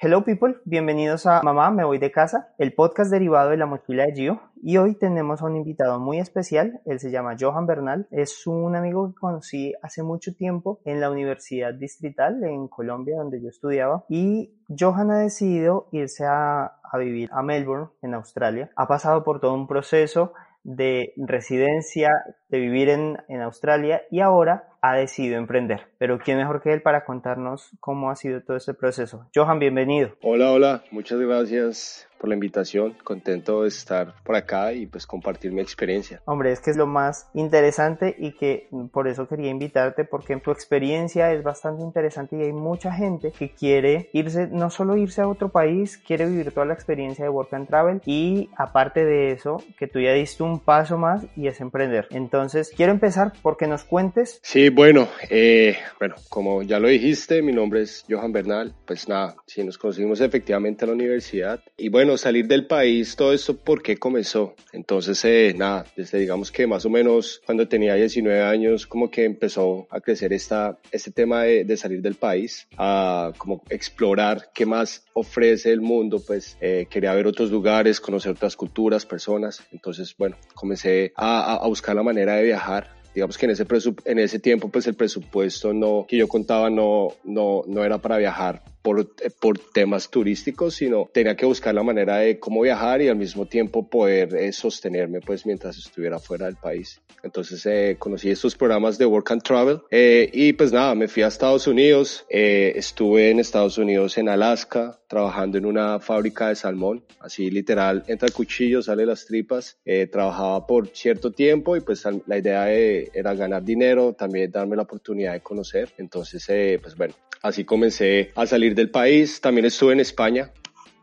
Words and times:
Hello 0.00 0.22
people, 0.22 0.54
bienvenidos 0.64 1.26
a 1.26 1.42
Mamá, 1.42 1.72
me 1.72 1.82
voy 1.82 1.98
de 1.98 2.12
casa, 2.12 2.54
el 2.56 2.72
podcast 2.72 3.10
derivado 3.10 3.50
de 3.50 3.56
la 3.56 3.66
mochila 3.66 4.04
de 4.04 4.12
Gio. 4.12 4.40
Y 4.62 4.76
hoy 4.76 4.94
tenemos 4.94 5.42
a 5.42 5.46
un 5.46 5.56
invitado 5.56 5.98
muy 5.98 6.20
especial, 6.20 6.80
él 6.86 7.00
se 7.00 7.10
llama 7.10 7.34
Johan 7.36 7.66
Bernal, 7.66 8.06
es 8.12 8.46
un 8.46 8.76
amigo 8.76 9.08
que 9.08 9.18
conocí 9.18 9.74
hace 9.82 10.04
mucho 10.04 10.36
tiempo 10.36 10.78
en 10.84 11.00
la 11.00 11.10
Universidad 11.10 11.74
Distrital 11.74 12.44
en 12.44 12.68
Colombia, 12.68 13.16
donde 13.16 13.42
yo 13.42 13.48
estudiaba. 13.48 14.04
Y 14.08 14.52
Johan 14.68 15.10
ha 15.10 15.18
decidido 15.18 15.88
irse 15.90 16.24
a, 16.24 16.76
a 16.80 16.98
vivir 16.98 17.28
a 17.32 17.42
Melbourne, 17.42 17.88
en 18.00 18.14
Australia. 18.14 18.70
Ha 18.76 18.86
pasado 18.86 19.24
por 19.24 19.40
todo 19.40 19.52
un 19.52 19.66
proceso 19.66 20.32
de 20.62 21.12
residencia, 21.16 22.10
de 22.48 22.58
vivir 22.60 22.88
en, 22.90 23.18
en, 23.28 23.40
Australia 23.42 24.02
y 24.10 24.20
ahora 24.20 24.68
ha 24.80 24.96
decidido 24.96 25.38
emprender. 25.38 25.88
Pero 25.98 26.18
¿quién 26.18 26.38
mejor 26.38 26.62
que 26.62 26.72
él 26.72 26.82
para 26.82 27.04
contarnos 27.04 27.70
cómo 27.80 28.10
ha 28.10 28.16
sido 28.16 28.42
todo 28.42 28.56
este 28.56 28.74
proceso? 28.74 29.26
Johan, 29.34 29.58
bienvenido. 29.58 30.12
Hola, 30.22 30.52
hola, 30.52 30.84
muchas 30.90 31.18
gracias 31.18 32.08
por 32.18 32.28
la 32.28 32.34
invitación, 32.34 32.96
contento 33.04 33.62
de 33.62 33.68
estar 33.68 34.14
por 34.24 34.36
acá 34.36 34.72
y 34.72 34.86
pues 34.86 35.06
compartir 35.06 35.52
mi 35.52 35.60
experiencia. 35.60 36.20
Hombre, 36.24 36.52
es 36.52 36.60
que 36.60 36.70
es 36.70 36.76
lo 36.76 36.86
más 36.86 37.30
interesante 37.34 38.14
y 38.18 38.32
que 38.32 38.68
por 38.92 39.08
eso 39.08 39.28
quería 39.28 39.50
invitarte 39.50 40.04
porque 40.04 40.36
tu 40.36 40.50
experiencia 40.50 41.32
es 41.32 41.42
bastante 41.42 41.82
interesante 41.82 42.36
y 42.36 42.42
hay 42.42 42.52
mucha 42.52 42.92
gente 42.92 43.30
que 43.30 43.50
quiere 43.50 44.10
irse, 44.12 44.48
no 44.48 44.70
solo 44.70 44.96
irse 44.96 45.22
a 45.22 45.28
otro 45.28 45.50
país, 45.50 45.98
quiere 45.98 46.26
vivir 46.26 46.52
toda 46.52 46.66
la 46.66 46.74
experiencia 46.74 47.24
de 47.24 47.30
Work 47.30 47.54
and 47.54 47.68
Travel 47.68 48.02
y 48.04 48.50
aparte 48.56 49.04
de 49.04 49.32
eso, 49.32 49.62
que 49.78 49.86
tú 49.86 50.00
ya 50.00 50.12
diste 50.12 50.42
un 50.42 50.58
paso 50.60 50.98
más 50.98 51.24
y 51.36 51.46
es 51.46 51.60
emprender. 51.60 52.08
Entonces, 52.10 52.72
quiero 52.76 52.92
empezar 52.92 53.32
porque 53.42 53.66
nos 53.66 53.84
cuentes. 53.84 54.40
Sí, 54.42 54.67
bueno, 54.70 55.08
eh, 55.30 55.76
bueno, 55.98 56.16
como 56.28 56.62
ya 56.62 56.78
lo 56.80 56.88
dijiste, 56.88 57.42
mi 57.42 57.52
nombre 57.52 57.82
es 57.82 58.04
Johan 58.08 58.32
Bernal, 58.32 58.74
pues 58.84 59.08
nada, 59.08 59.36
si 59.46 59.62
nos 59.62 59.78
conseguimos 59.78 60.20
efectivamente 60.20 60.84
a 60.84 60.88
la 60.88 60.94
universidad 60.94 61.60
y 61.76 61.88
bueno, 61.88 62.16
salir 62.16 62.46
del 62.46 62.66
país, 62.66 63.14
todo 63.16 63.32
esto, 63.32 63.56
¿por 63.56 63.82
qué 63.82 63.96
comenzó? 63.96 64.54
Entonces, 64.72 65.24
eh, 65.24 65.54
nada, 65.56 65.86
desde 65.96 66.18
digamos 66.18 66.50
que 66.50 66.66
más 66.66 66.84
o 66.84 66.90
menos 66.90 67.40
cuando 67.46 67.68
tenía 67.68 67.94
19 67.94 68.42
años, 68.42 68.86
como 68.86 69.10
que 69.10 69.24
empezó 69.24 69.86
a 69.90 70.00
crecer 70.00 70.32
esta, 70.32 70.78
este 70.90 71.10
tema 71.10 71.42
de, 71.42 71.76
salir 71.76 72.02
del 72.02 72.16
país, 72.16 72.66
a 72.76 73.32
como 73.38 73.62
explorar 73.70 74.50
qué 74.52 74.66
más 74.66 75.04
ofrece 75.12 75.70
el 75.70 75.80
mundo, 75.80 76.20
pues 76.26 76.56
eh, 76.60 76.86
quería 76.90 77.14
ver 77.14 77.26
otros 77.26 77.50
lugares, 77.50 78.00
conocer 78.00 78.32
otras 78.32 78.56
culturas, 78.56 79.06
personas. 79.06 79.62
Entonces, 79.70 80.14
bueno, 80.18 80.36
comencé 80.54 81.12
a 81.16 81.64
buscar 81.66 81.94
la 81.94 82.02
manera 82.02 82.36
de 82.36 82.44
viajar 82.44 82.97
digamos 83.14 83.38
que 83.38 83.46
en 83.46 83.52
ese, 83.52 83.66
en 84.04 84.18
ese 84.18 84.38
tiempo 84.38 84.68
pues 84.68 84.86
el 84.86 84.94
presupuesto 84.94 85.72
no, 85.72 86.06
que 86.08 86.16
yo 86.16 86.28
contaba 86.28 86.70
no, 86.70 87.08
no, 87.24 87.62
no 87.66 87.84
era 87.84 87.98
para 87.98 88.18
viajar 88.18 88.62
por, 88.82 89.00
eh, 89.00 89.30
por 89.40 89.58
temas 89.58 90.10
turísticos, 90.10 90.74
sino 90.74 91.08
tenía 91.12 91.36
que 91.36 91.46
buscar 91.46 91.74
la 91.74 91.82
manera 91.82 92.18
de 92.18 92.38
cómo 92.38 92.62
viajar 92.62 93.02
y 93.02 93.08
al 93.08 93.16
mismo 93.16 93.46
tiempo 93.46 93.88
poder 93.88 94.34
eh, 94.34 94.52
sostenerme 94.52 95.20
pues 95.20 95.46
mientras 95.46 95.78
estuviera 95.78 96.18
fuera 96.18 96.46
del 96.46 96.56
país. 96.56 97.00
Entonces 97.22 97.64
eh, 97.66 97.96
conocí 97.98 98.30
estos 98.30 98.54
programas 98.54 98.98
de 98.98 99.06
Work 99.06 99.32
and 99.32 99.42
Travel 99.42 99.80
eh, 99.90 100.30
y 100.32 100.52
pues 100.52 100.72
nada, 100.72 100.94
me 100.94 101.08
fui 101.08 101.22
a 101.22 101.28
Estados 101.28 101.66
Unidos, 101.66 102.24
eh, 102.30 102.72
estuve 102.76 103.30
en 103.30 103.40
Estados 103.40 103.78
Unidos 103.78 104.18
en 104.18 104.28
Alaska 104.28 105.00
trabajando 105.08 105.58
en 105.58 105.66
una 105.66 106.00
fábrica 106.00 106.48
de 106.48 106.54
salmón, 106.54 107.02
así 107.20 107.50
literal, 107.50 108.04
entra 108.08 108.28
el 108.28 108.34
cuchillo, 108.34 108.82
sale 108.82 109.06
las 109.06 109.24
tripas, 109.24 109.78
trabajaba 110.12 110.66
por 110.66 110.88
cierto 110.88 111.32
tiempo 111.32 111.76
y 111.76 111.80
pues 111.80 112.04
la 112.26 112.36
idea 112.36 112.64
de, 112.66 113.10
era 113.14 113.32
ganar 113.34 113.64
dinero, 113.64 114.12
también 114.12 114.50
darme 114.50 114.76
la 114.76 114.82
oportunidad 114.82 115.32
de 115.32 115.40
conocer, 115.40 115.88
entonces 115.96 116.44
pues 116.82 116.94
bueno, 116.94 117.14
así 117.40 117.64
comencé 117.64 118.32
a 118.34 118.44
salir 118.46 118.67
del 118.74 118.90
país, 118.90 119.40
también 119.40 119.66
estuve 119.66 119.92
en 119.92 120.00
España, 120.00 120.52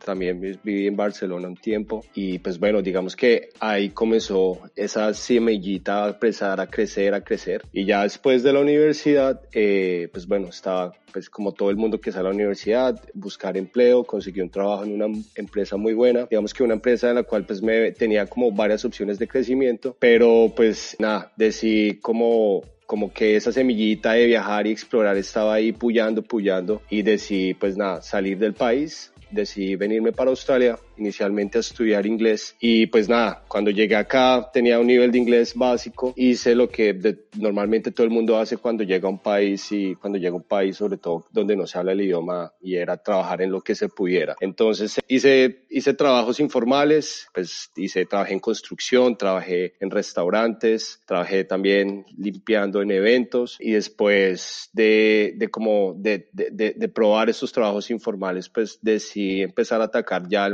también 0.05 0.39
viví 0.39 0.87
en 0.87 0.95
Barcelona 0.95 1.47
un 1.47 1.57
tiempo 1.57 2.05
y 2.13 2.37
pues 2.39 2.59
bueno, 2.59 2.81
digamos 2.81 3.15
que 3.15 3.49
ahí 3.59 3.89
comenzó 3.89 4.61
esa 4.75 5.13
semillita 5.13 6.05
a 6.05 6.09
empezar 6.09 6.61
a 6.61 6.67
crecer, 6.67 7.13
a 7.13 7.21
crecer. 7.21 7.63
Y 7.73 7.85
ya 7.85 8.03
después 8.03 8.43
de 8.43 8.53
la 8.53 8.59
universidad, 8.59 9.41
eh, 9.51 10.07
pues 10.11 10.27
bueno, 10.27 10.47
estaba 10.49 10.93
pues 11.11 11.29
como 11.29 11.53
todo 11.53 11.69
el 11.69 11.77
mundo 11.77 11.99
que 11.99 12.11
sale 12.11 12.27
a 12.27 12.29
la 12.29 12.35
universidad, 12.35 13.01
buscar 13.13 13.57
empleo, 13.57 14.03
conseguí 14.03 14.41
un 14.41 14.49
trabajo 14.49 14.83
en 14.83 15.01
una 15.01 15.17
empresa 15.35 15.77
muy 15.77 15.93
buena, 15.93 16.27
digamos 16.29 16.53
que 16.53 16.61
una 16.61 16.73
empresa 16.73 17.09
en 17.09 17.15
la 17.15 17.23
cual 17.23 17.45
pues 17.45 17.61
me 17.61 17.91
tenía 17.93 18.27
como 18.27 18.51
varias 18.51 18.83
opciones 18.85 19.17
de 19.17 19.27
crecimiento, 19.27 19.95
pero 19.97 20.53
pues 20.55 20.95
nada, 20.99 21.31
decidí 21.37 21.99
como 21.99 22.63
como 22.85 23.12
que 23.12 23.35
esa 23.35 23.51
semillita 23.51 24.13
de 24.13 24.25
viajar 24.28 24.68
y 24.68 24.72
explorar 24.72 25.18
estaba 25.18 25.56
ahí 25.56 25.72
puyando, 25.72 26.22
puyando 26.22 26.81
y 26.90 27.01
decidí 27.01 27.53
pues 27.53 27.78
nada, 27.78 28.01
salir 28.01 28.38
del 28.38 28.53
país, 28.53 29.12
decidí 29.31 29.75
venirme 29.75 30.12
para 30.12 30.29
Australia 30.29 30.78
inicialmente 30.97 31.57
a 31.57 31.61
estudiar 31.61 32.06
inglés. 32.06 32.56
Y 32.59 32.88
pues 32.88 33.09
nada, 33.09 33.44
cuando 33.47 33.72
llegué 33.72 33.95
acá 33.95 34.50
tenía 34.51 34.79
un 34.79 34.88
nivel 34.88 35.11
de 35.11 35.17
inglés 35.17 35.53
básico, 35.56 36.13
hice 36.16 36.56
lo 36.56 36.69
que 36.69 36.97
normalmente 37.38 37.91
todo 37.91 38.06
el 38.06 38.11
mundo 38.11 38.38
hace 38.38 38.57
cuando 38.57 38.83
llega 38.83 39.07
a 39.07 39.11
un 39.11 39.19
país 39.19 39.72
y 39.72 39.95
cuando 39.95 40.17
llega 40.17 40.31
a 40.31 40.38
un 40.38 40.44
país 40.44 40.78
sobre 40.78 40.97
todo 40.97 41.25
donde 41.31 41.55
no 41.55 41.67
se 41.67 41.78
habla 41.78 41.91
el 41.91 42.01
idioma 42.01 42.53
y 42.61 42.75
era 42.75 42.97
trabajar 42.97 43.41
en 43.41 43.51
lo 43.51 43.61
que 43.61 43.75
se 43.75 43.89
pudiera. 43.89 44.35
Entonces 44.39 45.00
hice, 45.07 45.66
hice 45.69 45.94
trabajos 45.94 46.39
informales, 46.39 47.28
pues 47.34 47.72
hice, 47.75 48.05
trabajé 48.05 48.34
en 48.34 48.39
construcción, 48.39 49.17
trabajé 49.17 49.73
en 49.79 49.91
restaurantes, 49.91 51.01
trabajé 51.05 51.44
también 51.44 52.05
limpiando 52.17 52.81
en 52.81 52.91
eventos. 52.91 53.57
Y 53.59 53.72
después 53.72 54.69
de, 54.73 55.34
de 55.38 55.50
como 55.50 55.94
de, 55.97 56.29
de, 56.31 56.51
de 56.51 56.89
probar 56.89 57.29
esos 57.29 57.51
trabajos 57.51 57.91
informales 57.91 58.50
pues 58.50 58.79
decidí 58.81 59.41
empezar 59.41 59.81
a 59.81 59.85
atacar 59.85 60.28
ya 60.28 60.50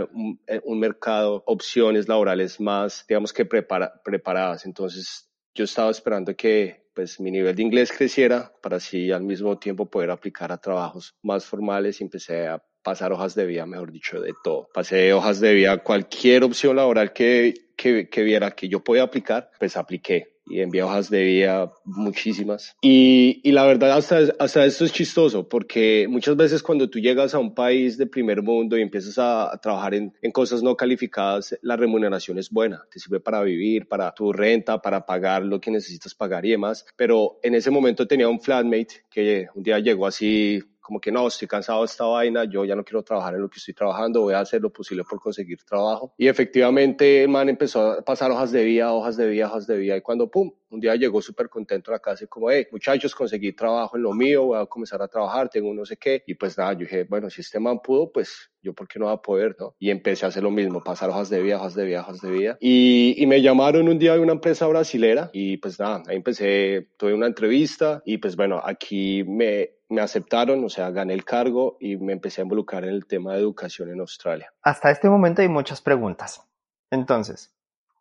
eh, 0.47 0.61
un, 0.63 0.79
mercado, 0.79 1.43
opciones 1.45 2.07
laborales 2.07 2.59
más, 2.59 3.05
digamos 3.07 3.33
que 3.33 3.45
prepara, 3.45 4.01
preparadas. 4.03 4.65
Entonces, 4.65 5.29
yo 5.53 5.65
estaba 5.65 5.91
esperando 5.91 6.35
que 6.35 6.81
pues 6.93 7.19
mi 7.19 7.31
nivel 7.31 7.55
de 7.55 7.63
inglés 7.63 7.91
creciera 7.91 8.51
para 8.61 8.77
así 8.77 9.11
al 9.11 9.23
mismo 9.23 9.57
tiempo 9.57 9.89
poder 9.89 10.11
aplicar 10.11 10.51
a 10.51 10.57
trabajos 10.57 11.15
más 11.21 11.45
formales 11.45 12.01
y 12.01 12.03
empecé 12.03 12.47
a 12.47 12.61
pasar 12.83 13.13
hojas 13.13 13.35
de 13.35 13.45
vida, 13.45 13.65
mejor 13.65 13.91
dicho, 13.91 14.19
de 14.19 14.33
todo. 14.43 14.67
Pasé 14.73 15.13
hojas 15.13 15.39
de 15.39 15.53
vida, 15.53 15.77
cualquier 15.77 16.43
opción 16.43 16.75
laboral 16.75 17.13
que, 17.13 17.53
que, 17.77 18.09
que 18.09 18.23
viera 18.23 18.51
que 18.51 18.67
yo 18.67 18.83
podía 18.83 19.03
aplicar, 19.03 19.51
pues 19.59 19.77
apliqué 19.77 20.40
y 20.51 20.61
envié 20.61 20.83
hojas 20.83 21.09
de 21.09 21.23
vida 21.23 21.71
muchísimas. 21.85 22.75
Y, 22.81 23.41
y 23.43 23.51
la 23.51 23.65
verdad, 23.65 23.93
hasta, 23.93 24.19
hasta 24.39 24.65
esto 24.65 24.85
es 24.85 24.91
chistoso, 24.91 25.47
porque 25.47 26.07
muchas 26.09 26.35
veces 26.35 26.61
cuando 26.61 26.89
tú 26.89 26.99
llegas 26.99 27.33
a 27.33 27.39
un 27.39 27.55
país 27.55 27.97
de 27.97 28.05
primer 28.07 28.41
mundo 28.41 28.77
y 28.77 28.81
empiezas 28.81 29.17
a, 29.17 29.53
a 29.53 29.57
trabajar 29.57 29.93
en, 29.93 30.13
en, 30.21 30.31
cosas 30.31 30.61
no 30.61 30.75
calificadas, 30.75 31.57
la 31.61 31.77
remuneración 31.77 32.37
es 32.37 32.49
buena, 32.49 32.83
te 32.91 32.99
sirve 32.99 33.19
para 33.19 33.41
vivir, 33.43 33.87
para 33.87 34.13
tu 34.13 34.33
renta, 34.33 34.81
para 34.81 35.05
pagar 35.05 35.43
lo 35.43 35.59
que 35.59 35.71
necesitas 35.71 36.13
pagar 36.13 36.45
y 36.45 36.51
demás. 36.51 36.85
Pero 36.95 37.39
en 37.43 37.55
ese 37.55 37.71
momento 37.71 38.07
tenía 38.07 38.27
un 38.27 38.41
flatmate 38.41 39.05
que 39.09 39.47
un 39.55 39.63
día 39.63 39.79
llegó 39.79 40.07
así 40.07 40.61
como 40.81 40.99
que 40.99 41.11
no, 41.11 41.27
estoy 41.27 41.47
cansado 41.47 41.79
de 41.79 41.85
esta 41.85 42.05
vaina, 42.05 42.43
yo 42.45 42.65
ya 42.65 42.75
no 42.75 42.83
quiero 42.83 43.03
trabajar 43.03 43.35
en 43.35 43.41
lo 43.41 43.49
que 43.49 43.57
estoy 43.57 43.73
trabajando, 43.73 44.21
voy 44.21 44.33
a 44.33 44.39
hacer 44.39 44.61
lo 44.61 44.71
posible 44.71 45.03
por 45.03 45.19
conseguir 45.19 45.59
trabajo. 45.63 46.13
Y 46.17 46.27
efectivamente 46.27 47.23
el 47.23 47.29
man 47.29 47.49
empezó 47.49 47.91
a 47.91 48.01
pasar 48.01 48.31
hojas 48.31 48.51
de 48.51 48.63
vida, 48.63 48.91
hojas 48.91 49.15
de 49.17 49.27
vida, 49.27 49.47
hojas 49.47 49.67
de 49.67 49.77
vida, 49.77 49.97
y 49.97 50.01
cuando, 50.01 50.29
pum, 50.29 50.51
un 50.71 50.79
día 50.79 50.95
llegó 50.95 51.21
súper 51.21 51.49
contento 51.49 51.91
a 51.91 51.95
la 51.95 51.99
casa 51.99 52.23
y 52.23 52.27
como, 52.27 52.49
hey, 52.49 52.65
muchachos, 52.71 53.13
conseguí 53.13 53.53
trabajo 53.53 53.97
en 53.97 54.03
lo 54.03 54.13
mío, 54.13 54.45
voy 54.45 54.59
a 54.59 54.65
comenzar 54.65 55.01
a 55.01 55.07
trabajar, 55.07 55.49
tengo 55.49 55.73
no 55.73 55.85
sé 55.85 55.97
qué. 55.97 56.23
Y 56.25 56.35
pues 56.35 56.57
nada, 56.57 56.73
yo 56.73 56.79
dije, 56.79 57.03
bueno, 57.03 57.29
si 57.29 57.41
este 57.41 57.59
man 57.59 57.79
pudo, 57.81 58.11
pues 58.11 58.51
yo 58.61 58.73
por 58.73 58.87
qué 58.87 58.97
no 58.97 59.07
va 59.07 59.13
a 59.13 59.21
poder, 59.21 59.55
¿no? 59.59 59.75
Y 59.79 59.89
empecé 59.89 60.25
a 60.25 60.29
hacer 60.29 60.43
lo 60.43 60.51
mismo, 60.51 60.81
pasar 60.81 61.09
hojas 61.09 61.29
de 61.29 61.41
vida, 61.41 61.57
hojas 61.57 61.75
de 61.75 61.85
vida, 61.85 62.01
hojas 62.01 62.21
de 62.21 62.31
vida. 62.31 62.57
Y, 62.61 63.15
y 63.17 63.25
me 63.27 63.41
llamaron 63.41 63.89
un 63.89 63.99
día 63.99 64.13
de 64.13 64.19
una 64.19 64.33
empresa 64.33 64.65
brasilera 64.67 65.29
y 65.33 65.57
pues 65.57 65.79
nada, 65.79 66.03
ahí 66.07 66.15
empecé, 66.15 66.89
tuve 66.97 67.13
una 67.13 67.27
entrevista 67.27 68.01
y 68.05 68.17
pues 68.17 68.35
bueno, 68.35 68.61
aquí 68.63 69.23
me, 69.25 69.71
me 69.91 70.01
aceptaron, 70.01 70.63
o 70.63 70.69
sea, 70.69 70.89
gané 70.89 71.13
el 71.13 71.25
cargo 71.25 71.77
y 71.79 71.97
me 71.97 72.13
empecé 72.13 72.41
a 72.41 72.43
involucrar 72.43 72.83
en 72.83 72.91
el 72.91 73.05
tema 73.05 73.33
de 73.33 73.39
educación 73.39 73.91
en 73.91 73.99
Australia. 73.99 74.51
Hasta 74.63 74.89
este 74.89 75.09
momento 75.09 75.41
hay 75.41 75.49
muchas 75.49 75.81
preguntas. 75.81 76.41
Entonces, 76.89 77.53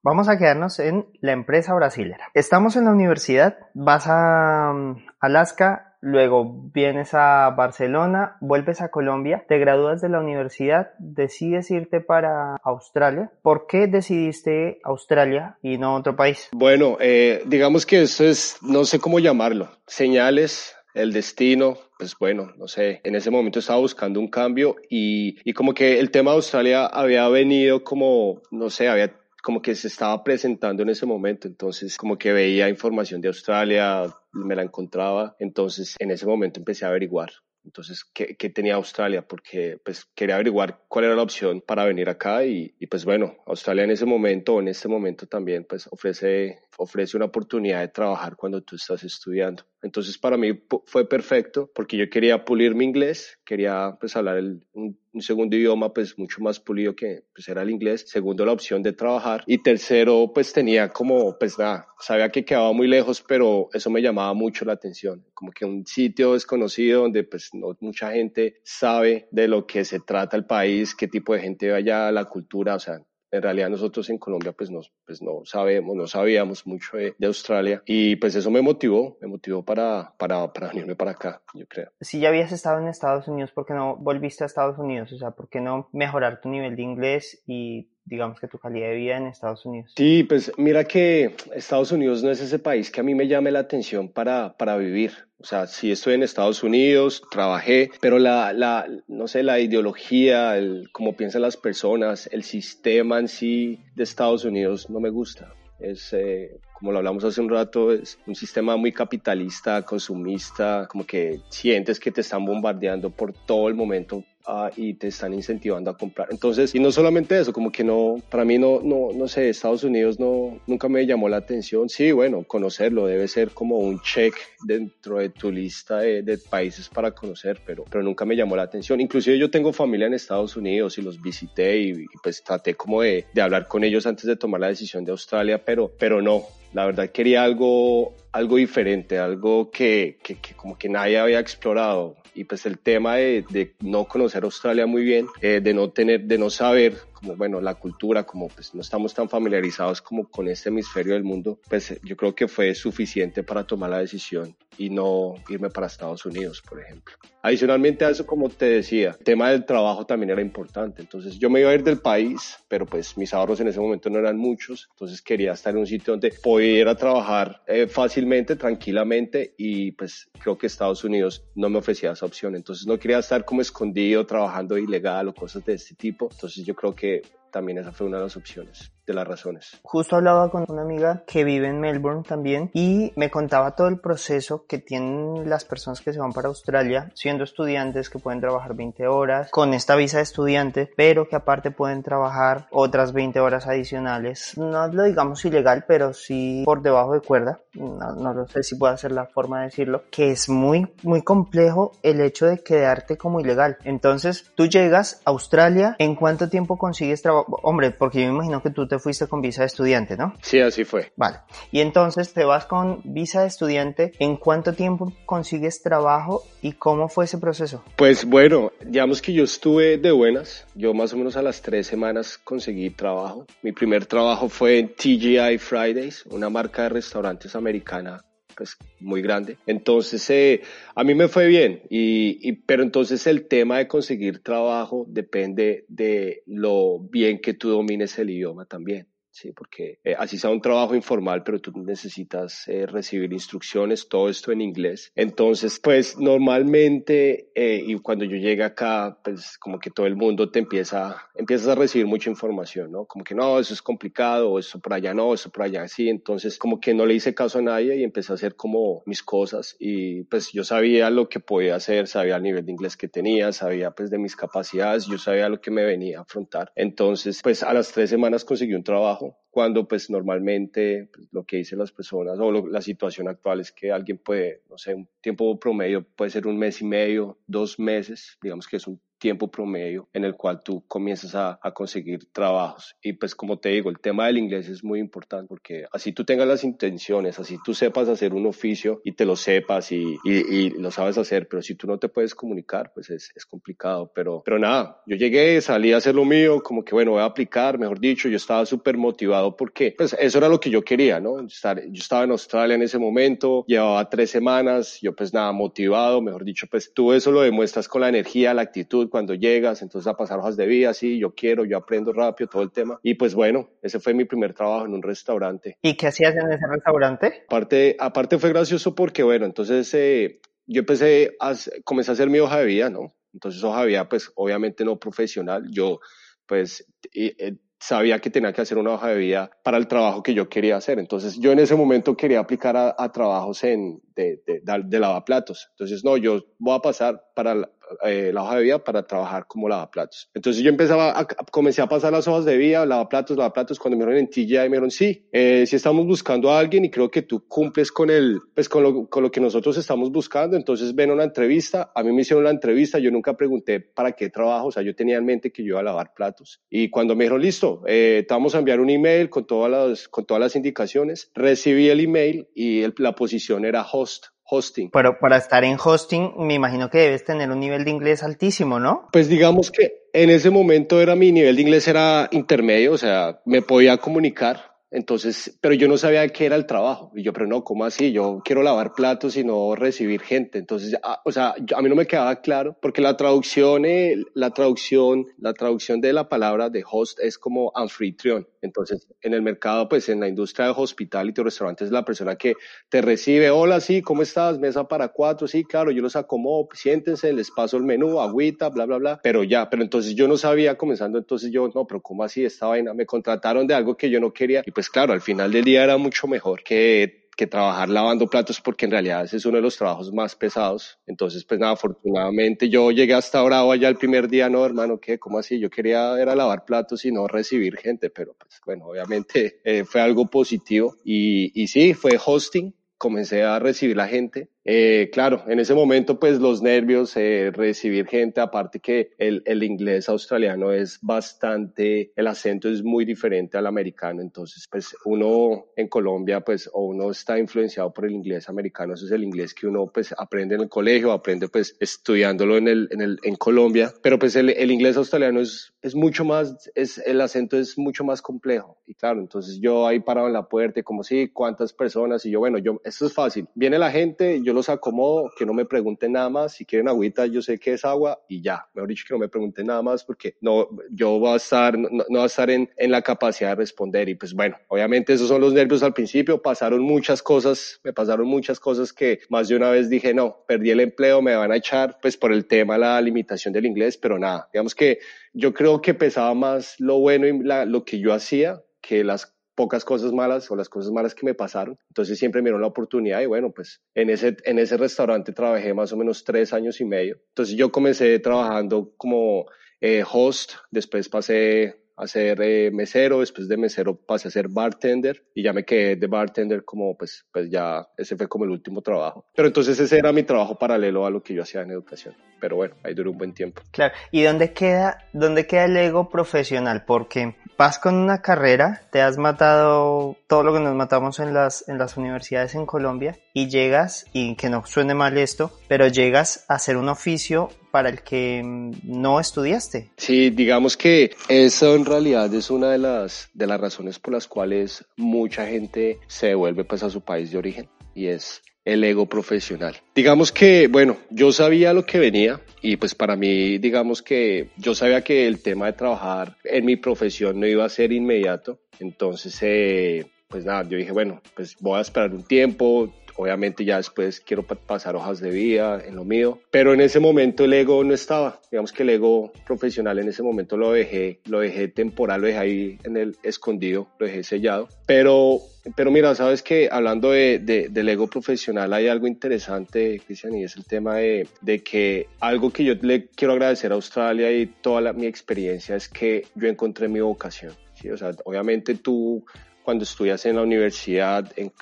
Vamos 0.03 0.31
a 0.31 0.39
quedarnos 0.39 0.79
en 0.79 1.05
la 1.21 1.33
empresa 1.33 1.75
brasilera. 1.75 2.29
Estamos 2.33 2.75
en 2.77 2.87
la 2.87 2.93
universidad, 2.93 3.59
vas 3.75 4.07
a 4.07 4.71
um, 4.73 4.97
Alaska, 5.21 5.99
luego 6.01 6.71
vienes 6.73 7.13
a 7.13 7.51
Barcelona, 7.51 8.39
vuelves 8.41 8.81
a 8.81 8.91
Colombia, 8.91 9.45
te 9.47 9.59
gradúas 9.59 10.01
de 10.01 10.09
la 10.09 10.21
universidad, 10.21 10.93
decides 10.99 11.71
irte 11.71 12.01
para 12.01 12.57
Australia. 12.65 13.31
¿Por 13.43 13.67
qué 13.67 13.89
decidiste 13.89 14.81
Australia 14.85 15.59
y 15.61 15.77
no 15.77 15.95
otro 15.97 16.17
país? 16.17 16.49
Bueno, 16.53 16.97
eh, 16.99 17.43
digamos 17.45 17.85
que 17.85 18.01
eso 18.01 18.25
es, 18.25 18.57
no 18.63 18.87
sé 18.87 19.01
cómo 19.01 19.19
llamarlo, 19.19 19.69
señales 19.87 20.75
el 20.95 21.13
destino, 21.13 21.79
pues 21.99 22.17
bueno, 22.19 22.53
no 22.57 22.69
sé, 22.69 23.01
en 23.05 23.15
ese 23.15 23.31
momento 23.31 23.59
estaba 23.59 23.79
buscando 23.79 24.21
un 24.21 24.29
cambio 24.29 24.77
y, 24.89 25.37
y, 25.45 25.53
como 25.53 25.75
que 25.75 25.99
el 26.01 26.11
tema 26.11 26.33
de 26.33 26.37
Australia 26.37 26.87
había 26.87 27.29
venido 27.29 27.85
como, 27.85 28.43
no 28.51 28.71
sé, 28.71 28.89
había 28.89 29.17
como 29.43 29.63
que 29.63 29.75
se 29.75 29.89
estaba 29.89 30.23
presentando 30.23 30.83
en 30.83 30.91
ese 30.91 31.07
momento, 31.07 31.49
entonces 31.49 31.97
como 31.97 32.19
que 32.19 32.33
veía 32.33 32.69
información 32.69 33.21
de 33.21 33.29
Australia, 33.29 34.05
me 34.33 34.55
la 34.55 34.63
encontraba, 34.63 35.35
entonces 35.39 35.97
en 35.99 36.11
ese 36.11 36.27
momento 36.27 36.61
empecé 36.61 36.85
a 36.85 36.89
averiguar. 36.89 37.31
Entonces, 37.63 38.05
¿qué, 38.05 38.37
¿qué, 38.37 38.49
tenía 38.49 38.77
Australia? 38.77 39.27
Porque 39.27 39.79
pues 39.85 40.07
quería 40.15 40.37
averiguar 40.37 40.83
cuál 40.89 41.05
era 41.05 41.15
la 41.15 41.23
opción 41.23 41.61
para 41.61 41.85
venir 41.85 42.09
acá 42.09 42.45
y, 42.45 42.75
y, 42.79 42.87
pues 42.87 43.05
bueno, 43.05 43.37
Australia 43.47 43.85
en 43.85 43.91
ese 43.91 44.07
momento 44.07 44.61
en 44.61 44.69
este 44.69 44.89
momento 44.89 45.27
también 45.27 45.67
pues 45.69 45.87
ofrece, 45.91 46.61
ofrece 46.79 47.19
una 47.19 47.27
oportunidad 47.27 47.81
de 47.81 47.89
trabajar 47.89 48.37
cuando 48.37 48.63
tú 48.63 48.77
estás 48.77 49.05
estudiando. 49.05 49.65
Entonces 49.83 50.19
para 50.19 50.37
mí 50.37 50.61
fue 50.87 51.09
perfecto 51.09 51.71
porque 51.75 51.97
yo 51.97 52.09
quería 52.11 52.45
pulir 52.45 52.75
mi 52.75 52.85
inglés, 52.85 53.39
quería 53.45 53.97
pues 53.99 54.15
hablar 54.17 54.37
el, 54.37 54.63
un, 54.73 54.99
un, 55.13 55.23
segundo 55.23 55.57
idioma 55.57 55.93
pues 55.93 56.19
mucho 56.19 56.43
más 56.43 56.61
pulido 56.61 56.95
que 56.95 57.25
pues 57.35 57.49
era 57.49 57.63
el 57.63 57.71
inglés, 57.71 58.05
segundo 58.07 58.45
la 58.45 58.53
opción 58.53 58.83
de 58.83 58.93
trabajar. 58.93 59.43
Y 59.47 59.63
tercero 59.63 60.33
pues 60.35 60.53
tenía 60.53 60.91
como 60.91 61.39
pues 61.39 61.59
nada, 61.59 61.87
sabía 61.99 62.31
que 62.31 62.45
quedaba 62.45 62.73
muy 62.73 62.89
lejos 62.89 63.25
pero 63.27 63.69
eso 63.73 63.91
me 63.91 64.03
llamaba 64.03 64.35
mucho 64.35 64.65
la 64.65 64.75
atención, 64.75 65.25
como 65.35 65.53
que 65.53 65.65
un 65.65 65.87
sitio 65.87 66.35
desconocido 66.35 67.03
donde 67.03 67.25
pues 67.25 67.51
no 67.55 67.77
mucha 67.81 68.13
gente 68.13 68.61
sabe 68.63 69.29
de 69.31 69.49
lo 69.49 69.67
que 69.67 69.85
se 69.85 70.01
trata 70.01 70.37
el 70.37 70.45
país, 70.45 70.95
qué 70.95 71.09
tipo 71.09 71.35
de 71.35 71.41
gente 71.41 71.71
vaya, 71.71 72.13
la 72.13 72.27
cultura, 72.27 72.75
o 72.75 72.81
sea, 72.81 73.01
en 73.31 73.43
realidad 73.43 73.69
nosotros 73.69 74.09
en 74.11 74.19
Colombia 74.19 74.53
pues, 74.53 74.71
nos, 74.71 74.93
pues 75.07 75.23
no 75.23 75.43
sabemos, 75.45 75.97
no 75.97 76.07
sabíamos 76.07 76.67
mucho 76.67 76.97
de, 76.97 77.15
de, 77.19 77.27
Australia 77.27 77.83
y 77.87 78.17
pues 78.17 78.35
eso 78.35 78.51
me 78.51 78.63
motivó, 78.63 79.19
me 79.21 79.29
motivó 79.29 79.65
para, 79.65 80.15
para, 80.19 80.53
para 80.53 80.69
venirme 80.69 80.97
para 80.97 81.13
acá, 81.13 81.43
yo 81.55 81.67
creo. 81.67 81.91
Si 82.01 82.21
ya 82.21 82.29
habías 82.29 82.53
estado 82.53 82.81
en 82.81 82.89
Estados 82.89 83.29
Unidos, 83.29 83.53
¿por 83.53 83.67
qué 83.67 83.75
no 83.75 83.97
volviste 83.97 84.45
a 84.45 84.47
Estados 84.47 84.79
Unidos? 84.79 85.13
O 85.13 85.19
sea, 85.19 85.31
¿por 85.31 85.49
qué 85.49 85.61
no 85.61 85.89
mejorar 85.93 86.41
tu 86.41 86.49
nivel 86.49 86.77
de 86.77 86.83
inglés 86.83 87.43
y 87.47 87.89
digamos 88.11 88.41
que 88.41 88.49
tu 88.49 88.59
calidad 88.59 88.89
de 88.89 88.97
vida 88.97 89.17
en 89.17 89.29
Estados 89.29 89.65
Unidos? 89.65 89.93
Sí, 89.97 90.25
pues 90.25 90.53
mira 90.59 90.85
que 90.85 91.37
Estados 91.55 91.93
Unidos 91.93 92.23
no 92.25 92.31
es 92.31 92.41
ese 92.41 92.59
país 92.59 92.91
que 92.91 93.01
a 93.01 93.05
mí 93.05 93.15
me 93.15 93.29
llame 93.29 93.53
la 93.53 93.61
atención 93.61 94.09
para, 94.09 94.55
para 94.59 94.77
vivir. 94.77 95.13
O 95.39 95.45
sea, 95.45 95.69
sí 95.69 95.93
estoy 95.93 96.15
en 96.15 96.25
Estados 96.25 96.63
Unidos, 96.63 97.23
trabajé, 97.31 97.91
pero 98.01 98.19
la, 98.19 98.53
la 98.53 98.87
no 99.07 99.29
sé, 99.29 99.43
la 99.43 99.61
ideología, 99.61 100.59
el, 100.59 100.91
cómo 100.93 101.17
piensan 101.17 101.43
las 101.43 101.57
personas, 101.57 102.29
el 102.33 102.43
sistema 102.43 103.19
en 103.21 103.29
sí 103.29 103.81
de 103.95 104.03
Estados 104.03 104.45
Unidos 104.45 104.91
no 104.91 105.01
me 105.01 105.09
gusta. 105.09 105.55
Es, 105.79 106.13
eh, 106.13 106.61
como 106.81 106.93
lo 106.93 106.99
hablamos 106.99 107.23
hace 107.25 107.43
un 107.43 107.51
rato, 107.51 107.93
es 107.93 108.19
un 108.27 108.35
sistema 108.35 108.75
muy 108.77 108.91
capitalista, 108.91 109.83
consumista, 109.83 110.89
como 110.91 111.05
que 111.05 111.41
sientes 111.51 112.01
que 112.01 112.11
te 112.11 112.23
están 112.23 112.47
bombardeando 112.47 113.11
por 113.11 113.35
todo 113.35 113.69
el 113.69 113.75
momento 113.75 114.25
Uh, 114.47 114.71
y 114.75 114.95
te 114.95 115.09
están 115.09 115.35
incentivando 115.35 115.91
a 115.91 115.99
comprar. 115.99 116.29
Entonces, 116.31 116.75
y 116.75 116.81
no 116.81 116.91
solamente 116.91 117.39
eso, 117.39 117.53
como 117.53 117.71
que 117.71 117.85
no, 117.85 118.17
para 118.31 118.43
mí 118.47 118.57
no, 118.57 118.81
no, 118.83 119.11
no 119.15 119.29
sé, 119.29 119.51
Estados 119.51 119.85
Unidos 119.85 120.19
no, 120.19 120.59
nunca 120.67 120.89
me 120.89 121.07
llamó 121.07 121.29
la 121.29 121.37
atención. 121.37 121.91
Sí, 121.91 122.11
bueno, 122.11 122.43
conocerlo 122.45 123.07
debe 123.07 123.29
ser 123.29 123.51
como 123.51 123.77
un 123.77 124.01
check 124.01 124.35
dentro 124.65 125.19
de 125.19 125.29
tu 125.29 125.53
lista 125.53 125.99
de, 125.99 126.23
de, 126.23 126.39
países 126.39 126.89
para 126.89 127.11
conocer, 127.11 127.61
pero, 127.67 127.85
pero 127.85 128.03
nunca 128.03 128.25
me 128.25 128.35
llamó 128.35 128.57
la 128.57 128.63
atención. 128.63 128.99
Inclusive 129.03 129.39
yo 129.39 129.51
tengo 129.51 129.75
familia 129.75 130.07
en 130.07 130.15
Estados 130.15 130.57
Unidos 130.57 130.97
y 130.97 131.03
los 131.03 131.21
visité 131.21 131.77
y, 131.79 131.91
y 131.91 132.07
pues 132.23 132.43
traté 132.43 132.75
como 132.75 133.03
de, 133.03 133.27
de, 133.35 133.43
hablar 133.43 133.69
con 133.69 133.85
ellos 133.85 134.07
antes 134.07 134.25
de 134.25 134.37
tomar 134.37 134.63
la 134.63 134.69
decisión 134.69 135.05
de 135.05 135.13
Australia, 135.13 135.63
pero, 135.63 135.93
pero 135.99 136.23
no, 136.23 136.45
la 136.73 136.87
verdad 136.87 137.11
quería 137.11 137.43
algo, 137.43 138.15
algo 138.33 138.57
diferente, 138.57 139.19
algo 139.19 139.71
que, 139.71 140.19
que, 140.23 140.37
que 140.37 140.55
como 140.55 140.79
que 140.79 140.89
nadie 140.89 141.19
había 141.19 141.41
explorado. 141.41 142.17
Y 142.35 142.45
pues 142.45 142.65
el 142.67 142.79
tema 142.79 143.17
de, 143.17 143.45
de 143.51 143.75
no 143.81 144.05
conocer 144.05 144.45
Australia 144.45 144.87
muy 144.87 145.03
bien, 145.03 145.27
eh, 145.41 145.61
de 145.63 145.75
no 145.75 145.91
tener, 145.91 146.23
de 146.23 146.39
no 146.39 146.49
saber 146.49 146.97
como 147.21 147.37
bueno 147.37 147.61
la 147.61 147.75
cultura, 147.75 148.25
como 148.25 148.49
pues 148.49 148.75
no 148.75 148.81
estamos 148.81 149.15
tan 149.15 149.29
familiarizados 149.29 150.01
como 150.03 150.29
con 150.29 150.49
este 150.49 150.71
hemisferio 150.71 151.15
del 151.15 151.25
mundo, 151.25 151.61
pues 151.69 152.01
yo 152.03 152.17
creo 152.17 152.35
que 152.35 152.49
fue 152.49 152.75
suficiente 152.75 153.43
para 153.43 153.65
tomar 153.65 153.91
la 153.91 153.99
decisión 153.99 154.57
y 154.81 154.89
no 154.89 155.35
irme 155.51 155.69
para 155.69 155.89
Estados 155.89 156.25
Unidos, 156.25 156.63
por 156.67 156.81
ejemplo. 156.81 157.15
Adicionalmente 157.43 158.05
a 158.05 158.11
eso, 158.11 158.27
como 158.27 158.49
te 158.49 158.67
decía, 158.67 159.17
el 159.19 159.25
tema 159.25 159.51
del 159.51 159.67
trabajo 159.67 160.07
también 160.07 160.31
era 160.31 160.41
importante. 160.41 161.03
Entonces 161.03 161.39
yo 161.39 161.51
me 161.51 161.61
iba 161.61 161.71
a 161.71 161.75
ir 161.75 161.83
del 161.83 161.99
país, 161.99 162.57
pero 162.69 162.87
pues 162.87 163.17
mis 163.17 163.35
ahorros 163.35 163.61
en 163.61 163.69
ese 163.69 163.81
momento 163.81 164.09
no 164.09 164.19
eran 164.19 164.39
muchos, 164.39 164.89
entonces 164.93 165.21
quería 165.21 165.53
estar 165.53 165.75
en 165.75 165.81
un 165.81 165.87
sitio 165.87 166.15
donde 166.15 166.33
pudiera 166.43 166.95
trabajar 166.95 167.63
eh, 167.67 167.87
fácilmente, 167.87 168.57
tranquilamente 168.57 169.55
y 169.59 169.93
pues 169.93 170.31
creo 170.39 170.57
que 170.57 170.67
Estados 170.67 171.05
Unidos 171.05 171.45
no 171.55 171.69
me 171.69 171.79
ofrecía 171.79 172.13
esa 172.13 172.25
opción. 172.27 172.57
Entonces 172.57 172.87
no 172.87 172.99
quería 172.99 173.19
estar 173.19 173.45
como 173.45 173.61
escondido 173.61 174.25
trabajando 174.27 174.79
ilegal 174.79 175.29
o 175.29 175.35
cosas 175.35 175.65
de 175.65 175.75
este 175.75 175.95
tipo. 175.95 176.29
Entonces 176.31 176.65
yo 176.65 176.75
creo 176.75 176.95
que 176.95 177.10
también 177.51 177.79
esa 177.79 177.93
fue 177.93 178.07
una 178.07 178.19
de 178.19 178.25
las 178.25 178.37
opciones, 178.37 178.93
de 179.11 179.15
las 179.15 179.29
razones. 179.29 179.79
Justo 179.83 180.17
hablaba 180.17 180.51
con 180.51 180.65
una 180.69 180.83
amiga 180.83 181.23
que 181.27 181.45
vive 181.45 181.69
en 181.69 181.81
Melbourne 181.81 182.23
también 182.27 182.71
y 182.73 183.13
me 183.17 183.31
contaba 183.31 183.75
todo 183.75 183.89
el 183.89 183.99
proceso 183.99 184.65
que 184.67 184.79
tienen 184.79 185.49
las 185.49 185.65
personas 185.65 186.01
que 186.01 186.13
se 186.13 186.19
van 186.19 186.33
para 186.33 186.49
Australia, 186.49 187.11
siendo 187.15 187.45
estudiantes 187.45 188.11
que 188.11 188.19
pueden 188.19 188.41
trabajar 188.41 188.75
20 188.75 189.07
horas 189.07 189.51
con 189.51 189.75
esta 189.75 189.97
visa 189.97 190.19
de 190.19 190.23
estudiante, 190.23 190.91
pero 190.97 191.29
que 191.29 191.37
aparte 191.37 191.71
pueden 191.71 192.03
trabajar 192.03 192.69
otras 192.71 193.13
20 193.13 193.41
horas 193.41 193.67
adicionales. 193.67 194.57
No 194.57 194.87
lo 194.89 195.05
digamos 195.05 195.45
ilegal, 195.45 195.85
pero 195.87 196.13
sí 196.13 196.63
por 196.65 196.83
debajo 196.83 197.13
de 197.15 197.21
cuerda. 197.21 197.61
No, 197.75 198.13
no 198.15 198.33
lo 198.33 198.47
sé 198.47 198.63
si 198.63 198.77
puedo 198.77 198.93
hacer 198.93 199.13
la 199.13 199.27
forma 199.27 199.59
de 199.59 199.65
decirlo, 199.67 200.05
que 200.11 200.31
es 200.31 200.49
muy, 200.49 200.87
muy 201.03 201.23
complejo 201.23 201.93
el 202.03 202.21
hecho 202.21 202.47
de 202.47 202.63
quedarte 202.63 203.17
como 203.17 203.41
ilegal. 203.41 203.79
Entonces, 203.85 204.51
tú 204.55 204.67
llegas 204.67 205.23
a 205.25 205.31
Australia, 205.31 205.97
¿en 205.99 206.15
cuánto 206.15 206.49
tiempo 206.49 206.79
consigues 206.79 207.23
trabajo? 207.23 207.59
Hombre, 207.63 207.91
porque 207.91 208.21
yo 208.21 208.29
me 208.29 208.35
imagino 208.35 208.63
que 208.63 208.71
tú 208.71 208.87
te 208.87 208.99
fuiste 209.01 209.27
con 209.27 209.41
visa 209.41 209.63
de 209.63 209.67
estudiante, 209.67 210.17
¿no? 210.17 210.35
Sí, 210.43 210.61
así 210.61 210.85
fue. 210.85 211.13
Vale. 211.17 211.39
Y 211.73 211.81
entonces 211.81 212.33
te 212.33 212.45
vas 212.45 212.67
con 212.67 213.01
visa 213.05 213.43
de 213.43 213.49
estudiante. 213.49 214.13
¿En 214.19 214.37
cuánto 214.37 214.75
tiempo 214.75 215.13
consigues 215.27 215.83
trabajo 215.83 216.45
y 216.63 216.73
cómo 216.73 217.09
fue 217.09 217.25
ese 217.25 217.39
proceso? 217.39 217.83
Pues 217.97 218.25
bueno, 218.25 218.73
digamos 218.81 219.21
que 219.21 219.33
yo 219.33 219.45
estuve 219.45 219.99
de 219.99 220.13
buenas. 220.13 220.67
Yo 220.75 220.95
más 220.95 221.13
o 221.13 221.17
menos 221.17 221.37
a 221.37 221.43
las 221.43 221.63
tres 221.63 221.87
semanas 221.87 222.39
conseguí 222.39 222.91
trabajo. 222.91 223.47
Mi 223.63 223.73
primer 223.73 224.07
trabajo 224.07 224.49
fue 224.49 224.79
en 224.79 224.95
TGI 224.95 225.59
Fridays, 225.59 226.25
una 226.27 226.51
marca 226.51 226.85
de 226.85 226.91
restaurantes 226.91 227.55
americana 227.55 228.23
pues 228.61 228.77
muy 229.01 229.23
grande. 229.23 229.57
Entonces, 229.65 230.29
eh, 230.29 230.61
a 230.95 231.03
mí 231.03 231.15
me 231.15 231.29
fue 231.29 231.47
bien, 231.47 231.81
y, 231.89 232.47
y, 232.47 232.53
pero 232.53 232.83
entonces 232.83 233.27
el 233.27 233.49
tema 233.49 233.79
de 233.79 233.89
conseguir 233.89 234.43
trabajo 234.43 235.07
depende 235.09 235.87
de 235.89 236.43
lo 236.45 236.99
bien 236.99 237.41
que 237.41 237.55
tú 237.55 237.71
domines 237.71 238.19
el 238.19 238.29
idioma 238.29 238.67
también. 238.67 239.07
Sí, 239.41 239.53
porque 239.53 240.01
eh, 240.05 240.15
así 240.19 240.37
sea 240.37 240.51
un 240.51 240.61
trabajo 240.61 240.95
informal, 240.95 241.43
pero 241.43 241.59
tú 241.61 241.73
necesitas 241.75 242.69
eh, 242.69 242.85
recibir 242.85 243.33
instrucciones, 243.33 244.07
todo 244.07 244.29
esto 244.29 244.53
en 244.53 244.61
inglés. 244.61 245.13
Entonces, 245.15 245.81
pues 245.83 246.19
normalmente, 246.19 247.51
eh, 247.55 247.83
y 247.87 247.95
cuando 248.01 248.27
yo 248.27 248.37
llegué 248.37 248.63
acá, 248.63 249.19
pues 249.25 249.57
como 249.57 249.79
que 249.79 249.91
todo 249.91 250.05
el 250.05 250.15
mundo 250.15 250.51
te 250.51 250.59
empieza, 250.59 251.31
empiezas 251.35 251.69
a 251.69 251.75
recibir 251.75 252.07
mucha 252.07 252.29
información, 252.29 252.93
¿no? 252.93 253.07
Como 253.07 253.25
que 253.25 253.35
no, 253.35 253.59
eso 253.59 253.73
es 253.73 253.81
complicado, 253.81 254.59
eso 254.59 254.79
por 254.79 254.93
allá 254.93 255.15
no, 255.15 255.33
eso 255.33 255.49
por 255.49 255.63
allá 255.63 255.89
sí. 255.89 256.11
Entonces, 256.11 256.59
como 256.59 256.79
que 256.79 256.93
no 256.93 257.07
le 257.07 257.15
hice 257.15 257.35
caso 257.35 257.61
a 257.61 257.63
nadie 257.63 257.97
y 257.97 258.05
empecé 258.05 258.33
a 258.33 258.35
hacer 258.35 258.57
como 258.57 259.03
mis 259.07 259.23
cosas. 259.23 259.75
Y 259.79 260.25
pues 260.25 260.53
yo 260.53 260.65
sabía 260.65 261.09
lo 261.09 261.31
que 261.31 261.41
podía 261.41 261.77
hacer, 261.77 262.09
sabía 262.09 262.37
el 262.37 262.43
nivel 262.43 262.67
de 262.67 262.73
inglés 262.73 262.95
que 262.95 263.09
tenía, 263.09 263.53
sabía 263.53 263.91
pues 263.93 264.11
de 264.11 264.19
mis 264.19 264.37
capacidades, 264.37 265.07
yo 265.07 265.17
sabía 265.17 265.49
lo 265.49 265.63
que 265.63 265.71
me 265.71 265.83
venía 265.83 266.19
a 266.19 266.23
afrontar. 266.23 266.73
Entonces, 266.77 267.41
pues 267.43 267.63
a 267.63 267.73
las 267.73 267.91
tres 267.91 268.11
semanas 268.11 268.45
conseguí 268.45 268.75
un 268.75 268.85
trabajo 268.85 269.30
cuando 269.51 269.87
pues 269.89 270.11
normalmente 270.11 271.09
pues, 271.13 271.29
lo 271.33 271.45
que 271.45 271.59
dicen 271.59 271.79
las 271.79 271.93
personas 271.93 272.39
o 272.39 272.51
lo, 272.51 272.67
la 272.67 272.81
situación 272.81 273.29
actual 273.29 273.61
es 273.61 273.73
que 273.73 273.91
alguien 273.91 274.19
puede, 274.19 274.63
no 274.69 274.79
sé, 274.79 274.95
un 274.95 275.09
tiempo 275.21 275.59
promedio 275.59 276.05
puede 276.05 276.31
ser 276.31 276.47
un 276.47 276.59
mes 276.59 276.81
y 276.81 276.85
medio, 276.85 277.39
dos 277.47 277.79
meses, 277.79 278.39
digamos 278.43 278.69
que 278.69 278.77
es 278.77 278.87
un 278.87 279.01
tiempo 279.21 279.51
promedio 279.51 280.09
en 280.13 280.25
el 280.25 280.35
cual 280.35 280.63
tú 280.65 280.83
comienzas 280.89 281.37
a, 281.37 281.61
a, 281.63 281.73
conseguir 281.73 282.33
trabajos. 282.33 282.97
Y 283.03 283.13
pues 283.13 283.37
como 283.37 283.59
te 283.59 283.69
digo, 283.69 283.91
el 283.91 284.01
tema 284.01 284.27
del 284.27 284.39
inglés 284.39 284.69
es 284.69 284.83
muy 284.83 284.99
importante 284.99 285.47
porque 285.47 285.85
así 285.93 286.13
tú 286.13 286.25
tengas 286.25 286.49
las 286.49 286.65
intenciones, 286.65 287.39
así 287.39 287.59
tú 287.65 287.75
sepas 287.75 288.09
hacer 288.09 288.35
un 288.35 288.47
oficio 288.47 289.01
y 289.05 289.13
te 289.13 289.25
lo 289.25 289.37
sepas 289.37 289.93
y, 289.93 290.17
y, 290.25 290.33
y 290.33 290.71
lo 290.71 290.91
sabes 290.91 291.19
hacer, 291.19 291.47
pero 291.47 291.63
si 291.63 291.75
tú 291.75 291.87
no 291.87 291.99
te 291.99 292.09
puedes 292.09 292.35
comunicar, 292.35 292.91
pues 292.93 293.11
es, 293.11 293.31
es, 293.37 293.47
complicado. 293.47 294.11
Pero, 294.15 294.43
pero 294.45 294.59
nada, 294.59 295.03
yo 295.07 295.17
llegué, 295.17 295.61
salí 295.61 295.93
a 295.93 295.99
hacer 295.99 296.15
lo 296.15 296.25
mío, 296.25 296.63
como 296.63 296.85
que 296.85 296.95
bueno, 296.95 297.13
voy 297.13 297.21
a 297.21 297.25
aplicar, 297.27 297.79
mejor 297.79 298.01
dicho, 298.01 298.29
yo 298.29 298.37
estaba 298.37 298.65
súper 298.65 298.97
motivado 298.97 299.55
porque 299.55 299.95
pues 299.97 300.17
eso 300.19 300.39
era 300.39 300.49
lo 300.49 300.59
que 300.59 300.71
yo 300.71 300.83
quería, 300.83 301.21
¿no? 301.21 301.41
Estar, 301.41 301.83
yo 301.85 302.01
estaba 302.01 302.25
en 302.25 302.31
Australia 302.31 302.75
en 302.75 302.83
ese 302.83 302.99
momento, 302.99 303.65
llevaba 303.67 304.09
tres 304.09 304.31
semanas, 304.31 304.99
yo 305.03 305.15
pues 305.15 305.35
nada, 305.35 305.53
motivado, 305.53 306.23
mejor 306.23 306.45
dicho, 306.45 306.67
pues 306.71 306.93
tú 306.95 307.13
eso 307.13 307.31
lo 307.31 307.43
demuestras 307.43 307.87
con 307.87 308.01
la 308.01 308.09
energía, 308.09 308.55
la 308.55 308.63
actitud 308.63 309.10
cuando 309.11 309.35
llegas, 309.35 309.83
entonces 309.83 310.07
a 310.07 310.17
pasar 310.17 310.39
hojas 310.39 310.57
de 310.57 310.67
vida, 310.67 310.95
sí, 310.95 311.19
yo 311.19 311.35
quiero, 311.35 311.65
yo 311.65 311.77
aprendo 311.77 312.13
rápido, 312.13 312.49
todo 312.49 312.63
el 312.63 312.73
tema. 312.73 312.99
Y 313.03 313.15
pues 313.15 313.35
bueno, 313.35 313.69
ese 313.83 314.01
fue 314.01 314.15
mi 314.15 314.25
primer 314.25 314.55
trabajo 314.55 314.87
en 314.87 314.95
un 314.95 315.03
restaurante. 315.03 315.77
¿Y 315.83 315.95
qué 315.95 316.07
hacías 316.07 316.35
en 316.35 316.51
ese 316.51 316.67
restaurante? 316.67 317.45
Aparte, 317.47 317.97
aparte 317.99 318.39
fue 318.39 318.51
gracioso 318.51 318.95
porque 318.95 319.23
bueno, 319.23 319.45
entonces 319.45 319.93
eh, 319.95 320.41
yo 320.67 320.81
empecé 320.81 321.37
a, 321.41 321.55
comencé 321.85 322.13
a 322.13 322.15
hacer 322.15 322.31
mi 322.31 322.39
hoja 322.39 322.61
de 322.61 322.67
vida, 322.67 322.89
¿no? 322.89 323.13
Entonces 323.35 323.63
hoja 323.63 323.83
de 323.83 323.89
vida, 323.89 324.09
pues 324.09 324.31
obviamente 324.35 324.85
no 324.85 324.99
profesional, 324.99 325.65
yo 325.71 326.01
pues 326.47 326.87
eh, 327.15 327.57
sabía 327.79 328.19
que 328.19 328.31
tenía 328.31 328.53
que 328.53 328.61
hacer 328.61 328.77
una 328.79 328.93
hoja 328.93 329.09
de 329.09 329.19
vida 329.19 329.51
para 329.63 329.79
el 329.79 329.89
trabajo 329.89 330.23
que 330.23 330.35
yo 330.35 330.49
quería 330.49 330.77
hacer. 330.77 330.99
Entonces 330.99 331.39
yo 331.39 331.53
en 331.53 331.59
ese 331.59 331.75
momento 331.75 332.17
quería 332.17 332.41
aplicar 332.41 332.77
a, 332.77 332.95
a 332.97 333.11
trabajos 333.11 333.65
en, 333.65 334.01
de, 334.21 334.61
de, 334.63 334.83
de, 334.85 335.01
lavaplatos. 335.01 335.69
Entonces, 335.73 336.05
no, 336.05 336.17
yo 336.17 336.45
voy 336.59 336.77
a 336.77 336.81
pasar 336.81 337.23
para 337.35 337.55
la, 337.55 337.71
eh, 338.05 338.31
la 338.33 338.43
hoja 338.43 338.57
de 338.57 338.63
vida 338.63 338.85
para 338.85 339.07
trabajar 339.07 339.47
como 339.47 339.69
lavaplatos. 339.69 340.31
Entonces 340.35 340.63
yo 340.63 340.71
empezaba 340.71 341.19
a, 341.19 341.27
comencé 341.27 341.83
a 341.83 341.89
pasar 341.89 342.13
las 342.13 342.29
hojas 342.29 342.45
de 342.45 342.57
vida, 342.57 342.87
lavaplatos, 342.87 343.37
lavaplatos, 343.37 343.79
cuando 343.79 343.97
me 343.99 344.05
dieron 344.05 344.21
en 344.21 344.31
TGI 344.31 344.59
me 344.59 344.69
dijeron, 344.69 344.91
sí, 344.91 345.27
eh, 345.33 345.65
sí 345.67 345.77
estamos 345.77 346.07
buscando 346.07 346.51
a 346.51 346.59
alguien 346.59 346.85
y 346.85 346.91
creo 346.91 347.11
que 347.11 347.23
tú 347.23 347.47
cumples 347.49 347.91
con 347.91 348.11
el, 348.11 348.41
pues 348.55 348.69
con 348.69 348.83
lo, 348.83 349.09
con 349.09 349.23
lo 349.23 349.31
que 349.31 349.41
nosotros 349.41 349.77
estamos 349.77 350.11
buscando, 350.13 350.57
entonces 350.57 350.95
ven 350.95 351.11
a 351.11 351.15
una 351.15 351.25
entrevista, 351.25 351.91
a 351.95 352.03
mí 352.03 352.13
me 352.13 352.23
hicieron 352.23 352.45
la 352.45 352.51
entrevista, 352.51 352.99
yo 352.99 353.11
nunca 353.11 353.37
pregunté 353.37 353.81
para 353.81 354.13
qué 354.13 354.31
trabajo, 354.31 354.69
o 354.69 354.73
sea, 354.73 354.83
yo 354.83 354.95
tenía 354.95 355.17
en 355.17 355.25
mente 355.25 355.51
que 355.51 355.63
yo 355.63 355.71
iba 355.71 355.81
a 355.81 355.85
lavar 355.85 356.15
platos. 356.15 356.61
Y 356.71 356.91
cuando 356.91 357.17
me 357.17 357.25
dijeron, 357.25 357.43
listo, 357.43 357.83
eh, 357.87 358.25
te 358.27 358.35
vamos 358.35 358.55
a 358.55 358.59
enviar 358.59 358.81
un 358.81 358.91
email 358.91 359.29
con 359.31 359.47
todas 359.47 359.71
las, 359.71 360.09
con 360.09 360.25
todas 360.25 360.41
las 360.41 360.55
indicaciones, 360.55 361.31
recibí 361.35 361.89
el 361.89 362.01
email 362.01 362.49
y 362.55 362.83
el, 362.83 362.95
la 362.99 363.15
posición 363.15 363.65
era 363.65 363.83
host 363.83 364.10
hosting. 364.51 364.91
Pero 364.91 365.19
para 365.19 365.37
estar 365.37 365.65
en 365.65 365.77
hosting, 365.83 366.33
me 366.39 366.55
imagino 366.55 366.91
que 366.91 366.99
debes 366.99 367.25
tener 367.25 367.51
un 367.51 367.61
nivel 367.61 367.85
de 367.85 367.91
inglés 367.91 368.23
altísimo, 368.23 368.81
¿no? 368.81 369.09
Pues 369.13 369.29
digamos 369.29 369.71
que 369.71 370.09
en 370.13 370.31
ese 370.31 370.51
momento 370.51 371.01
era 371.01 371.15
mi 371.15 371.33
nivel 371.33 371.57
de 371.57 371.63
inglés 371.63 371.87
era 371.89 372.29
intermedio, 372.33 372.93
o 372.93 372.99
sea, 372.99 373.41
me 373.45 373.63
podía 373.63 373.99
comunicar. 373.99 374.70
Entonces, 374.91 375.57
pero 375.61 375.75
yo 375.75 375.87
no 375.87 375.97
sabía 375.97 376.29
qué 376.29 376.47
era 376.47 376.57
el 376.57 376.67
trabajo. 376.67 377.13
Y 377.15 377.23
yo, 377.23 377.33
pero 377.33 377.47
no, 377.47 377.63
¿cómo 377.63 377.85
así? 377.85 378.13
Yo 378.13 378.41
quiero 378.45 378.63
lavar 378.63 378.93
platos 378.93 379.37
y 379.37 379.45
no 379.45 379.75
recibir 379.77 380.21
gente. 380.21 380.59
Entonces, 380.59 380.97
o 381.25 381.33
sea, 381.33 381.55
a 381.77 381.83
mí 381.83 381.89
no 381.89 381.95
me 381.95 382.07
quedaba 382.07 382.41
claro 382.41 382.77
porque 382.81 383.01
la 383.01 383.17
traducción, 383.17 383.85
eh, 383.85 384.17
la 384.35 384.51
traducción, 384.51 385.27
la 385.39 385.53
traducción 385.53 386.01
de 386.01 386.13
la 386.13 386.29
palabra 386.29 386.71
de 386.71 386.85
host 386.89 387.19
es 387.21 387.39
como 387.39 387.73
anfitrión. 387.75 388.47
Entonces, 388.63 389.07
en 389.23 389.35
el 389.35 389.43
mercado, 389.43 389.89
pues 389.89 390.09
en 390.09 390.21
la 390.21 390.29
industria 390.29 390.67
de 390.67 390.75
hospitality 390.77 391.41
o 391.41 391.45
restaurantes, 391.45 391.87
es 391.87 391.93
la 391.93 392.05
persona 392.05 392.37
que 392.37 392.55
te 392.89 393.01
recibe, 393.01 393.51
hola, 393.51 393.81
sí, 393.81 394.03
¿cómo 394.03 394.23
estás? 394.23 394.59
Mesa 394.59 394.87
para 394.87 395.09
cuatro, 395.09 395.49
sí, 395.49 395.65
claro, 395.65 395.91
yo 395.91 396.03
los 396.03 396.17
acomodo, 396.17 396.69
siéntense, 396.75 397.33
les 397.33 397.51
paso 397.51 397.77
el 397.77 397.85
menú, 397.85 398.21
agüita, 398.21 398.69
bla, 398.69 398.85
bla, 398.85 398.99
bla, 398.99 399.21
pero 399.23 399.45
ya, 399.45 399.71
pero 399.71 399.83
entonces 399.83 400.15
yo 400.15 400.29
no 400.29 400.37
sabía, 400.37 400.77
comenzando, 400.77 401.19
entonces 401.19 401.51
yo, 401.51 401.71
no, 401.75 401.87
pero 401.87 402.03
¿cómo 402.03 402.23
así 402.23 402.45
esta 402.45 402.67
vaina? 402.67 402.93
Me 402.93 403.07
contrataron 403.07 403.67
de 403.67 403.75
algo 403.75 403.97
que 403.97 404.11
yo 404.11 404.21
no 404.21 404.33
quería 404.33 404.63
y 404.67 404.71
pues 404.71 404.80
claro, 404.89 405.13
al 405.13 405.21
final 405.21 405.53
del 405.53 405.65
día 405.65 405.85
era 405.85 405.99
mucho 405.99 406.27
mejor 406.27 406.63
que 406.63 407.21
que 407.41 407.47
trabajar 407.47 407.89
lavando 407.89 408.27
platos 408.29 408.61
porque 408.61 408.85
en 408.85 408.91
realidad 408.91 409.25
ese 409.25 409.39
es 409.39 409.47
uno 409.47 409.57
de 409.57 409.63
los 409.63 409.75
trabajos 409.79 410.13
más 410.13 410.37
pesados. 410.37 410.99
Entonces, 411.07 411.43
pues 411.47 411.59
nada, 411.59 411.73
afortunadamente 411.73 412.69
yo 412.69 412.91
llegué 412.91 413.15
hasta 413.15 413.41
Bravo 413.41 413.73
allá 413.73 413.89
el 413.89 413.97
primer 413.97 414.29
día, 414.29 414.51
no, 414.51 414.63
hermano, 414.63 415.01
¿qué? 415.01 415.19
¿Cómo 415.19 415.39
así? 415.39 415.59
Yo 415.59 415.71
quería 415.71 416.21
era 416.21 416.35
lavar 416.35 416.67
platos 416.67 417.03
y 417.07 417.13
no 417.13 417.27
recibir 417.27 417.79
gente, 417.79 418.11
pero 418.11 418.35
pues 418.35 418.61
bueno, 418.67 418.89
obviamente 418.89 419.59
eh, 419.65 419.85
fue 419.85 420.03
algo 420.03 420.27
positivo 420.27 420.97
y, 421.03 421.51
y 421.63 421.69
sí, 421.69 421.95
fue 421.95 422.19
hosting, 422.23 422.75
comencé 422.99 423.43
a 423.43 423.59
recibir 423.59 423.97
la 423.97 424.07
gente 424.07 424.51
eh, 424.65 425.09
claro, 425.11 425.45
en 425.49 425.59
ese 425.59 425.75
momento 425.75 426.21
pues 426.21 426.39
los 426.39 426.61
nervios, 426.61 427.17
eh, 427.17 427.51
recibir 427.51 428.07
gente, 428.07 428.43
aparte 428.43 428.79
que 428.79 429.13
el, 429.17 429.43
el, 429.47 429.63
inglés 429.63 430.09
australiano 430.11 430.71
es 430.71 430.99
bastante, 431.01 432.13
el 432.15 432.27
acento 432.27 432.69
es 432.69 432.83
muy 432.83 433.07
diferente 433.07 433.57
al 433.57 433.67
americano, 433.67 434.21
entonces 434.21 434.69
pues 434.71 434.95
uno 435.07 435.69
en 435.77 435.89
Colombia 435.89 436.43
pues 436.43 436.69
o 436.75 436.83
uno 436.85 437.11
está 437.11 437.39
influenciado 437.39 437.91
por 437.93 438.05
el 438.05 438.13
inglés 438.13 438.51
americano, 438.51 438.93
ese 438.93 439.07
es 439.07 439.13
el 439.13 439.25
inglés 439.25 439.55
que 439.55 439.67
uno 439.67 439.91
pues 439.93 440.15
aprende 440.17 440.57
en 440.57 440.63
el 440.63 440.69
colegio, 440.69 441.13
aprende 441.13 441.49
pues 441.49 441.75
estudiándolo 441.81 442.59
en, 442.59 442.69
el, 442.69 442.89
en, 442.91 443.01
el, 443.01 443.19
en 443.23 443.37
Colombia, 443.37 443.95
pero 444.03 444.19
pues 444.19 444.37
el, 444.37 444.51
el 444.51 444.71
inglés 444.71 444.99
australiano 444.99 445.41
es, 445.41 445.73
es 445.81 445.95
mucho 445.95 446.23
más, 446.27 446.71
es, 446.75 446.99
el 446.99 447.23
acento 447.23 447.59
es 447.59 447.79
mucho 447.79 448.05
más 448.05 448.21
complejo 448.21 448.77
y 448.87 448.93
claro, 448.93 449.21
entonces 449.21 449.59
yo 449.59 449.87
ahí 449.87 450.01
parado 450.01 450.27
en 450.27 450.35
la 450.35 450.47
puerta 450.47 450.83
como 450.83 451.03
sí, 451.03 451.31
cuántas 451.33 451.73
personas 451.73 452.27
y 452.27 452.31
yo 452.31 452.41
bueno, 452.41 452.59
yo, 452.59 452.79
esto 452.85 453.07
es 453.07 453.15
fácil, 453.15 453.49
viene 453.55 453.79
la 453.79 453.91
gente, 453.91 454.43
yo 454.43 454.50
yo 454.51 454.55
los 454.55 454.69
acomodo, 454.69 455.31
que 455.37 455.47
no 455.47 455.55
me 455.55 455.65
pregunten 455.65 456.13
nada 456.13 456.29
más, 456.29 456.55
si 456.55 456.65
quieren 456.65 456.89
agüita 456.89 457.27
yo 457.27 457.41
sé 457.41 457.59
que 457.59 457.75
es 457.75 457.85
agua 457.85 458.21
y 458.29 458.43
ya, 458.43 458.67
mejor 458.75 458.89
dicho 458.89 459.05
que 459.07 459.15
no 459.15 459.21
me 459.21 459.29
pregunten 459.29 459.67
nada 459.67 459.81
más 459.81 460.05
porque 460.05 460.35
no, 460.41 460.69
yo 460.91 461.19
voy 461.19 461.35
a 461.35 461.37
estar, 461.37 461.79
no, 461.79 461.89
no 461.91 462.05
voy 462.09 462.23
a 462.23 462.27
estar 462.27 462.51
en, 462.51 462.69
en 462.77 462.91
la 462.91 463.01
capacidad 463.03 463.51
de 463.51 463.55
responder. 463.57 464.09
Y 464.09 464.17
pues 464.17 464.35
bueno, 464.35 464.57
obviamente 464.69 465.13
esos 465.13 465.29
son 465.29 465.41
los 465.41 465.53
nervios 465.53 465.83
al 465.83 465.95
principio, 465.95 466.43
pasaron 466.43 466.83
muchas 466.83 467.23
cosas, 467.23 467.81
me 467.85 467.93
pasaron 467.93 468.27
muchas 468.27 468.59
cosas 468.59 468.93
que 468.93 469.21
más 469.29 469.49
de 469.49 469.57
una 469.57 469.71
vez 469.71 469.89
dije, 469.89 470.13
no, 470.13 470.45
perdí 470.49 470.71
el 470.71 470.81
empleo, 470.81 471.23
me 471.23 471.37
van 471.37 471.53
a 471.53 471.57
echar 471.57 471.99
pues 472.03 472.17
por 472.17 472.33
el 472.33 472.47
tema, 472.47 472.77
la 472.77 473.01
limitación 473.01 473.55
del 473.55 473.67
inglés, 473.67 473.97
pero 473.97 474.19
nada, 474.19 474.49
digamos 474.53 474.75
que 474.75 474.99
yo 475.33 475.55
creo 475.55 475.81
que 475.81 475.95
pesaba 475.95 476.35
más 476.35 476.75
lo 476.81 476.99
bueno 476.99 477.27
y 477.27 477.39
la, 477.45 477.65
lo 477.65 477.85
que 477.85 478.01
yo 478.01 478.13
hacía 478.13 478.63
que 478.81 479.05
las 479.05 479.33
pocas 479.61 479.85
cosas 479.85 480.11
malas 480.15 480.51
o 480.51 480.57
las 480.57 480.71
cosas 480.71 480.91
malas 480.91 481.15
que 481.15 481.27
me 481.27 481.35
pasaron. 481.35 481.79
Entonces 481.89 482.19
siempre 482.19 482.41
me 482.41 482.47
dieron 482.47 482.63
la 482.63 482.69
oportunidad 482.69 483.21
y 483.21 483.27
bueno, 483.27 483.53
pues 483.53 483.83
en 483.95 484.09
ese, 484.09 484.39
en 484.45 484.59
ese 484.59 484.79
restaurante 484.79 485.35
trabajé 485.35 485.75
más 485.75 485.93
o 485.93 485.99
menos 485.99 486.25
tres 486.25 486.55
años 486.55 486.81
y 486.81 486.87
medio. 486.87 487.19
Entonces 487.29 487.57
yo 487.57 487.71
comencé 487.71 488.19
trabajando 488.21 488.95
como 488.97 489.45
eh, 489.83 490.03
host, 490.11 490.53
después 490.71 491.11
pasé 491.11 491.79
a 491.95 492.07
ser 492.07 492.41
eh, 492.41 492.71
mesero, 492.73 493.21
después 493.21 493.49
de 493.49 493.59
mesero 493.59 494.01
pasé 494.01 494.29
a 494.29 494.31
ser 494.31 494.49
bartender 494.49 495.27
y 495.35 495.43
ya 495.43 495.53
me 495.53 495.67
quedé 495.67 495.97
de 495.97 496.07
bartender 496.07 496.65
como 496.65 496.97
pues, 496.97 497.27
pues 497.31 497.51
ya 497.51 497.87
ese 497.99 498.17
fue 498.17 498.29
como 498.29 498.47
el 498.47 498.53
último 498.53 498.81
trabajo. 498.81 499.27
Pero 499.37 499.49
entonces 499.49 499.79
ese 499.79 499.99
era 499.99 500.11
mi 500.11 500.23
trabajo 500.23 500.59
paralelo 500.59 501.05
a 501.05 501.11
lo 501.11 501.23
que 501.23 501.35
yo 501.35 501.43
hacía 501.43 501.61
en 501.61 501.73
educación. 501.73 502.15
Pero 502.41 502.57
bueno, 502.57 502.75
ahí 502.83 502.95
duró 502.95 503.11
un 503.11 503.19
buen 503.19 503.33
tiempo. 503.33 503.63
Claro, 503.71 503.95
¿y 504.11 504.23
dónde 504.23 504.53
queda, 504.53 505.07
dónde 505.13 505.47
queda 505.47 505.67
el 505.67 505.77
ego 505.77 506.09
profesional? 506.09 506.85
Porque 506.87 507.35
vas 507.61 507.79
con 507.79 507.95
una 507.95 508.23
carrera, 508.23 508.81
te 508.91 509.03
has 509.03 509.19
matado 509.19 510.17
todo 510.27 510.43
lo 510.43 510.55
que 510.55 510.61
nos 510.61 510.75
matamos 510.75 511.21
en 511.21 511.35
las, 511.35 511.69
en 511.69 511.77
las 511.77 511.99
universidades 511.99 512.55
en 512.55 512.65
Colombia 512.65 513.19
y 513.35 513.49
llegas, 513.49 514.07
y 514.15 514.35
que 514.37 514.49
no 514.49 514.65
suene 514.65 514.95
mal 514.95 515.19
esto, 515.19 515.53
pero 515.69 515.87
llegas 515.87 516.47
a 516.49 516.55
hacer 516.55 516.79
un 516.79 516.89
oficio 516.89 517.51
para 517.71 517.91
el 517.91 518.01
que 518.03 518.43
no 518.83 519.21
estudiaste. 519.21 519.91
Sí, 519.99 520.31
digamos 520.31 520.77
que 520.77 521.15
eso 521.29 521.75
en 521.75 521.85
realidad 521.85 522.33
es 522.33 522.51
una 522.51 522.71
de 522.71 522.79
las, 522.79 523.29
de 523.35 523.47
las 523.47 523.61
razones 523.61 523.99
por 523.99 524.15
las 524.15 524.27
cuales 524.27 524.85
mucha 524.97 525.47
gente 525.47 526.01
se 526.07 526.29
devuelve 526.29 526.65
pues 526.65 526.83
a 526.83 526.89
su 526.89 527.03
país 527.03 527.31
de 527.31 527.39
origen 527.39 527.69
y 527.95 528.07
es 528.07 528.41
el 528.65 528.85
ego 528.85 529.07
profesional. 529.07 529.77
Digamos 529.95 530.33
que, 530.33 530.69
bueno, 530.69 530.99
yo 531.11 531.33
sabía 531.33 531.73
lo 531.73 531.87
que 531.87 531.99
venía 531.99 532.41
y 532.63 532.77
pues 532.77 532.95
para 532.95 533.17
mí, 533.17 533.59
digamos 533.59 534.03
que 534.03 534.51
yo 534.57 534.75
sabía 534.75 535.03
que 535.03 535.27
el 535.27 535.43
tema 535.43 535.67
de 535.67 535.73
trabajar 535.73 536.37
en 536.45 536.65
mi 536.65 536.77
profesión 536.77 537.41
no 537.41 537.47
iba 537.47 537.65
a 537.65 537.69
ser 537.69 537.93
inmediato. 537.93 538.61
Entonces, 538.79 539.37
eh, 539.43 540.07
pues 540.29 540.45
nada, 540.45 540.63
yo 540.69 540.79
dije, 540.79 540.93
bueno, 540.93 541.21
pues 541.35 541.57
voy 541.61 541.79
a 541.79 541.83
esperar 541.83 542.13
un 542.13 542.25
tiempo, 542.25 542.95
obviamente 543.21 543.65
ya 543.65 543.77
después 543.77 544.21
quiero 544.21 544.43
pasar 544.43 544.97
hojas 544.97 545.21
de 545.21 545.31
vida 545.31 545.83
en 545.85 545.97
lo 545.97 546.05
mío, 546.05 546.39
pero 546.51 546.75
en 546.75 546.81
ese 546.81 547.01
momento 547.01 547.45
el 547.45 547.53
ego 547.53 547.83
no 547.85 547.95
estaba, 547.95 548.41
digamos 548.51 548.73
que 548.73 548.83
el 548.83 548.91
ego 548.91 549.33
profesional 549.47 549.99
en 549.99 550.09
ese 550.09 550.23
momento 550.23 550.57
lo 550.57 550.73
dejé, 550.73 551.21
lo 551.27 551.41
dejé 551.41 551.69
temporal, 551.69 552.21
lo 552.21 552.27
dejé 552.27 552.39
ahí 552.39 552.79
en 552.85 552.97
el 552.97 553.17
escondido, 553.23 553.89
lo 553.99 554.07
dejé 554.07 554.23
sellado, 554.23 554.69
pero 554.87 555.41
pero 555.77 555.91
mira, 555.91 556.15
sabes 556.15 556.43
que 556.43 556.69
hablando 556.73 557.11
de, 557.11 557.39
de, 557.39 557.69
del 557.69 557.89
ego 557.91 558.07
profesional 558.07 558.73
hay 558.73 558.89
algo 558.89 559.07
interesante, 559.07 560.01
Cristian, 560.05 560.35
y 560.35 560.45
es 560.45 560.57
el 560.57 560.65
tema 560.65 560.97
de, 560.97 561.29
de, 561.43 561.63
que 561.63 562.09
algo 562.21 562.51
que 562.51 562.65
yo 562.65 562.75
le 562.81 563.09
quiero 563.09 563.35
agradecer 563.35 563.73
a 563.73 563.75
Australia 563.75 564.33
y 564.33 564.47
toda 564.47 564.93
mi 564.95 565.07
experiencia 565.07 565.77
es 565.77 565.89
que 565.89 566.27
yo 566.35 566.49
encontré 566.49 566.89
mi 566.89 567.01
vocación. 567.01 567.53
¿sí? 567.75 567.91
O 567.91 567.97
sea, 567.97 568.13
obviamente 568.25 568.75
tú 568.77 569.25
cuando 569.71 569.85
estudias 569.85 570.27
en 570.27 570.35
la 570.35 570.43
universidad 570.43 571.33
en, 571.37 571.53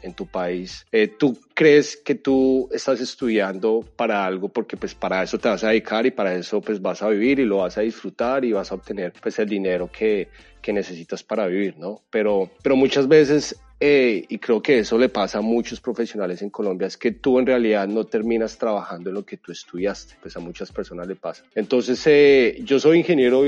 en, 0.00 0.14
tu 0.14 0.24
país, 0.24 0.86
eh, 0.90 1.08
¿tú 1.08 1.38
crees 1.52 1.94
que 1.94 2.14
tú 2.14 2.70
estás 2.72 3.02
estudiando 3.02 3.84
para 3.96 4.24
algo 4.24 4.48
porque 4.48 4.78
pues 4.78 4.94
para 4.94 5.22
eso 5.22 5.36
te 5.36 5.50
vas 5.50 5.62
a 5.62 5.68
dedicar 5.68 6.06
y 6.06 6.10
para 6.10 6.34
eso 6.34 6.62
pues 6.62 6.80
vas 6.80 7.02
a 7.02 7.10
vivir 7.10 7.38
y 7.38 7.44
lo 7.44 7.58
vas 7.58 7.76
a 7.76 7.82
disfrutar 7.82 8.46
y 8.46 8.52
vas 8.52 8.72
a 8.72 8.76
obtener 8.76 9.12
pues 9.20 9.38
el 9.38 9.46
dinero 9.50 9.90
que, 9.92 10.30
que 10.62 10.72
necesitas 10.72 11.22
para 11.22 11.48
vivir, 11.48 11.76
¿no? 11.76 12.00
Pero, 12.08 12.50
pero 12.62 12.76
muchas 12.76 13.06
veces 13.06 13.60
eh, 13.80 14.26
y 14.28 14.38
creo 14.38 14.62
que 14.62 14.80
eso 14.80 14.98
le 14.98 15.08
pasa 15.08 15.38
a 15.38 15.40
muchos 15.40 15.80
profesionales 15.80 16.42
en 16.42 16.50
Colombia, 16.50 16.86
es 16.86 16.98
que 16.98 17.12
tú 17.12 17.38
en 17.38 17.46
realidad 17.46 17.88
no 17.88 18.04
terminas 18.04 18.58
trabajando 18.58 19.08
en 19.08 19.14
lo 19.14 19.24
que 19.24 19.38
tú 19.38 19.52
estudiaste, 19.52 20.16
pues 20.20 20.36
a 20.36 20.40
muchas 20.40 20.70
personas 20.70 21.06
le 21.06 21.16
pasa. 21.16 21.44
Entonces, 21.54 22.02
eh, 22.06 22.60
yo 22.62 22.78
soy 22.78 22.98
ingeniero 22.98 23.42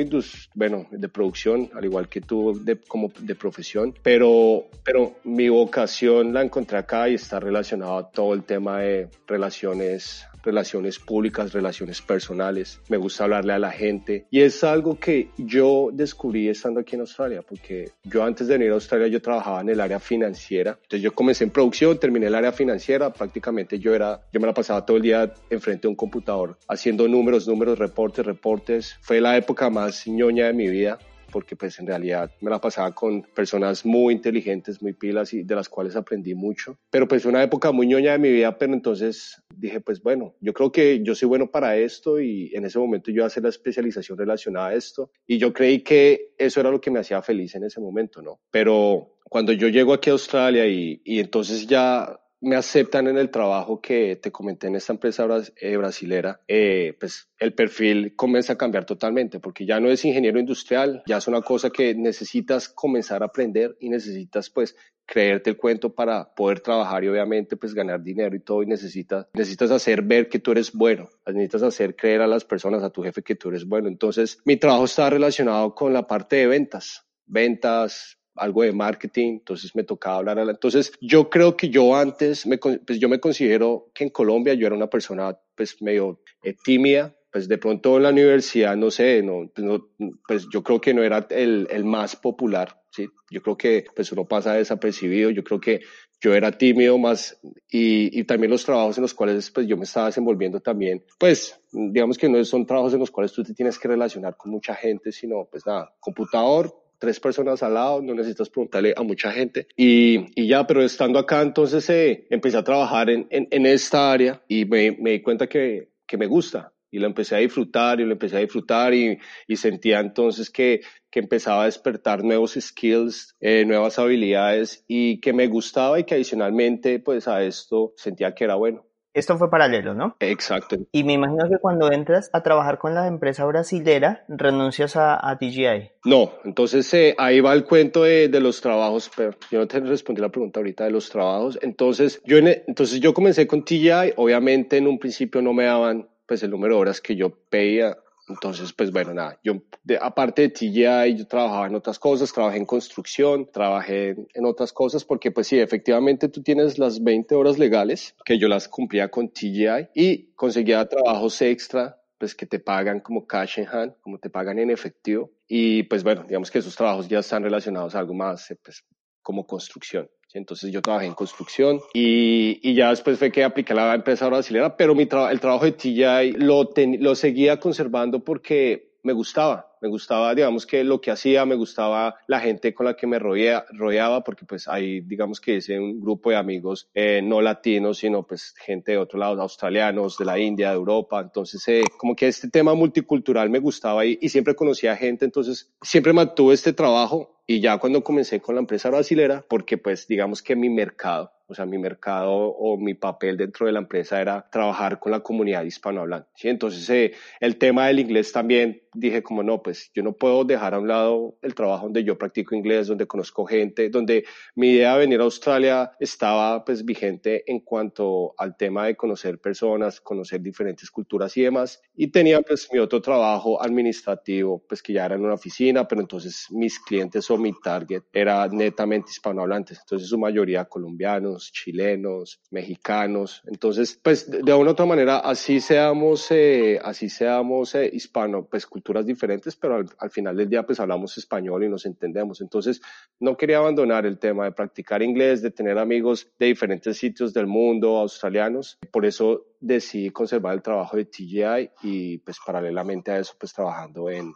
bueno, 0.54 0.86
de 0.90 1.08
producción, 1.08 1.70
al 1.74 1.84
igual 1.84 2.08
que 2.08 2.22
tú 2.22 2.58
de, 2.64 2.76
como 2.76 3.12
de 3.20 3.34
profesión, 3.34 3.94
pero, 4.02 4.64
pero 4.82 5.16
mi 5.24 5.50
vocación 5.50 6.32
la 6.32 6.42
encontré 6.42 6.78
acá 6.78 7.08
y 7.08 7.14
está 7.14 7.38
relacionada 7.38 7.98
a 7.98 8.10
todo 8.10 8.32
el 8.32 8.44
tema 8.44 8.80
de 8.80 9.08
relaciones 9.26 10.26
relaciones 10.42 10.98
públicas, 10.98 11.52
relaciones 11.52 12.02
personales, 12.02 12.80
me 12.88 12.96
gusta 12.96 13.24
hablarle 13.24 13.52
a 13.52 13.58
la 13.58 13.70
gente. 13.70 14.26
Y 14.30 14.40
es 14.42 14.64
algo 14.64 14.98
que 14.98 15.30
yo 15.36 15.90
descubrí 15.92 16.48
estando 16.48 16.80
aquí 16.80 16.94
en 16.94 17.02
Australia, 17.02 17.42
porque 17.42 17.90
yo 18.04 18.24
antes 18.24 18.46
de 18.46 18.54
venir 18.54 18.70
a 18.70 18.74
Australia 18.74 19.08
yo 19.08 19.20
trabajaba 19.20 19.60
en 19.60 19.70
el 19.70 19.80
área 19.80 20.00
financiera, 20.00 20.78
entonces 20.82 21.02
yo 21.02 21.14
comencé 21.14 21.44
en 21.44 21.50
producción, 21.50 21.98
terminé 21.98 22.26
el 22.26 22.34
área 22.34 22.52
financiera, 22.52 23.12
prácticamente 23.12 23.78
yo 23.78 23.94
era, 23.94 24.20
yo 24.32 24.40
me 24.40 24.46
la 24.46 24.54
pasaba 24.54 24.84
todo 24.84 24.96
el 24.96 25.02
día 25.02 25.32
enfrente 25.50 25.82
de 25.82 25.88
un 25.88 25.96
computador 25.96 26.56
haciendo 26.68 27.08
números, 27.08 27.46
números, 27.46 27.78
reportes, 27.78 28.24
reportes, 28.24 28.96
fue 29.00 29.20
la 29.20 29.36
época 29.36 29.70
más 29.70 30.06
ñoña 30.06 30.46
de 30.46 30.52
mi 30.52 30.68
vida, 30.68 30.98
porque 31.32 31.56
pues 31.56 31.78
en 31.80 31.86
realidad 31.88 32.30
me 32.40 32.50
la 32.50 32.60
pasaba 32.60 32.94
con 32.94 33.22
personas 33.22 33.84
muy 33.84 34.14
inteligentes, 34.14 34.80
muy 34.82 34.92
pilas 34.92 35.32
y 35.32 35.42
de 35.42 35.54
las 35.54 35.68
cuales 35.68 35.96
aprendí 35.96 36.34
mucho. 36.34 36.78
Pero 36.90 37.08
pues 37.08 37.24
una 37.24 37.42
época 37.42 37.72
muy 37.72 37.86
ñoña 37.88 38.12
de 38.12 38.18
mi 38.18 38.30
vida, 38.30 38.56
pero 38.58 38.74
entonces 38.74 39.42
dije 39.56 39.80
pues 39.80 40.02
bueno, 40.02 40.34
yo 40.40 40.52
creo 40.52 40.70
que 40.70 41.02
yo 41.02 41.14
soy 41.14 41.28
bueno 41.28 41.50
para 41.50 41.76
esto 41.76 42.20
y 42.20 42.54
en 42.54 42.64
ese 42.64 42.78
momento 42.78 43.10
yo 43.10 43.26
hice 43.26 43.40
la 43.40 43.48
especialización 43.48 44.18
relacionada 44.18 44.68
a 44.68 44.74
esto 44.74 45.10
y 45.26 45.38
yo 45.38 45.52
creí 45.52 45.80
que 45.82 46.34
eso 46.38 46.60
era 46.60 46.70
lo 46.70 46.80
que 46.80 46.90
me 46.90 47.00
hacía 47.00 47.22
feliz 47.22 47.54
en 47.54 47.64
ese 47.64 47.80
momento, 47.80 48.22
¿no? 48.22 48.40
Pero 48.50 49.18
cuando 49.24 49.52
yo 49.52 49.68
llego 49.68 49.94
aquí 49.94 50.10
a 50.10 50.12
Australia 50.12 50.66
y, 50.66 51.00
y 51.04 51.18
entonces 51.18 51.66
ya 51.66 52.18
me 52.42 52.56
aceptan 52.56 53.06
en 53.06 53.16
el 53.16 53.30
trabajo 53.30 53.80
que 53.80 54.16
te 54.16 54.32
comenté 54.32 54.66
en 54.66 54.74
esta 54.74 54.92
empresa 54.92 55.26
eh, 55.56 55.76
brasilera, 55.76 56.40
eh, 56.48 56.96
pues 56.98 57.28
el 57.38 57.54
perfil 57.54 58.14
comienza 58.16 58.54
a 58.54 58.58
cambiar 58.58 58.84
totalmente, 58.84 59.38
porque 59.38 59.64
ya 59.64 59.78
no 59.78 59.88
es 59.88 60.04
ingeniero 60.04 60.40
industrial, 60.40 61.02
ya 61.06 61.18
es 61.18 61.28
una 61.28 61.40
cosa 61.40 61.70
que 61.70 61.94
necesitas 61.94 62.68
comenzar 62.68 63.22
a 63.22 63.26
aprender 63.26 63.76
y 63.80 63.88
necesitas 63.88 64.50
pues 64.50 64.76
creerte 65.06 65.50
el 65.50 65.56
cuento 65.56 65.94
para 65.94 66.34
poder 66.34 66.60
trabajar 66.60 67.04
y 67.04 67.08
obviamente 67.08 67.56
pues 67.56 67.74
ganar 67.74 68.02
dinero 68.02 68.34
y 68.34 68.40
todo 68.40 68.62
y 68.62 68.66
necesitas, 68.66 69.26
necesitas 69.34 69.70
hacer 69.70 70.02
ver 70.02 70.28
que 70.28 70.40
tú 70.40 70.50
eres 70.50 70.72
bueno, 70.72 71.08
necesitas 71.26 71.62
hacer 71.62 71.94
creer 71.94 72.22
a 72.22 72.26
las 72.26 72.44
personas, 72.44 72.82
a 72.82 72.90
tu 72.90 73.02
jefe 73.02 73.22
que 73.22 73.36
tú 73.36 73.50
eres 73.50 73.66
bueno. 73.66 73.88
Entonces 73.88 74.40
mi 74.44 74.56
trabajo 74.56 74.84
está 74.84 75.08
relacionado 75.10 75.74
con 75.74 75.92
la 75.92 76.06
parte 76.08 76.36
de 76.36 76.46
ventas, 76.48 77.06
ventas, 77.26 78.18
algo 78.36 78.62
de 78.62 78.72
marketing, 78.72 79.38
entonces 79.38 79.74
me 79.74 79.84
tocaba 79.84 80.16
hablar. 80.16 80.38
A 80.38 80.44
la... 80.44 80.52
Entonces 80.52 80.92
yo 81.00 81.28
creo 81.30 81.56
que 81.56 81.68
yo 81.68 81.94
antes, 81.96 82.46
me, 82.46 82.58
pues 82.58 82.98
yo 82.98 83.08
me 83.08 83.20
considero 83.20 83.90
que 83.94 84.04
en 84.04 84.10
Colombia 84.10 84.54
yo 84.54 84.66
era 84.66 84.76
una 84.76 84.88
persona 84.88 85.36
pues 85.54 85.80
medio 85.82 86.20
eh, 86.42 86.54
tímida, 86.64 87.14
pues 87.32 87.48
de 87.48 87.56
pronto 87.56 87.96
en 87.96 88.02
la 88.02 88.10
universidad, 88.10 88.76
no 88.76 88.90
sé, 88.90 89.22
no, 89.22 89.50
pues, 89.54 89.66
no, 89.66 89.88
pues 90.28 90.46
yo 90.52 90.62
creo 90.62 90.80
que 90.80 90.92
no 90.92 91.02
era 91.02 91.26
el, 91.30 91.66
el, 91.70 91.84
más 91.84 92.14
popular, 92.14 92.82
¿sí? 92.90 93.08
Yo 93.30 93.40
creo 93.42 93.56
que 93.56 93.86
pues 93.96 94.12
uno 94.12 94.26
pasa 94.26 94.52
desapercibido, 94.52 95.30
yo 95.30 95.42
creo 95.42 95.58
que 95.58 95.80
yo 96.20 96.34
era 96.34 96.52
tímido 96.52 96.98
más 96.98 97.40
y, 97.70 98.20
y 98.20 98.24
también 98.24 98.50
los 98.50 98.64
trabajos 98.66 98.98
en 98.98 99.02
los 99.02 99.14
cuales 99.14 99.50
pues 99.50 99.66
yo 99.66 99.78
me 99.78 99.84
estaba 99.84 100.06
desenvolviendo 100.06 100.60
también, 100.60 101.04
pues 101.18 101.58
digamos 101.72 102.18
que 102.18 102.28
no 102.28 102.44
son 102.44 102.66
trabajos 102.66 102.92
en 102.92 103.00
los 103.00 103.10
cuales 103.10 103.32
tú 103.32 103.42
te 103.42 103.54
tienes 103.54 103.78
que 103.78 103.88
relacionar 103.88 104.36
con 104.36 104.52
mucha 104.52 104.74
gente, 104.74 105.10
sino 105.10 105.48
pues 105.50 105.66
nada, 105.66 105.94
computador, 106.00 106.81
tres 107.02 107.18
personas 107.18 107.64
al 107.64 107.74
lado, 107.74 108.00
no 108.00 108.14
necesitas 108.14 108.48
preguntarle 108.48 108.94
a 108.96 109.02
mucha 109.02 109.32
gente. 109.32 109.66
Y, 109.76 110.40
y 110.40 110.46
ya, 110.46 110.64
pero 110.68 110.84
estando 110.84 111.18
acá, 111.18 111.42
entonces 111.42 111.90
eh, 111.90 112.28
empecé 112.30 112.56
a 112.58 112.62
trabajar 112.62 113.10
en, 113.10 113.26
en, 113.28 113.66
esta 113.66 114.12
área 114.12 114.40
y 114.46 114.66
me, 114.66 114.92
di 114.92 115.20
cuenta 115.20 115.48
que, 115.48 115.88
que 116.06 116.16
me 116.16 116.26
gusta. 116.26 116.72
Y 116.92 117.00
lo 117.00 117.08
empecé 117.08 117.34
a 117.34 117.38
disfrutar 117.38 117.98
y 117.98 118.04
lo 118.04 118.12
empecé 118.12 118.36
a 118.36 118.38
disfrutar 118.38 118.94
y, 118.94 119.18
y 119.48 119.56
sentía 119.56 119.98
entonces 119.98 120.48
que, 120.48 120.82
que 121.10 121.18
empezaba 121.18 121.62
a 121.62 121.66
despertar 121.66 122.22
nuevos 122.22 122.52
skills, 122.52 123.34
eh, 123.40 123.64
nuevas 123.64 123.98
habilidades 123.98 124.84
y 124.86 125.18
que 125.18 125.32
me 125.32 125.48
gustaba 125.48 125.98
y 125.98 126.04
que 126.04 126.14
adicionalmente 126.14 127.00
pues 127.00 127.26
a 127.26 127.42
esto 127.42 127.94
sentía 127.96 128.32
que 128.32 128.44
era 128.44 128.54
bueno. 128.54 128.86
Esto 129.14 129.36
fue 129.36 129.50
paralelo, 129.50 129.94
¿no? 129.94 130.16
Exacto. 130.20 130.76
Y 130.90 131.04
me 131.04 131.14
imagino 131.14 131.48
que 131.48 131.58
cuando 131.58 131.92
entras 131.92 132.30
a 132.32 132.42
trabajar 132.42 132.78
con 132.78 132.94
la 132.94 133.06
empresa 133.06 133.44
brasilera, 133.44 134.24
renuncias 134.28 134.96
a, 134.96 135.28
a 135.28 135.38
TGI. 135.38 135.90
No, 136.04 136.32
entonces 136.44 136.92
eh, 136.94 137.14
ahí 137.18 137.40
va 137.40 137.52
el 137.52 137.64
cuento 137.64 138.04
de, 138.04 138.28
de, 138.28 138.40
los 138.40 138.60
trabajos, 138.60 139.10
pero 139.14 139.34
yo 139.50 139.60
no 139.60 139.68
te 139.68 139.80
respondí 139.80 140.20
la 140.20 140.30
pregunta 140.30 140.60
ahorita 140.60 140.84
de 140.84 140.90
los 140.90 141.10
trabajos. 141.10 141.58
Entonces 141.62 142.22
yo, 142.24 142.38
entonces 142.38 143.00
yo 143.00 143.12
comencé 143.12 143.46
con 143.46 143.64
TGI, 143.64 144.14
obviamente 144.16 144.78
en 144.78 144.86
un 144.86 144.98
principio 144.98 145.42
no 145.42 145.52
me 145.52 145.64
daban 145.64 146.08
pues 146.26 146.42
el 146.42 146.50
número 146.50 146.76
de 146.76 146.80
horas 146.80 147.00
que 147.00 147.14
yo 147.14 147.30
pedía 147.50 147.98
entonces, 148.32 148.72
pues 148.72 148.90
bueno, 148.90 149.14
nada, 149.14 149.38
yo 149.44 149.62
de, 149.84 149.98
aparte 150.00 150.42
de 150.42 150.48
TGI, 150.48 151.16
yo 151.16 151.26
trabajaba 151.26 151.66
en 151.66 151.74
otras 151.74 151.98
cosas, 151.98 152.32
trabajé 152.32 152.58
en 152.58 152.66
construcción, 152.66 153.48
trabajé 153.52 154.16
en, 154.34 154.44
otras 154.44 154.72
cosas, 154.72 155.04
porque 155.04 155.30
pues 155.30 155.46
sí, 155.46 155.58
efectivamente 155.58 156.28
tú 156.28 156.42
tienes 156.42 156.78
las 156.78 157.02
20 157.02 157.34
horas 157.34 157.58
legales, 157.58 158.14
que 158.24 158.38
yo 158.38 158.48
las 158.48 158.68
cumplía 158.68 159.10
con 159.10 159.28
TGI 159.28 159.88
y 159.94 160.32
conseguía 160.34 160.88
trabajos 160.88 161.40
extra, 161.42 162.00
pues 162.18 162.34
que 162.34 162.46
te 162.46 162.58
pagan 162.58 163.00
como 163.00 163.26
cash 163.26 163.58
in 163.58 163.66
hand, 163.66 163.94
como 164.00 164.18
te 164.18 164.30
pagan 164.30 164.58
en 164.58 164.70
efectivo. 164.70 165.30
Y 165.46 165.82
pues 165.84 166.04
bueno, 166.04 166.22
digamos 166.22 166.50
que 166.50 166.58
esos 166.58 166.76
trabajos 166.76 167.08
ya 167.08 167.18
están 167.18 167.42
relacionados 167.42 167.94
a 167.94 167.98
algo 167.98 168.14
más, 168.14 168.50
eh, 168.50 168.58
pues 168.62 168.84
como 169.22 169.46
construcción. 169.46 170.08
Entonces 170.34 170.72
yo 170.72 170.82
trabajé 170.82 171.06
en 171.06 171.14
construcción 171.14 171.80
y, 171.92 172.58
y, 172.62 172.74
ya 172.74 172.90
después 172.90 173.18
fue 173.18 173.30
que 173.30 173.44
apliqué 173.44 173.74
la 173.74 173.94
empresa 173.94 174.28
brasileña, 174.28 174.76
pero 174.76 174.94
mi 174.94 175.02
el 175.02 175.40
trabajo 175.40 175.64
de 175.64 175.72
TJ 175.72 176.38
lo, 176.38 176.70
lo 176.98 177.14
seguía 177.14 177.60
conservando 177.60 178.20
porque 178.20 178.92
me 179.02 179.12
gustaba 179.12 179.71
me 179.82 179.88
gustaba, 179.88 180.34
digamos 180.34 180.64
que 180.64 180.84
lo 180.84 181.00
que 181.00 181.10
hacía, 181.10 181.44
me 181.44 181.56
gustaba 181.56 182.14
la 182.28 182.40
gente 182.40 182.72
con 182.72 182.86
la 182.86 182.94
que 182.94 183.06
me 183.06 183.18
rodeaba, 183.18 183.66
rodeaba 183.72 184.22
porque 184.22 184.46
pues 184.46 184.68
hay, 184.68 185.00
digamos 185.00 185.40
que 185.40 185.56
es 185.56 185.68
un 185.68 186.00
grupo 186.00 186.30
de 186.30 186.36
amigos 186.36 186.88
eh, 186.94 187.20
no 187.22 187.40
latinos, 187.40 187.98
sino 187.98 188.22
pues 188.22 188.54
gente 188.58 188.92
de 188.92 188.98
otro 188.98 189.18
lado, 189.18 189.42
australianos, 189.42 190.16
de 190.16 190.24
la 190.24 190.38
India, 190.38 190.70
de 190.70 190.76
Europa, 190.76 191.20
entonces 191.20 191.66
eh, 191.66 191.82
como 191.98 192.14
que 192.14 192.28
este 192.28 192.48
tema 192.48 192.74
multicultural 192.74 193.50
me 193.50 193.58
gustaba 193.58 194.06
y, 194.06 194.18
y 194.20 194.28
siempre 194.28 194.54
conocía 194.54 194.96
gente, 194.96 195.24
entonces 195.24 195.72
siempre 195.82 196.12
mantuve 196.12 196.54
este 196.54 196.72
trabajo 196.72 197.40
y 197.46 197.60
ya 197.60 197.78
cuando 197.78 198.04
comencé 198.04 198.40
con 198.40 198.54
la 198.54 198.60
empresa 198.60 198.88
brasilera, 198.88 199.44
porque 199.48 199.78
pues 199.78 200.06
digamos 200.06 200.42
que 200.42 200.54
mi 200.54 200.70
mercado 200.70 201.32
o 201.52 201.54
sea, 201.54 201.66
mi 201.66 201.76
mercado 201.76 202.32
o 202.32 202.78
mi 202.78 202.94
papel 202.94 203.36
dentro 203.36 203.66
de 203.66 203.72
la 203.72 203.80
empresa 203.80 204.18
era 204.22 204.48
trabajar 204.50 204.98
con 204.98 205.12
la 205.12 205.20
comunidad 205.20 205.62
hispanohablante. 205.64 206.30
¿sí? 206.34 206.48
Entonces, 206.48 206.88
eh, 206.88 207.12
el 207.40 207.58
tema 207.58 207.88
del 207.88 207.98
inglés 207.98 208.32
también 208.32 208.82
dije 208.94 209.22
como 209.22 209.42
no, 209.42 209.62
pues 209.62 209.71
yo 209.94 210.02
no 210.02 210.12
puedo 210.12 210.44
dejar 210.44 210.74
a 210.74 210.78
un 210.78 210.88
lado 210.88 211.36
el 211.42 211.54
trabajo 211.54 211.84
donde 211.84 212.04
yo 212.04 212.18
practico 212.18 212.54
inglés, 212.54 212.88
donde 212.88 213.06
conozco 213.06 213.44
gente, 213.44 213.88
donde 213.88 214.24
mi 214.54 214.70
idea 214.70 214.94
de 214.94 215.00
venir 215.00 215.20
a 215.20 215.24
Australia 215.24 215.92
estaba 216.00 216.64
pues 216.64 216.84
vigente 216.84 217.50
en 217.50 217.60
cuanto 217.60 218.34
al 218.38 218.56
tema 218.56 218.86
de 218.86 218.96
conocer 218.96 219.38
personas, 219.38 220.00
conocer 220.00 220.40
diferentes 220.40 220.90
culturas 220.90 221.36
y 221.36 221.42
demás. 221.42 221.80
Y 221.94 222.08
tenía 222.08 222.40
pues 222.42 222.68
mi 222.72 222.78
otro 222.78 223.00
trabajo 223.00 223.62
administrativo, 223.62 224.62
pues 224.68 224.82
que 224.82 224.92
ya 224.92 225.06
era 225.06 225.14
en 225.14 225.24
una 225.24 225.34
oficina, 225.34 225.86
pero 225.86 226.00
entonces 226.00 226.46
mis 226.50 226.78
clientes 226.78 227.30
o 227.30 227.38
mi 227.38 227.52
target 227.60 228.04
era 228.12 228.46
netamente 228.48 229.10
hispanohablantes, 229.10 229.80
entonces 229.80 230.08
su 230.08 230.18
mayoría 230.18 230.64
colombianos, 230.64 231.50
chilenos, 231.52 232.40
mexicanos. 232.50 233.42
Entonces, 233.46 233.98
pues 234.02 234.30
de 234.30 234.54
una 234.54 234.70
u 234.70 234.72
otra 234.72 234.86
manera, 234.86 235.18
así 235.18 235.60
seamos, 235.60 236.26
eh, 236.30 236.80
así 236.82 237.08
seamos 237.08 237.74
eh, 237.74 237.90
hispano, 237.92 238.46
pues 238.50 238.66
culturas 238.66 239.06
diferentes, 239.06 239.56
pero 239.62 239.76
al, 239.76 240.10
final 240.10 240.36
del 240.36 240.48
día 240.48 240.64
pues 240.64 240.80
hablamos 240.80 241.16
español 241.16 241.64
y 241.64 241.68
nos 241.68 241.86
entendemos. 241.86 242.40
Entonces 242.40 242.82
no 243.20 243.36
quería 243.36 243.58
abandonar 243.58 244.04
el 244.04 244.18
tema 244.18 244.44
de 244.44 244.52
practicar 244.52 245.02
inglés, 245.02 245.40
de 245.40 245.52
tener 245.52 245.78
amigos 245.78 246.28
de 246.38 246.46
diferentes 246.46 246.98
sitios 246.98 247.32
del 247.32 247.46
mundo, 247.46 247.98
australianos. 247.98 248.78
Por 248.90 249.06
eso 249.06 249.46
decidí 249.60 250.10
conservar 250.10 250.54
el 250.54 250.62
trabajo 250.62 250.96
de 250.96 251.04
TGI 251.04 251.70
y 251.82 252.18
pues 252.18 252.38
paralelamente 252.44 253.12
a 253.12 253.18
eso 253.18 253.34
pues 253.38 253.54
trabajando 253.54 254.10
en, 254.10 254.34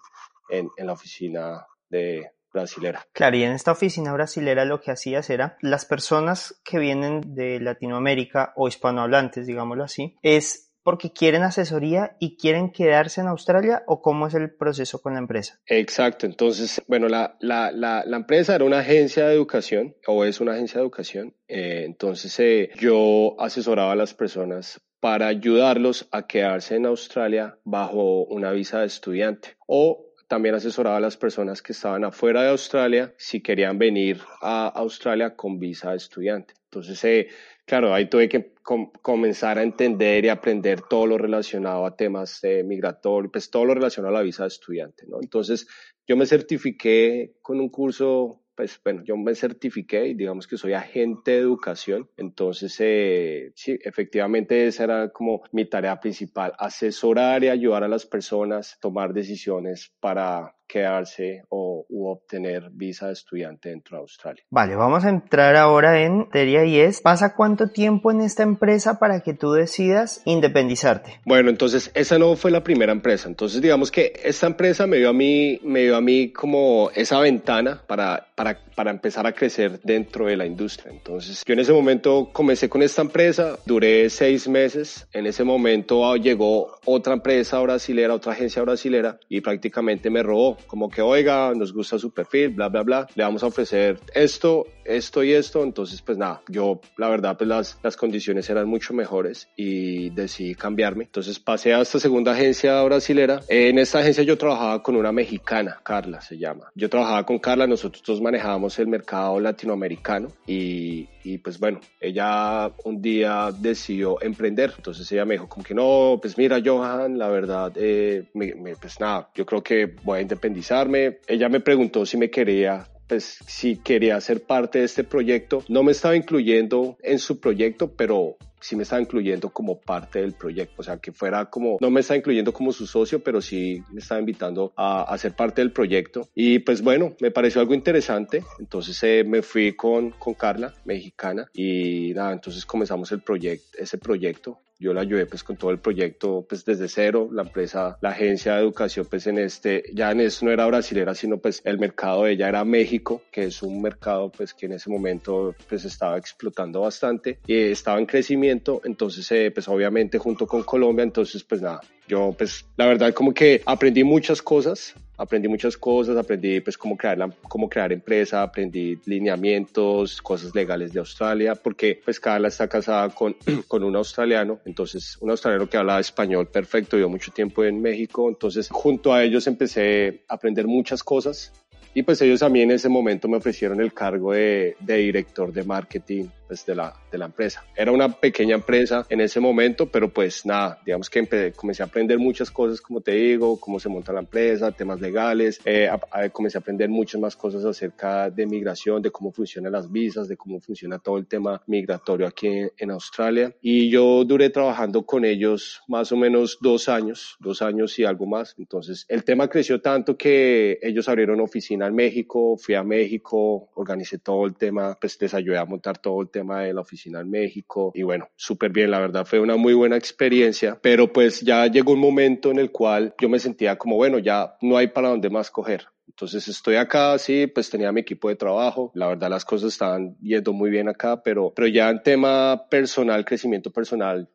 en, 0.48 0.70
en 0.76 0.86
la 0.86 0.92
oficina 0.92 1.66
de, 1.90 2.30
brasilera. 2.56 3.06
Claro, 3.12 3.36
y 3.36 3.44
en 3.44 3.52
esta 3.52 3.72
oficina 3.72 4.12
brasilera 4.12 4.64
lo 4.64 4.80
que 4.80 4.90
hacías 4.90 5.30
era 5.30 5.56
las 5.60 5.84
personas 5.84 6.60
que 6.64 6.78
vienen 6.78 7.20
de 7.34 7.60
Latinoamérica 7.60 8.52
o 8.56 8.66
hispanohablantes, 8.66 9.46
digámoslo 9.46 9.84
así, 9.84 10.16
es 10.22 10.65
porque 10.86 11.10
quieren 11.10 11.42
asesoría 11.42 12.16
y 12.20 12.36
quieren 12.36 12.70
quedarse 12.70 13.20
en 13.20 13.26
Australia 13.26 13.82
o 13.88 14.00
cómo 14.00 14.28
es 14.28 14.34
el 14.34 14.54
proceso 14.54 15.02
con 15.02 15.14
la 15.14 15.18
empresa? 15.18 15.58
Exacto, 15.66 16.26
entonces, 16.26 16.80
bueno, 16.86 17.08
la, 17.08 17.36
la, 17.40 17.72
la, 17.72 18.04
la 18.06 18.16
empresa 18.18 18.54
era 18.54 18.64
una 18.64 18.78
agencia 18.78 19.26
de 19.26 19.34
educación 19.34 19.96
o 20.06 20.24
es 20.24 20.40
una 20.40 20.52
agencia 20.52 20.78
de 20.78 20.84
educación, 20.84 21.34
eh, 21.48 21.82
entonces 21.86 22.38
eh, 22.38 22.70
yo 22.78 23.34
asesoraba 23.40 23.90
a 23.90 23.96
las 23.96 24.14
personas 24.14 24.80
para 25.00 25.26
ayudarlos 25.26 26.06
a 26.12 26.28
quedarse 26.28 26.76
en 26.76 26.86
Australia 26.86 27.58
bajo 27.64 28.22
una 28.26 28.52
visa 28.52 28.78
de 28.78 28.86
estudiante 28.86 29.56
o 29.66 30.12
también 30.28 30.54
asesoraba 30.54 30.98
a 30.98 31.00
las 31.00 31.16
personas 31.16 31.62
que 31.62 31.72
estaban 31.72 32.04
afuera 32.04 32.42
de 32.42 32.50
Australia 32.50 33.12
si 33.18 33.40
querían 33.40 33.76
venir 33.76 34.20
a 34.40 34.68
Australia 34.68 35.34
con 35.34 35.58
visa 35.58 35.90
de 35.90 35.96
estudiante. 35.96 36.54
Entonces, 36.70 37.02
eh, 37.04 37.28
claro, 37.66 37.92
ahí 37.92 38.08
tuve 38.08 38.28
que 38.28 38.54
comenzar 39.02 39.58
a 39.58 39.62
entender 39.62 40.24
y 40.24 40.28
aprender 40.28 40.80
todo 40.80 41.06
lo 41.06 41.18
relacionado 41.18 41.84
a 41.84 41.96
temas 41.96 42.40
de 42.40 42.64
migratorio, 42.64 43.30
pues 43.30 43.50
todo 43.50 43.66
lo 43.66 43.74
relacionado 43.74 44.16
a 44.16 44.18
la 44.20 44.24
visa 44.24 44.44
de 44.44 44.48
estudiante, 44.48 45.04
¿no? 45.06 45.18
Entonces, 45.20 45.68
yo 46.06 46.16
me 46.16 46.26
certifiqué 46.26 47.36
con 47.42 47.60
un 47.60 47.68
curso 47.68 48.46
pues 48.56 48.80
bueno, 48.82 49.04
yo 49.04 49.16
me 49.16 49.34
certifiqué 49.34 50.08
y 50.08 50.14
digamos 50.14 50.46
que 50.46 50.56
soy 50.56 50.72
agente 50.72 51.32
de 51.32 51.38
educación, 51.38 52.08
entonces 52.16 52.74
eh, 52.80 53.52
sí, 53.54 53.78
efectivamente 53.82 54.66
esa 54.66 54.84
era 54.84 55.10
como 55.10 55.42
mi 55.52 55.66
tarea 55.66 56.00
principal, 56.00 56.54
asesorar 56.58 57.44
y 57.44 57.48
ayudar 57.48 57.84
a 57.84 57.88
las 57.88 58.06
personas 58.06 58.74
a 58.74 58.80
tomar 58.80 59.12
decisiones 59.12 59.92
para 60.00 60.55
quedarse 60.66 61.42
o 61.48 61.86
u 61.88 62.08
obtener 62.08 62.70
visa 62.70 63.06
de 63.06 63.12
estudiante 63.12 63.70
dentro 63.70 63.96
de 63.96 64.00
Australia. 64.02 64.42
Vale, 64.50 64.76
vamos 64.76 65.04
a 65.04 65.10
entrar 65.10 65.56
ahora 65.56 66.02
en 66.02 66.18
materia 66.18 66.64
y 66.64 66.78
es, 66.78 67.00
¿pasa 67.00 67.34
cuánto 67.34 67.68
tiempo 67.68 68.10
en 68.10 68.20
esta 68.20 68.42
empresa 68.42 68.98
para 68.98 69.20
que 69.20 69.34
tú 69.34 69.52
decidas 69.52 70.22
independizarte? 70.24 71.20
Bueno, 71.24 71.50
entonces 71.50 71.90
esa 71.94 72.18
no 72.18 72.36
fue 72.36 72.50
la 72.50 72.62
primera 72.62 72.92
empresa. 72.92 73.28
Entonces 73.28 73.60
digamos 73.62 73.90
que 73.90 74.12
esta 74.24 74.46
empresa 74.46 74.86
me 74.86 74.98
dio 74.98 75.10
a 75.10 75.12
mí, 75.12 75.60
me 75.62 75.82
dio 75.82 75.96
a 75.96 76.00
mí 76.00 76.32
como 76.32 76.90
esa 76.94 77.20
ventana 77.20 77.82
para, 77.86 78.26
para, 78.34 78.58
para 78.74 78.90
empezar 78.90 79.26
a 79.26 79.32
crecer 79.32 79.80
dentro 79.82 80.26
de 80.26 80.36
la 80.36 80.46
industria. 80.46 80.92
Entonces 80.92 81.42
yo 81.46 81.54
en 81.54 81.60
ese 81.60 81.72
momento 81.72 82.30
comencé 82.32 82.68
con 82.68 82.82
esta 82.82 83.02
empresa, 83.02 83.58
duré 83.64 84.10
seis 84.10 84.48
meses. 84.48 85.06
En 85.12 85.26
ese 85.26 85.44
momento 85.44 86.16
llegó 86.16 86.78
otra 86.84 87.14
empresa 87.14 87.58
brasilera, 87.60 88.14
otra 88.14 88.32
agencia 88.32 88.62
brasilera 88.62 89.18
y 89.28 89.40
prácticamente 89.40 90.10
me 90.10 90.22
robó 90.22 90.55
como 90.66 90.88
que, 90.88 91.02
oiga, 91.02 91.52
nos 91.54 91.72
gusta 91.72 91.98
su 91.98 92.10
perfil, 92.10 92.50
bla, 92.50 92.68
bla, 92.68 92.82
bla, 92.82 93.06
le 93.14 93.22
vamos 93.22 93.42
a 93.42 93.46
ofrecer 93.46 93.98
esto, 94.14 94.66
esto 94.84 95.22
y 95.22 95.32
esto. 95.32 95.62
Entonces, 95.62 96.02
pues 96.02 96.18
nada, 96.18 96.42
yo, 96.48 96.80
la 96.96 97.08
verdad, 97.08 97.36
pues 97.36 97.48
las, 97.48 97.78
las 97.82 97.96
condiciones 97.96 98.48
eran 98.50 98.68
mucho 98.68 98.94
mejores 98.94 99.48
y 99.56 100.10
decidí 100.10 100.54
cambiarme. 100.54 101.04
Entonces 101.04 101.38
pasé 101.38 101.74
a 101.74 101.80
esta 101.80 101.98
segunda 101.98 102.32
agencia 102.32 102.82
brasilera. 102.82 103.40
En 103.48 103.78
esta 103.78 104.00
agencia 104.00 104.22
yo 104.22 104.36
trabajaba 104.38 104.82
con 104.82 104.96
una 104.96 105.12
mexicana, 105.12 105.80
Carla 105.82 106.20
se 106.20 106.38
llama. 106.38 106.70
Yo 106.74 106.88
trabajaba 106.88 107.24
con 107.24 107.38
Carla, 107.38 107.66
nosotros 107.66 108.02
dos 108.06 108.20
manejábamos 108.20 108.78
el 108.78 108.88
mercado 108.88 109.40
latinoamericano 109.40 110.28
y, 110.46 111.08
y 111.24 111.38
pues 111.38 111.58
bueno, 111.58 111.80
ella 112.00 112.70
un 112.84 113.00
día 113.00 113.50
decidió 113.56 114.20
emprender. 114.22 114.72
Entonces 114.76 115.10
ella 115.12 115.24
me 115.24 115.34
dijo 115.34 115.48
como 115.48 115.64
que 115.64 115.74
no, 115.74 116.18
pues 116.20 116.38
mira 116.38 116.60
Johan, 116.64 117.18
la 117.18 117.28
verdad, 117.28 117.72
eh, 117.76 118.28
me, 118.34 118.54
pues 118.80 119.00
nada, 119.00 119.28
yo 119.34 119.44
creo 119.44 119.62
que 119.62 119.86
voy 120.04 120.18
a 120.18 120.22
independizarme. 120.46 121.18
Ella 121.26 121.48
me 121.48 121.60
preguntó 121.60 122.06
si 122.06 122.16
me 122.16 122.30
quería 122.30 122.86
pues 123.08 123.38
si 123.46 123.76
quería 123.76 124.20
ser 124.20 124.42
parte 124.42 124.80
de 124.80 124.84
este 124.84 125.04
proyecto. 125.04 125.62
No 125.68 125.84
me 125.84 125.92
estaba 125.92 126.16
incluyendo 126.16 126.96
en 127.02 127.20
su 127.20 127.38
proyecto, 127.38 127.92
pero 127.92 128.36
sí 128.60 128.74
me 128.74 128.82
estaba 128.82 129.00
incluyendo 129.00 129.50
como 129.50 129.80
parte 129.80 130.20
del 130.20 130.32
proyecto, 130.32 130.74
o 130.78 130.82
sea, 130.82 130.96
que 130.96 131.12
fuera 131.12 131.44
como, 131.44 131.76
no 131.80 131.88
me 131.88 132.00
estaba 132.00 132.18
incluyendo 132.18 132.52
como 132.52 132.72
su 132.72 132.84
socio, 132.84 133.22
pero 133.22 133.40
sí 133.40 133.80
me 133.92 134.00
estaba 134.00 134.18
invitando 134.18 134.72
a, 134.74 135.02
a 135.02 135.18
ser 135.18 135.36
parte 135.36 135.60
del 135.60 135.70
proyecto. 135.70 136.28
Y 136.34 136.58
pues 136.58 136.82
bueno, 136.82 137.14
me 137.20 137.30
pareció 137.30 137.60
algo 137.60 137.74
interesante, 137.74 138.42
entonces 138.58 139.00
eh, 139.04 139.22
me 139.24 139.42
fui 139.42 139.76
con, 139.76 140.10
con 140.10 140.34
Carla, 140.34 140.74
mexicana, 140.84 141.46
y 141.54 142.12
nada, 142.14 142.32
entonces 142.32 142.66
comenzamos 142.66 143.12
el 143.12 143.20
proyecto, 143.20 143.78
ese 143.78 143.98
proyecto 143.98 144.58
yo 144.78 144.92
la 144.92 145.02
ayudé 145.02 145.26
pues 145.26 145.42
con 145.42 145.56
todo 145.56 145.70
el 145.70 145.78
proyecto 145.78 146.44
pues 146.48 146.64
desde 146.64 146.88
cero, 146.88 147.28
la 147.32 147.42
empresa, 147.42 147.96
la 148.00 148.10
agencia 148.10 148.54
de 148.54 148.60
educación 148.60 149.06
pues 149.08 149.26
en 149.26 149.38
este, 149.38 149.84
ya 149.94 150.10
en 150.10 150.20
eso 150.20 150.44
no 150.44 150.52
era 150.52 150.66
brasilera, 150.66 151.14
sino 151.14 151.38
pues 151.38 151.62
el 151.64 151.78
mercado 151.78 152.24
de 152.24 152.32
ella 152.32 152.48
era 152.48 152.64
México, 152.64 153.22
que 153.30 153.44
es 153.44 153.62
un 153.62 153.80
mercado 153.80 154.30
pues 154.30 154.54
que 154.54 154.66
en 154.66 154.72
ese 154.72 154.90
momento 154.90 155.54
pues 155.68 155.84
estaba 155.84 156.18
explotando 156.18 156.80
bastante 156.82 157.38
y 157.46 157.56
estaba 157.56 157.98
en 157.98 158.06
crecimiento, 158.06 158.80
entonces 158.84 159.30
eh, 159.32 159.50
pues 159.50 159.68
obviamente 159.68 160.18
junto 160.18 160.46
con 160.46 160.62
Colombia, 160.62 161.02
entonces 161.02 161.44
pues 161.44 161.62
nada, 161.62 161.80
yo 162.08 162.34
pues 162.36 162.66
la 162.76 162.86
verdad 162.86 163.12
como 163.12 163.32
que 163.32 163.62
aprendí 163.64 164.04
muchas 164.04 164.42
cosas, 164.42 164.94
aprendí 165.16 165.48
muchas 165.48 165.76
cosas, 165.76 166.16
aprendí 166.16 166.60
pues 166.60 166.76
cómo 166.76 166.96
crear, 166.96 167.18
la, 167.18 167.30
cómo 167.48 167.68
crear 167.68 167.92
empresa, 167.92 168.42
aprendí 168.42 168.98
lineamientos, 169.04 170.20
cosas 170.22 170.54
legales 170.54 170.92
de 170.92 171.00
Australia, 171.00 171.54
porque 171.54 172.00
pues 172.04 172.20
Carla 172.20 172.48
está 172.48 172.68
casada 172.68 173.08
con, 173.10 173.36
con 173.68 173.82
un 173.82 173.96
australiano, 173.96 174.60
entonces 174.64 175.16
un 175.20 175.30
australiano 175.30 175.68
que 175.68 175.76
habla 175.76 176.00
español 176.00 176.48
perfecto, 176.48 176.96
vivió 176.96 177.08
mucho 177.08 177.32
tiempo 177.32 177.64
en 177.64 177.80
México, 177.80 178.28
entonces 178.28 178.68
junto 178.70 179.12
a 179.12 179.22
ellos 179.22 179.46
empecé 179.46 180.24
a 180.28 180.34
aprender 180.34 180.66
muchas 180.66 181.02
cosas 181.02 181.52
y 181.96 182.02
pues 182.02 182.20
ellos 182.20 182.42
a 182.42 182.50
mí 182.50 182.60
en 182.60 182.72
ese 182.72 182.90
momento 182.90 183.26
me 183.26 183.38
ofrecieron 183.38 183.80
el 183.80 183.94
cargo 183.94 184.34
de, 184.34 184.76
de 184.80 184.96
director 184.98 185.50
de 185.50 185.64
marketing 185.64 186.26
pues, 186.46 186.66
de, 186.66 186.74
la, 186.74 186.94
de 187.10 187.16
la 187.16 187.24
empresa. 187.24 187.64
Era 187.74 187.90
una 187.90 188.12
pequeña 188.12 188.54
empresa 188.54 189.06
en 189.08 189.22
ese 189.22 189.40
momento, 189.40 189.86
pero 189.86 190.10
pues 190.10 190.44
nada, 190.44 190.78
digamos 190.84 191.08
que 191.08 191.52
comencé 191.56 191.82
a 191.82 191.86
aprender 191.86 192.18
muchas 192.18 192.50
cosas, 192.50 192.82
como 192.82 193.00
te 193.00 193.12
digo, 193.12 193.58
cómo 193.58 193.80
se 193.80 193.88
monta 193.88 194.12
la 194.12 194.20
empresa, 194.20 194.72
temas 194.72 195.00
legales, 195.00 195.58
eh, 195.64 195.88
comencé 196.32 196.58
a 196.58 196.60
aprender 196.60 196.90
muchas 196.90 197.18
más 197.18 197.34
cosas 197.34 197.64
acerca 197.64 198.28
de 198.28 198.44
migración, 198.44 199.00
de 199.00 199.10
cómo 199.10 199.32
funcionan 199.32 199.72
las 199.72 199.90
visas, 199.90 200.28
de 200.28 200.36
cómo 200.36 200.60
funciona 200.60 200.98
todo 200.98 201.16
el 201.16 201.26
tema 201.26 201.62
migratorio 201.66 202.26
aquí 202.26 202.46
en, 202.46 202.72
en 202.76 202.90
Australia. 202.90 203.54
Y 203.62 203.88
yo 203.88 204.22
duré 204.26 204.50
trabajando 204.50 205.06
con 205.06 205.24
ellos 205.24 205.80
más 205.88 206.12
o 206.12 206.16
menos 206.16 206.58
dos 206.60 206.90
años, 206.90 207.36
dos 207.40 207.62
años 207.62 207.98
y 207.98 208.04
algo 208.04 208.26
más. 208.26 208.54
Entonces 208.58 209.06
el 209.08 209.24
tema 209.24 209.48
creció 209.48 209.80
tanto 209.80 210.18
que 210.18 210.78
ellos 210.82 211.08
abrieron 211.08 211.40
oficina 211.40 211.85
México, 211.92 212.56
fui 212.56 212.74
a 212.74 212.82
México, 212.82 213.68
organicé 213.74 214.18
todo 214.18 214.46
el 214.46 214.54
tema, 214.54 214.96
pues 215.00 215.20
les 215.20 215.34
ayudé 215.34 215.58
a 215.58 215.64
montar 215.64 215.98
todo 215.98 216.20
el 216.22 216.28
tema 216.28 216.62
de 216.62 216.74
la 216.74 216.80
oficina 216.80 217.20
en 217.20 217.30
México 217.30 217.92
y 217.94 218.02
bueno, 218.02 218.28
súper 218.36 218.70
bien, 218.70 218.90
la 218.90 219.00
verdad 219.00 219.24
fue 219.26 219.40
una 219.40 219.56
muy 219.56 219.74
buena 219.74 219.96
experiencia, 219.96 220.78
pero 220.80 221.12
pues 221.12 221.40
ya 221.40 221.66
llegó 221.66 221.92
un 221.92 222.00
momento 222.00 222.50
en 222.50 222.58
el 222.58 222.70
cual 222.70 223.14
yo 223.20 223.28
me 223.28 223.38
sentía 223.38 223.76
como, 223.76 223.96
bueno, 223.96 224.18
ya 224.18 224.56
no 224.62 224.76
hay 224.76 224.88
para 224.88 225.08
dónde 225.08 225.30
más 225.30 225.50
coger. 225.50 225.86
Entonces 226.08 226.48
estoy 226.48 226.76
acá, 226.76 227.18
sí, 227.18 227.46
pues 227.46 227.68
tenía 227.68 227.92
mi 227.92 228.00
equipo 228.00 228.28
de 228.28 228.36
trabajo, 228.36 228.90
la 228.94 229.08
verdad 229.08 229.28
las 229.28 229.44
cosas 229.44 229.72
estaban 229.72 230.16
yendo 230.22 230.52
muy 230.52 230.70
bien 230.70 230.88
acá, 230.88 231.22
pero, 231.22 231.52
pero 231.54 231.68
ya 231.68 231.90
en 231.90 232.02
tema 232.02 232.68
personal, 232.70 233.24
crecimiento 233.24 233.70
personal, 233.70 234.28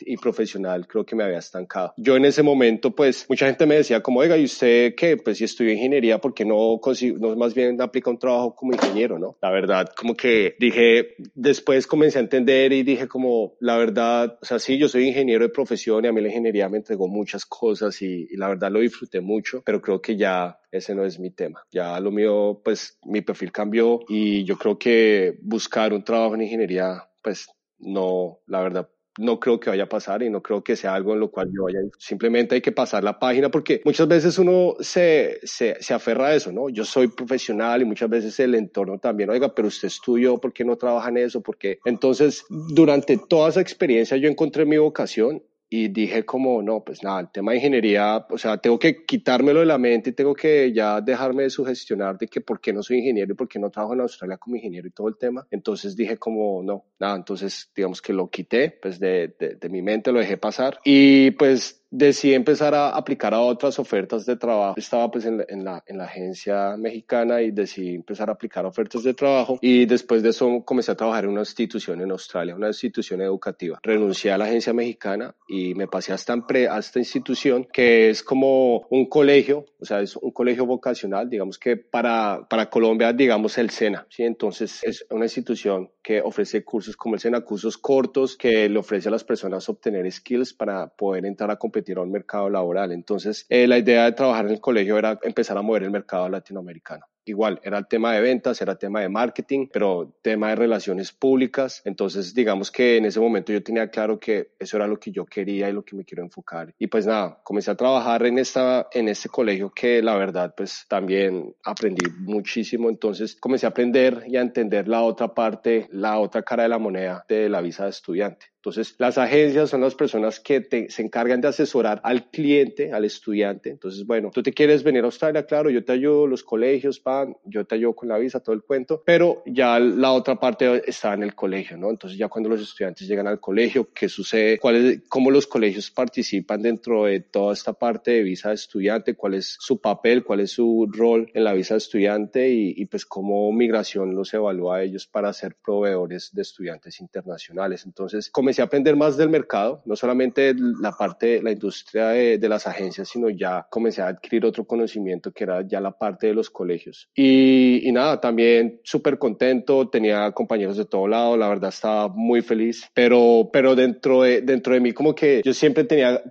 y 0.00 0.16
profesional 0.16 0.86
creo 0.86 1.04
que 1.04 1.16
me 1.16 1.24
había 1.24 1.38
estancado. 1.38 1.94
Yo 1.96 2.16
en 2.16 2.24
ese 2.24 2.42
momento, 2.42 2.94
pues, 2.94 3.26
mucha 3.28 3.46
gente 3.46 3.66
me 3.66 3.76
decía 3.76 4.02
como, 4.02 4.20
oiga, 4.20 4.36
¿y 4.36 4.44
usted 4.44 4.94
qué? 4.94 5.16
Pues 5.16 5.38
si 5.38 5.44
estudió 5.44 5.72
ingeniería, 5.72 6.20
¿por 6.20 6.34
qué 6.34 6.44
no, 6.44 6.80
no 7.18 7.36
más 7.36 7.54
bien 7.54 7.80
aplica 7.80 8.10
un 8.10 8.18
trabajo 8.18 8.54
como 8.54 8.72
ingeniero, 8.72 9.18
no? 9.18 9.36
La 9.40 9.50
verdad, 9.50 9.88
como 9.96 10.14
que 10.14 10.56
dije, 10.58 11.14
después 11.34 11.86
comencé 11.86 12.18
a 12.18 12.22
entender 12.22 12.72
y 12.72 12.82
dije 12.82 13.08
como, 13.08 13.54
la 13.60 13.76
verdad, 13.76 14.38
o 14.40 14.44
sea, 14.44 14.58
sí, 14.58 14.78
yo 14.78 14.88
soy 14.88 15.08
ingeniero 15.08 15.44
de 15.44 15.50
profesión 15.50 16.04
y 16.04 16.08
a 16.08 16.12
mí 16.12 16.20
la 16.20 16.28
ingeniería 16.28 16.68
me 16.68 16.78
entregó 16.78 17.08
muchas 17.08 17.46
cosas 17.46 18.00
y, 18.02 18.28
y 18.30 18.36
la 18.36 18.48
verdad 18.48 18.70
lo 18.70 18.80
disfruté 18.80 19.20
mucho, 19.20 19.62
pero 19.64 19.80
creo 19.80 20.00
que 20.00 20.16
ya 20.16 20.58
ese 20.70 20.94
no 20.94 21.04
es 21.04 21.18
mi 21.18 21.30
tema. 21.30 21.64
Ya 21.70 21.98
lo 22.00 22.10
mío, 22.10 22.60
pues, 22.64 22.98
mi 23.04 23.20
perfil 23.20 23.52
cambió 23.52 24.00
y 24.08 24.44
yo 24.44 24.56
creo 24.56 24.78
que 24.78 25.38
buscar 25.42 25.92
un 25.92 26.02
trabajo 26.02 26.34
en 26.34 26.42
ingeniería, 26.42 27.08
pues, 27.22 27.48
no, 27.78 28.38
la 28.46 28.60
verdad, 28.60 28.88
no 29.18 29.38
creo 29.38 29.60
que 29.60 29.70
vaya 29.70 29.84
a 29.84 29.88
pasar 29.88 30.22
y 30.22 30.30
no 30.30 30.42
creo 30.42 30.62
que 30.62 30.76
sea 30.76 30.94
algo 30.94 31.12
en 31.12 31.20
lo 31.20 31.30
cual 31.30 31.50
yo 31.54 31.64
vaya. 31.64 31.80
Simplemente 31.98 32.54
hay 32.54 32.60
que 32.60 32.72
pasar 32.72 33.04
la 33.04 33.18
página 33.18 33.50
porque 33.50 33.82
muchas 33.84 34.08
veces 34.08 34.38
uno 34.38 34.74
se, 34.80 35.40
se, 35.42 35.76
se 35.80 35.94
aferra 35.94 36.28
a 36.28 36.34
eso, 36.34 36.52
¿no? 36.52 36.68
Yo 36.68 36.84
soy 36.84 37.08
profesional 37.08 37.82
y 37.82 37.84
muchas 37.84 38.08
veces 38.08 38.38
el 38.40 38.54
entorno 38.54 38.98
también, 38.98 39.30
oiga, 39.30 39.54
pero 39.54 39.68
usted 39.68 39.88
estudió, 39.88 40.38
¿por 40.38 40.52
qué 40.52 40.64
no 40.64 40.76
trabaja 40.76 41.08
en 41.10 41.18
eso? 41.18 41.40
Porque 41.40 41.78
entonces, 41.84 42.44
durante 42.48 43.18
toda 43.18 43.50
esa 43.50 43.60
experiencia 43.60 44.16
yo 44.16 44.28
encontré 44.28 44.64
mi 44.64 44.78
vocación 44.78 45.42
y 45.72 45.88
dije 45.88 46.26
como, 46.26 46.60
no, 46.60 46.84
pues 46.84 47.02
nada, 47.02 47.20
el 47.20 47.30
tema 47.30 47.52
de 47.52 47.56
ingeniería, 47.56 48.26
o 48.28 48.36
sea, 48.36 48.58
tengo 48.58 48.78
que 48.78 49.06
quitármelo 49.06 49.60
de 49.60 49.66
la 49.66 49.78
mente 49.78 50.10
y 50.10 50.12
tengo 50.12 50.34
que 50.34 50.70
ya 50.70 51.00
dejarme 51.00 51.44
de 51.44 51.50
sugestionar 51.50 52.18
de 52.18 52.28
que 52.28 52.42
por 52.42 52.60
qué 52.60 52.74
no 52.74 52.82
soy 52.82 52.98
ingeniero 52.98 53.32
y 53.32 53.36
por 53.36 53.48
qué 53.48 53.58
no 53.58 53.70
trabajo 53.70 53.94
en 53.94 54.02
Australia 54.02 54.36
como 54.36 54.56
ingeniero 54.56 54.86
y 54.86 54.90
todo 54.90 55.08
el 55.08 55.16
tema. 55.16 55.46
Entonces 55.50 55.96
dije 55.96 56.18
como, 56.18 56.62
no, 56.62 56.84
nada, 57.00 57.16
entonces 57.16 57.70
digamos 57.74 58.02
que 58.02 58.12
lo 58.12 58.28
quité, 58.28 58.78
pues 58.82 59.00
de, 59.00 59.34
de, 59.38 59.54
de 59.54 59.68
mi 59.70 59.80
mente 59.80 60.12
lo 60.12 60.18
dejé 60.18 60.36
pasar 60.36 60.78
y 60.84 61.30
pues 61.30 61.81
decidí 61.92 62.32
empezar 62.34 62.74
a 62.74 62.88
aplicar 62.88 63.34
a 63.34 63.40
otras 63.40 63.78
ofertas 63.78 64.24
de 64.24 64.36
trabajo. 64.36 64.74
Estaba 64.76 65.10
pues 65.10 65.26
en, 65.26 65.44
en, 65.46 65.62
la, 65.62 65.84
en 65.86 65.98
la 65.98 66.04
agencia 66.04 66.74
mexicana 66.78 67.42
y 67.42 67.50
decidí 67.50 67.94
empezar 67.94 68.30
a 68.30 68.32
aplicar 68.32 68.64
ofertas 68.64 69.02
de 69.04 69.12
trabajo 69.14 69.58
y 69.60 69.84
después 69.84 70.22
de 70.22 70.30
eso 70.30 70.62
comencé 70.64 70.90
a 70.90 70.96
trabajar 70.96 71.24
en 71.24 71.30
una 71.30 71.42
institución 71.42 72.00
en 72.00 72.10
Australia, 72.10 72.56
una 72.56 72.68
institución 72.68 73.20
educativa. 73.20 73.78
Renuncié 73.82 74.32
a 74.32 74.38
la 74.38 74.46
agencia 74.46 74.72
mexicana 74.72 75.34
y 75.46 75.74
me 75.74 75.86
pasé 75.86 76.12
a 76.12 76.14
esta, 76.14 76.34
a 76.34 76.78
esta 76.78 76.98
institución 76.98 77.68
que 77.70 78.08
es 78.08 78.22
como 78.22 78.86
un 78.88 79.06
colegio, 79.06 79.66
o 79.78 79.84
sea, 79.84 80.00
es 80.00 80.16
un 80.16 80.30
colegio 80.30 80.64
vocacional, 80.64 81.28
digamos 81.28 81.58
que 81.58 81.76
para, 81.76 82.46
para 82.48 82.70
Colombia, 82.70 83.12
digamos 83.12 83.58
el 83.58 83.68
SENA, 83.68 84.06
¿sí? 84.08 84.22
Entonces 84.22 84.80
es 84.82 85.04
una 85.10 85.26
institución 85.26 85.90
que 86.02 86.22
ofrece 86.22 86.64
cursos 86.64 86.96
como 86.96 87.16
el 87.16 87.20
SENA, 87.20 87.42
cursos 87.42 87.76
cortos 87.76 88.36
que 88.36 88.68
le 88.70 88.78
ofrece 88.78 89.08
a 89.08 89.12
las 89.12 89.24
personas 89.24 89.68
obtener 89.68 90.10
skills 90.10 90.54
para 90.54 90.88
poder 90.88 91.26
entrar 91.26 91.50
a 91.50 91.56
competir 91.56 91.81
a 91.98 92.02
un 92.02 92.12
mercado 92.12 92.48
laboral. 92.48 92.92
Entonces, 92.92 93.46
eh, 93.48 93.66
la 93.66 93.78
idea 93.78 94.04
de 94.04 94.12
trabajar 94.12 94.46
en 94.46 94.52
el 94.52 94.60
colegio 94.60 94.98
era 94.98 95.18
empezar 95.22 95.56
a 95.58 95.62
mover 95.62 95.84
el 95.84 95.90
mercado 95.90 96.28
latinoamericano 96.28 97.06
igual, 97.24 97.60
era 97.62 97.78
el 97.78 97.86
tema 97.86 98.14
de 98.14 98.20
ventas, 98.20 98.60
era 98.60 98.72
el 98.72 98.78
tema 98.78 99.00
de 99.00 99.08
marketing, 99.08 99.68
pero 99.72 100.16
tema 100.22 100.50
de 100.50 100.56
relaciones 100.56 101.12
públicas. 101.12 101.82
Entonces, 101.84 102.34
digamos 102.34 102.70
que 102.70 102.96
en 102.96 103.04
ese 103.04 103.20
momento 103.20 103.52
yo 103.52 103.62
tenía 103.62 103.88
claro 103.88 104.18
que 104.18 104.52
eso 104.58 104.76
era 104.76 104.86
lo 104.86 104.98
que 104.98 105.12
yo 105.12 105.24
quería 105.24 105.68
y 105.68 105.72
lo 105.72 105.84
que 105.84 105.96
me 105.96 106.04
quiero 106.04 106.22
enfocar. 106.22 106.74
Y 106.78 106.86
pues 106.86 107.06
nada, 107.06 107.40
comencé 107.42 107.70
a 107.70 107.76
trabajar 107.76 108.26
en 108.26 108.38
esta, 108.38 108.88
en 108.92 109.08
este 109.08 109.28
colegio 109.28 109.70
que 109.70 110.02
la 110.02 110.16
verdad, 110.16 110.54
pues 110.56 110.84
también 110.88 111.54
aprendí 111.64 112.06
muchísimo. 112.20 112.88
Entonces, 112.88 113.36
comencé 113.36 113.66
a 113.66 113.70
aprender 113.70 114.24
y 114.26 114.36
a 114.36 114.40
entender 114.40 114.88
la 114.88 115.02
otra 115.02 115.34
parte, 115.34 115.88
la 115.90 116.18
otra 116.18 116.42
cara 116.42 116.64
de 116.64 116.68
la 116.68 116.78
moneda 116.78 117.24
de 117.28 117.48
la 117.48 117.60
visa 117.60 117.84
de 117.84 117.90
estudiante. 117.90 118.51
Entonces, 118.62 118.94
las 118.98 119.18
agencias 119.18 119.70
son 119.70 119.80
las 119.80 119.96
personas 119.96 120.38
que 120.38 120.86
se 120.88 121.02
encargan 121.02 121.40
de 121.40 121.48
asesorar 121.48 122.00
al 122.04 122.30
cliente, 122.30 122.92
al 122.92 123.04
estudiante. 123.04 123.70
Entonces, 123.70 124.06
bueno, 124.06 124.30
tú 124.32 124.40
te 124.40 124.52
quieres 124.52 124.84
venir 124.84 125.02
a 125.02 125.06
Australia, 125.06 125.44
claro, 125.44 125.68
yo 125.68 125.84
te 125.84 125.90
ayudo, 125.90 126.28
los 126.28 126.44
colegios, 126.44 127.00
pan, 127.00 127.36
yo 127.44 127.64
te 127.64 127.74
ayudo 127.74 127.96
con 127.96 128.08
la 128.08 128.18
visa, 128.18 128.38
todo 128.38 128.54
el 128.54 128.62
cuento, 128.62 129.02
pero 129.04 129.42
ya 129.46 129.80
la 129.80 130.12
otra 130.12 130.38
parte 130.38 130.80
está 130.88 131.12
en 131.12 131.24
el 131.24 131.34
colegio, 131.34 131.76
¿no? 131.76 131.90
Entonces, 131.90 132.16
ya 132.16 132.28
cuando 132.28 132.50
los 132.50 132.62
estudiantes 132.62 133.08
llegan 133.08 133.26
al 133.26 133.40
colegio, 133.40 133.88
¿qué 133.92 134.08
sucede? 134.08 134.60
¿Cuál 134.60 135.02
¿Cómo 135.08 135.32
los 135.32 135.48
colegios 135.48 135.90
participan 135.90 136.62
dentro 136.62 137.06
de 137.06 137.18
toda 137.18 137.54
esta 137.54 137.72
parte 137.72 138.12
de 138.12 138.22
visa 138.22 138.50
de 138.50 138.54
estudiante? 138.54 139.16
¿Cuál 139.16 139.34
es 139.34 139.56
su 139.58 139.80
papel? 139.80 140.22
¿Cuál 140.22 140.38
es 140.38 140.52
su 140.52 140.88
rol 140.88 141.28
en 141.34 141.42
la 141.42 141.52
visa 141.52 141.74
de 141.74 141.78
estudiante? 141.78 142.48
Y, 142.48 142.74
y 142.76 142.86
pues 142.86 143.06
cómo 143.06 143.50
migración 143.50 144.14
los 144.14 144.32
evalúa 144.32 144.76
a 144.76 144.82
ellos 144.84 145.08
para 145.08 145.32
ser 145.32 145.56
proveedores 145.56 146.30
de 146.32 146.42
estudiantes 146.42 147.00
internacionales. 147.00 147.84
Entonces, 147.86 148.30
comencé 148.52 148.62
a 148.62 148.66
aprender 148.66 148.96
más 148.96 149.16
del 149.16 149.30
mercado, 149.30 149.82
no 149.86 149.96
solamente 149.96 150.54
la 150.54 150.92
parte, 150.92 151.42
la 151.42 151.52
industria 151.52 152.08
de, 152.08 152.48
las 152.52 152.66
agencias, 152.66 153.08
sino 153.08 153.30
ya 153.30 153.66
comencé 153.70 154.02
a 154.02 154.08
adquirir 154.08 154.44
otro 154.44 154.66
conocimiento 154.66 155.32
que 155.32 155.44
era 155.44 155.66
ya 155.66 155.80
la 155.80 155.92
parte 155.92 156.26
de 156.26 156.34
los 156.34 156.50
colegios. 156.50 157.08
Y, 157.14 157.88
nada, 157.92 158.20
también 158.20 158.80
súper 158.82 159.16
contento, 159.16 159.88
tenía 159.88 160.30
compañeros 160.32 160.76
de 160.76 160.84
todo 160.84 161.08
lado, 161.08 161.36
la 161.38 161.48
verdad 161.48 161.70
estaba 161.70 162.08
muy 162.08 162.42
feliz, 162.42 162.90
pero, 162.92 163.48
pero 163.50 163.74
dentro, 163.74 164.22
de, 164.22 164.42
dentro 164.42 164.74
de 164.74 164.80
mí 164.80 164.92
como 164.92 165.14
que 165.14 165.40
yo 165.42 165.54
siempre 165.54 165.84
tenía, 165.84 166.22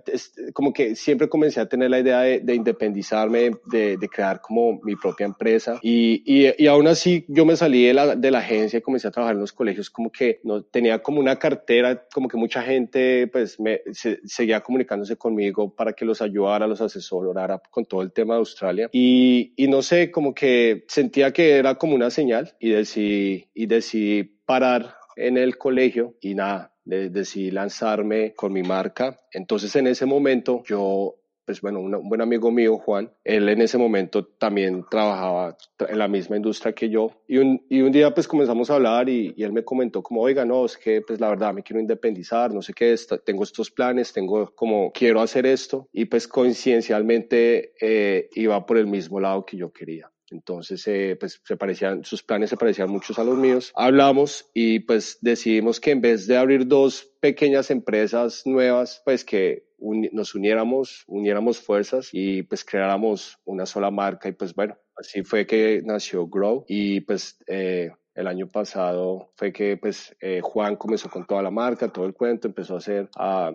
como 0.52 0.72
que 0.72 0.94
siempre 0.94 1.28
comencé 1.28 1.60
a 1.60 1.66
tener 1.66 1.90
la 1.90 1.98
idea 1.98 2.20
de, 2.20 2.54
independizarme, 2.54 3.50
de, 3.66 3.96
de, 3.96 4.08
crear 4.08 4.40
como 4.40 4.78
mi 4.84 4.94
propia 4.94 5.26
empresa. 5.26 5.80
Y, 5.82 6.22
y, 6.24 6.54
y 6.56 6.66
aún 6.68 6.86
así 6.86 7.24
yo 7.26 7.44
me 7.44 7.56
salí 7.56 7.86
de 7.86 7.94
la, 7.94 8.14
de 8.14 8.30
la 8.30 8.38
agencia 8.38 8.78
y 8.78 8.82
comencé 8.82 9.08
a 9.08 9.10
trabajar 9.10 9.34
en 9.34 9.40
los 9.40 9.52
colegios 9.52 9.90
como 9.90 10.12
que 10.12 10.40
no 10.44 10.62
tenía 10.62 11.02
como 11.02 11.18
una 11.18 11.38
cartera 11.38 12.06
como 12.12 12.28
que 12.28 12.36
mucha 12.36 12.62
gente 12.62 13.26
pues 13.28 13.58
me, 13.58 13.80
seguía 13.92 14.60
comunicándose 14.60 15.16
conmigo 15.16 15.74
para 15.74 15.92
que 15.92 16.04
los 16.04 16.22
ayudara, 16.22 16.66
los 16.66 16.80
asesorara 16.80 17.60
con 17.70 17.84
todo 17.84 18.02
el 18.02 18.12
tema 18.12 18.34
de 18.34 18.40
Australia. 18.40 18.88
Y, 18.92 19.52
y 19.56 19.68
no 19.68 19.82
sé, 19.82 20.10
como 20.10 20.34
que 20.34 20.84
sentía 20.88 21.32
que 21.32 21.56
era 21.56 21.76
como 21.76 21.94
una 21.94 22.10
señal 22.10 22.54
y 22.60 22.70
decidí, 22.70 23.48
y 23.54 23.66
decidí 23.66 24.24
parar 24.24 24.94
en 25.16 25.36
el 25.36 25.58
colegio 25.58 26.16
y 26.20 26.34
nada, 26.34 26.74
decidí 26.84 27.50
lanzarme 27.50 28.34
con 28.34 28.52
mi 28.52 28.62
marca. 28.62 29.20
Entonces 29.32 29.74
en 29.76 29.86
ese 29.86 30.06
momento 30.06 30.62
yo 30.66 31.21
pues 31.44 31.60
bueno, 31.60 31.80
un 31.80 32.08
buen 32.08 32.20
amigo 32.20 32.50
mío, 32.50 32.78
Juan, 32.78 33.10
él 33.24 33.48
en 33.48 33.62
ese 33.62 33.78
momento 33.78 34.24
también 34.24 34.84
trabajaba 34.90 35.56
en 35.88 35.98
la 35.98 36.08
misma 36.08 36.36
industria 36.36 36.72
que 36.72 36.88
yo 36.88 37.10
y 37.26 37.38
un, 37.38 37.92
día 37.92 38.14
pues 38.14 38.28
comenzamos 38.28 38.70
a 38.70 38.74
hablar 38.74 39.08
y, 39.08 39.34
él 39.42 39.52
me 39.52 39.64
comentó 39.64 40.02
como, 40.02 40.22
oiga, 40.22 40.44
no, 40.44 40.64
es 40.64 40.76
que 40.76 41.02
pues 41.02 41.20
la 41.20 41.28
verdad 41.28 41.52
me 41.52 41.62
quiero 41.62 41.80
independizar, 41.80 42.54
no 42.54 42.62
sé 42.62 42.72
qué, 42.72 42.94
tengo 43.24 43.42
estos 43.42 43.70
planes, 43.70 44.12
tengo 44.12 44.52
como, 44.54 44.92
quiero 44.92 45.20
hacer 45.20 45.46
esto 45.46 45.88
y 45.92 46.04
pues 46.04 46.28
coincidencialmente 46.28 47.72
eh, 47.80 48.28
iba 48.34 48.64
por 48.64 48.78
el 48.78 48.86
mismo 48.86 49.18
lado 49.18 49.44
que 49.44 49.56
yo 49.56 49.72
quería. 49.72 50.11
Entonces, 50.32 50.86
eh, 50.86 51.16
pues 51.18 51.40
se 51.44 51.56
parecían, 51.56 52.04
sus 52.04 52.22
planes 52.22 52.50
se 52.50 52.56
parecían 52.56 52.90
muchos 52.90 53.18
a 53.18 53.24
los 53.24 53.36
míos. 53.36 53.72
Hablamos 53.74 54.50
y 54.54 54.80
pues 54.80 55.18
decidimos 55.20 55.78
que 55.78 55.90
en 55.90 56.00
vez 56.00 56.26
de 56.26 56.36
abrir 56.36 56.66
dos 56.66 57.12
pequeñas 57.20 57.70
empresas 57.70 58.42
nuevas, 58.46 59.02
pues 59.04 59.24
que 59.24 59.66
nos 59.78 60.34
uniéramos, 60.34 61.04
uniéramos 61.06 61.58
fuerzas 61.60 62.08
y 62.12 62.42
pues 62.42 62.64
creáramos 62.64 63.38
una 63.44 63.66
sola 63.66 63.90
marca 63.90 64.28
y 64.28 64.32
pues 64.32 64.54
bueno, 64.54 64.76
así 64.96 65.22
fue 65.22 65.46
que 65.46 65.82
nació 65.84 66.26
Grow 66.26 66.64
y 66.68 67.00
pues 67.00 67.38
eh, 67.46 67.90
el 68.14 68.26
año 68.26 68.46
pasado 68.48 69.30
fue 69.36 69.52
que 69.52 69.76
pues 69.76 70.14
eh, 70.20 70.40
Juan 70.42 70.76
comenzó 70.76 71.08
con 71.08 71.26
toda 71.26 71.42
la 71.42 71.50
marca, 71.50 71.88
todo 71.88 72.06
el 72.06 72.14
cuento, 72.14 72.48
empezó 72.48 72.74
a 72.74 72.78
hacer, 72.78 73.08